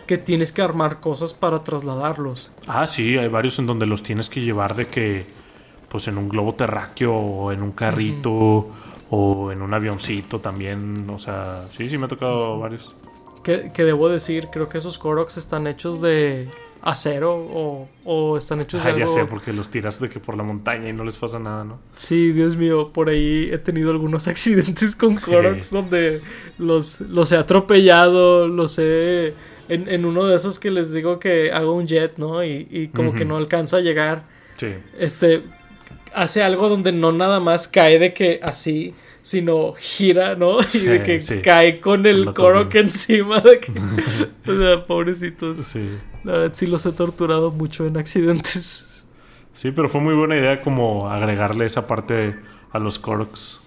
que 0.05 0.17
tienes 0.17 0.51
que 0.51 0.61
armar 0.61 0.99
cosas 0.99 1.33
para 1.33 1.63
trasladarlos. 1.63 2.51
Ah, 2.67 2.85
sí, 2.85 3.17
hay 3.17 3.27
varios 3.27 3.59
en 3.59 3.67
donde 3.67 3.85
los 3.85 4.03
tienes 4.03 4.29
que 4.29 4.41
llevar 4.41 4.75
de 4.75 4.87
que, 4.87 5.25
pues 5.95 6.09
en 6.09 6.17
un 6.17 6.27
globo 6.27 6.53
terráqueo 6.55 7.15
o 7.15 7.53
en 7.53 7.63
un 7.63 7.71
carrito 7.71 8.67
o 9.09 9.49
en 9.53 9.61
un 9.61 9.73
avioncito 9.73 10.41
también. 10.41 11.09
O 11.09 11.17
sea, 11.17 11.67
sí, 11.69 11.87
sí 11.87 11.97
me 11.97 12.03
ha 12.03 12.07
tocado 12.09 12.59
varios. 12.59 12.93
Que, 13.41 13.71
debo 13.77 14.09
decir, 14.09 14.49
creo 14.51 14.67
que 14.67 14.77
esos 14.77 14.97
Koroks 14.97 15.37
están 15.37 15.67
hechos 15.67 16.01
de 16.01 16.49
acero 16.81 17.33
o, 17.33 17.87
o 18.03 18.35
están 18.35 18.59
hechos 18.59 18.83
de 18.83 18.89
ah, 18.89 18.97
ya 18.97 19.07
sé, 19.07 19.23
porque 19.23 19.53
los 19.53 19.69
tiras 19.69 20.01
de 20.01 20.09
que 20.09 20.19
por 20.19 20.35
la 20.35 20.43
montaña 20.43 20.89
y 20.89 20.91
no 20.91 21.05
les 21.05 21.15
pasa 21.15 21.39
nada, 21.39 21.63
¿no? 21.63 21.79
Sí, 21.95 22.33
Dios 22.33 22.57
mío, 22.57 22.91
por 22.91 23.07
ahí 23.07 23.49
he 23.53 23.57
tenido 23.57 23.91
algunos 23.91 24.27
accidentes 24.27 24.97
con 24.97 25.15
Koroks 25.15 25.71
donde 25.71 26.19
los, 26.57 26.99
los 26.99 27.31
he 27.31 27.37
atropellado, 27.37 28.49
los 28.49 28.77
he... 28.79 29.33
En, 29.69 29.87
en, 29.87 30.03
uno 30.03 30.25
de 30.25 30.35
esos 30.35 30.59
que 30.59 30.71
les 30.71 30.91
digo 30.91 31.19
que 31.19 31.53
hago 31.53 31.73
un 31.73 31.87
jet, 31.87 32.17
¿no? 32.17 32.43
Y, 32.43 32.67
y 32.69 32.89
como 32.89 33.13
que 33.13 33.23
no 33.23 33.37
alcanza 33.37 33.77
a 33.77 33.79
llegar. 33.79 34.23
Sí. 34.57 34.73
Este, 34.99 35.41
hace 36.15 36.43
algo 36.43 36.69
donde 36.69 36.91
no 36.91 37.11
nada 37.11 37.39
más 37.39 37.67
cae 37.67 37.99
de 37.99 38.13
que 38.13 38.39
así 38.41 38.93
sino 39.25 39.73
gira, 39.73 40.35
¿no? 40.35 40.59
Y 40.73 40.79
de 40.79 41.01
que 41.01 41.41
cae 41.41 41.81
con 41.81 42.05
el 42.05 42.31
coro 42.33 42.69
que 42.69 42.79
encima 42.79 43.41
de 43.41 43.59
que... 43.59 43.71
o 44.51 44.55
sea, 44.55 44.85
pobrecitos. 44.85 45.65
Sí. 45.65 45.97
La 46.23 46.33
verdad 46.33 46.51
sí 46.53 46.67
los 46.67 46.85
he 46.85 46.91
torturado 46.91 47.49
mucho 47.49 47.87
en 47.87 47.97
accidentes. 47.97 49.07
Sí, 49.51 49.71
pero 49.71 49.89
fue 49.89 49.99
muy 49.99 50.13
buena 50.13 50.37
idea 50.37 50.61
como 50.61 51.09
agregarle 51.09 51.65
esa 51.65 51.87
parte 51.87 52.35
a 52.71 52.77
los 52.77 52.99
Koroks. 52.99 53.61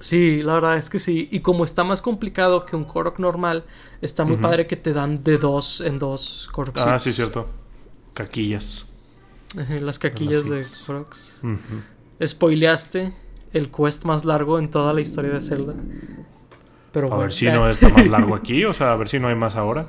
Sí, 0.00 0.42
la 0.42 0.54
verdad 0.54 0.76
es 0.76 0.90
que 0.90 0.98
sí. 0.98 1.28
Y 1.30 1.40
como 1.40 1.64
está 1.64 1.84
más 1.84 2.02
complicado 2.02 2.66
que 2.66 2.74
un 2.74 2.84
Korok 2.84 3.20
normal, 3.20 3.64
está 4.00 4.24
muy 4.24 4.38
padre 4.38 4.66
que 4.66 4.74
te 4.74 4.92
dan 4.92 5.22
de 5.22 5.38
dos 5.38 5.80
en 5.80 6.00
dos 6.00 6.48
Koroks. 6.50 6.80
Ah, 6.80 6.98
sí, 6.98 7.12
cierto. 7.12 7.48
Caquillas. 8.14 8.91
Las 9.54 9.98
caquillas 9.98 10.48
de 10.48 10.64
Koroks. 10.86 11.42
Spoileaste 12.24 13.12
el 13.52 13.70
quest 13.70 14.04
más 14.04 14.24
largo 14.24 14.58
en 14.58 14.70
toda 14.70 14.92
la 14.94 15.00
historia 15.00 15.32
de 15.32 15.40
Zelda. 15.40 15.74
Pero 16.92 17.12
a 17.12 17.16
ver 17.18 17.32
si 17.32 17.46
no 17.46 17.68
está 17.68 17.88
más 17.88 18.06
largo 18.08 18.34
aquí, 18.34 18.64
o 18.64 18.74
sea, 18.74 18.92
a 18.92 18.96
ver 18.96 19.08
si 19.08 19.18
no 19.18 19.28
hay 19.28 19.34
más 19.34 19.56
ahora. 19.56 19.86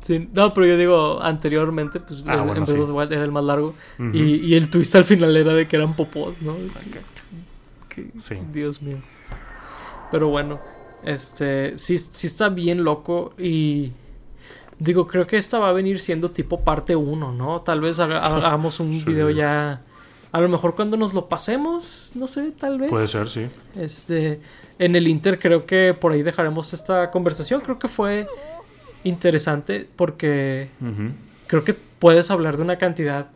Sí, 0.00 0.28
no, 0.32 0.52
pero 0.52 0.66
yo 0.66 0.76
digo, 0.76 1.22
anteriormente, 1.22 1.98
pues 1.98 2.22
ah, 2.26 2.44
en 2.54 3.12
era 3.12 3.24
el 3.24 3.32
más 3.32 3.44
largo. 3.44 3.74
y, 4.12 4.54
el 4.54 4.68
twist 4.68 4.94
al 4.96 5.04
final 5.04 5.34
era 5.34 5.54
de 5.54 5.66
que 5.66 5.76
eran 5.76 5.94
popos, 5.94 6.42
¿no? 6.42 6.54
sí. 8.18 8.36
Dios 8.52 8.82
mío. 8.82 8.98
Pero 10.10 10.28
bueno, 10.28 10.60
este, 11.04 11.78
sí, 11.78 11.96
sí 11.98 12.26
está 12.26 12.48
bien 12.48 12.84
loco 12.84 13.34
y... 13.38 13.92
Digo, 14.78 15.06
creo 15.06 15.26
que 15.26 15.36
esta 15.36 15.58
va 15.58 15.68
a 15.68 15.72
venir 15.72 15.98
siendo 15.98 16.30
tipo 16.30 16.60
parte 16.60 16.96
1, 16.96 17.32
¿no? 17.32 17.60
Tal 17.60 17.80
vez 17.80 17.98
hagamos 17.98 18.80
un 18.80 18.90
video 18.90 19.30
ya 19.30 19.80
a 20.34 20.40
lo 20.40 20.48
mejor 20.48 20.74
cuando 20.74 20.96
nos 20.96 21.14
lo 21.14 21.28
pasemos, 21.28 22.10
no 22.16 22.26
sé, 22.26 22.50
tal 22.58 22.80
vez. 22.80 22.90
Puede 22.90 23.06
ser, 23.06 23.28
sí. 23.28 23.46
Este, 23.76 24.40
en 24.80 24.96
el 24.96 25.06
Inter 25.06 25.38
creo 25.38 25.64
que 25.64 25.94
por 25.94 26.10
ahí 26.10 26.24
dejaremos 26.24 26.72
esta 26.74 27.12
conversación. 27.12 27.60
Creo 27.60 27.78
que 27.78 27.86
fue 27.86 28.26
interesante 29.04 29.88
porque 29.94 30.70
creo 31.46 31.62
que 31.62 31.74
puedes 31.74 32.32
hablar 32.32 32.56
de 32.56 32.62
una 32.62 32.78
cantidad 32.78 33.28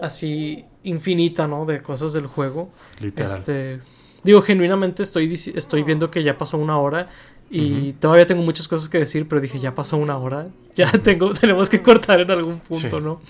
así 0.00 0.64
infinita, 0.84 1.46
¿no? 1.46 1.66
De 1.66 1.82
cosas 1.82 2.14
del 2.14 2.26
juego. 2.26 2.70
Literal. 2.98 3.30
Este, 3.30 3.80
digo, 4.24 4.40
genuinamente 4.40 5.02
estoy, 5.02 5.34
estoy 5.54 5.82
viendo 5.82 6.10
que 6.10 6.22
ya 6.22 6.38
pasó 6.38 6.56
una 6.56 6.78
hora 6.78 7.08
y 7.50 7.92
todavía 7.94 8.26
tengo 8.26 8.42
muchas 8.42 8.68
cosas 8.68 8.88
que 8.88 8.98
decir, 8.98 9.26
pero 9.28 9.40
dije, 9.40 9.58
ya 9.58 9.74
pasó 9.74 9.96
una 9.96 10.16
hora. 10.18 10.44
Ya 10.74 10.92
tengo, 10.92 11.32
tenemos 11.40 11.68
que 11.68 11.82
cortar 11.82 12.20
en 12.20 12.30
algún 12.30 12.60
punto, 12.60 13.00
¿no? 13.00 13.20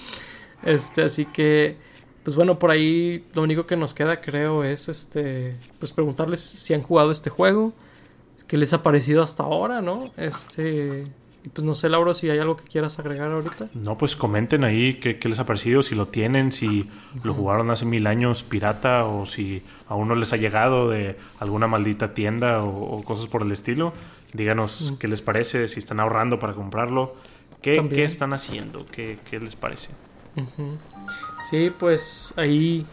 Este, 0.63 1.03
así 1.03 1.25
que 1.25 1.79
pues 2.29 2.37
bueno, 2.37 2.59
por 2.59 2.71
ahí 2.71 3.25
lo 3.33 3.41
único 3.41 3.67
que 3.67 3.75
nos 3.75 3.95
queda, 3.95 4.21
creo, 4.21 4.63
es 4.63 4.91
este, 4.91 5.57
pues 5.79 5.93
preguntarles 5.93 6.41
si 6.41 6.75
han 6.75 6.83
jugado 6.83 7.11
este 7.11 7.31
juego, 7.31 7.73
qué 8.47 8.59
les 8.59 8.75
ha 8.75 8.83
parecido 8.83 9.23
hasta 9.23 9.45
ahora, 9.45 9.81
¿no? 9.81 10.11
Este, 10.19 11.05
y 11.49 11.51
pues 11.51 11.65
no 11.65 11.73
sé, 11.73 11.89
Lauro, 11.89 12.13
si 12.13 12.29
hay 12.29 12.39
algo 12.39 12.57
que 12.57 12.65
quieras 12.65 12.99
agregar 12.99 13.31
ahorita. 13.31 13.69
No, 13.83 13.97
pues 13.97 14.17
comenten 14.17 14.65
ahí 14.65 14.95
qué, 14.95 15.19
les 15.27 15.39
ha 15.39 15.47
parecido, 15.47 15.83
si 15.83 15.95
lo 15.95 16.09
tienen, 16.09 16.53
si 16.53 16.91
lo 17.23 17.33
jugaron 17.33 17.71
hace 17.71 17.87
mil 17.87 18.07
años 18.07 18.43
pirata 18.43 19.07
o 19.07 19.25
si 19.25 19.63
a 19.89 19.95
uno 19.95 20.15
les 20.15 20.35
ha 20.35 20.37
llegado 20.37 20.91
de 20.91 21.17
alguna 21.39 21.67
maldita 21.67 22.13
tienda 22.13 22.61
o, 22.63 23.03
cosas 23.03 23.29
por 23.29 23.43
el 23.43 23.53
estilo. 23.53 23.95
Díganos 24.35 24.93
qué 24.99 25.09
les 25.09 25.23
parece, 25.23 25.69
si 25.69 25.79
están 25.79 26.01
ahorrando 26.01 26.39
para 26.39 26.53
comprarlo, 26.53 27.17
qué, 27.63 27.83
qué 27.89 28.05
están 28.05 28.35
haciendo, 28.35 28.85
qué, 28.85 29.19
qué 29.31 29.41
les 29.41 29.57
parece. 29.57 29.89
Sí, 31.49 31.73
pues 31.79 32.35
ahí 32.37 32.85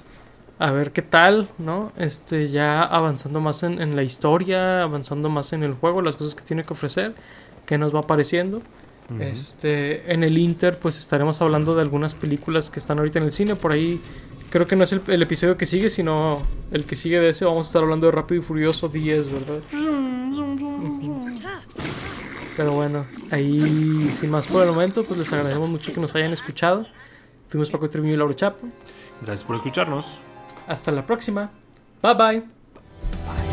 a 0.57 0.71
ver 0.71 0.91
qué 0.91 1.01
tal, 1.01 1.49
¿no? 1.57 1.91
Este, 1.97 2.49
ya 2.49 2.83
avanzando 2.83 3.41
más 3.41 3.63
en, 3.63 3.95
la 3.95 4.03
historia, 4.03 4.83
avanzando 4.83 5.29
más 5.29 5.51
en 5.53 5.63
el 5.63 5.73
juego, 5.73 6.01
las 6.01 6.15
cosas 6.15 6.35
que 6.35 6.43
tiene 6.43 6.63
que 6.63 6.73
ofrecer, 6.73 7.15
que 7.65 7.77
nos 7.77 7.93
va 7.93 7.99
apareciendo. 7.99 8.61
Este, 9.19 10.11
en 10.11 10.23
el 10.23 10.37
Inter, 10.37 10.77
pues 10.81 10.97
estaremos 10.97 11.39
hablando 11.41 11.75
de 11.75 11.81
algunas 11.81 12.15
películas 12.15 12.69
que 12.69 12.79
están 12.79 12.97
ahorita 12.97 13.19
en 13.19 13.25
el 13.25 13.31
cine. 13.31 13.55
Por 13.55 13.71
ahí, 13.71 14.01
creo 14.49 14.67
que 14.67 14.75
no 14.75 14.83
es 14.83 14.93
el, 14.93 15.21
episodio 15.21 15.57
que 15.57 15.65
sigue, 15.65 15.89
sino 15.89 16.41
el 16.71 16.85
que 16.85 16.95
sigue 16.95 17.19
de 17.19 17.29
ese. 17.29 17.45
Vamos 17.45 17.67
a 17.67 17.69
estar 17.69 17.83
hablando 17.83 18.07
de 18.07 18.11
Rápido 18.11 18.41
y 18.41 18.43
Furioso 18.43 18.89
10, 18.89 19.31
¿verdad? 19.31 19.59
Pero 22.57 22.71
bueno, 22.71 23.05
ahí, 23.31 24.09
sin 24.13 24.31
más 24.31 24.47
por 24.47 24.63
el 24.63 24.69
momento, 24.69 25.03
pues 25.03 25.19
les 25.19 25.31
agradecemos 25.33 25.69
mucho 25.69 25.93
que 25.93 25.99
nos 25.99 26.15
hayan 26.15 26.33
escuchado. 26.33 26.87
Fuimos 27.47 27.69
Paco 27.69 27.89
Treviño 27.89 28.13
y 28.13 28.17
Lauro 28.17 28.33
Chapo. 28.33 28.67
Gracias 29.21 29.43
por 29.43 29.57
escucharnos. 29.57 30.21
Hasta 30.67 30.91
la 30.91 31.05
próxima. 31.05 31.51
Bye 32.01 32.13
bye. 32.15 33.44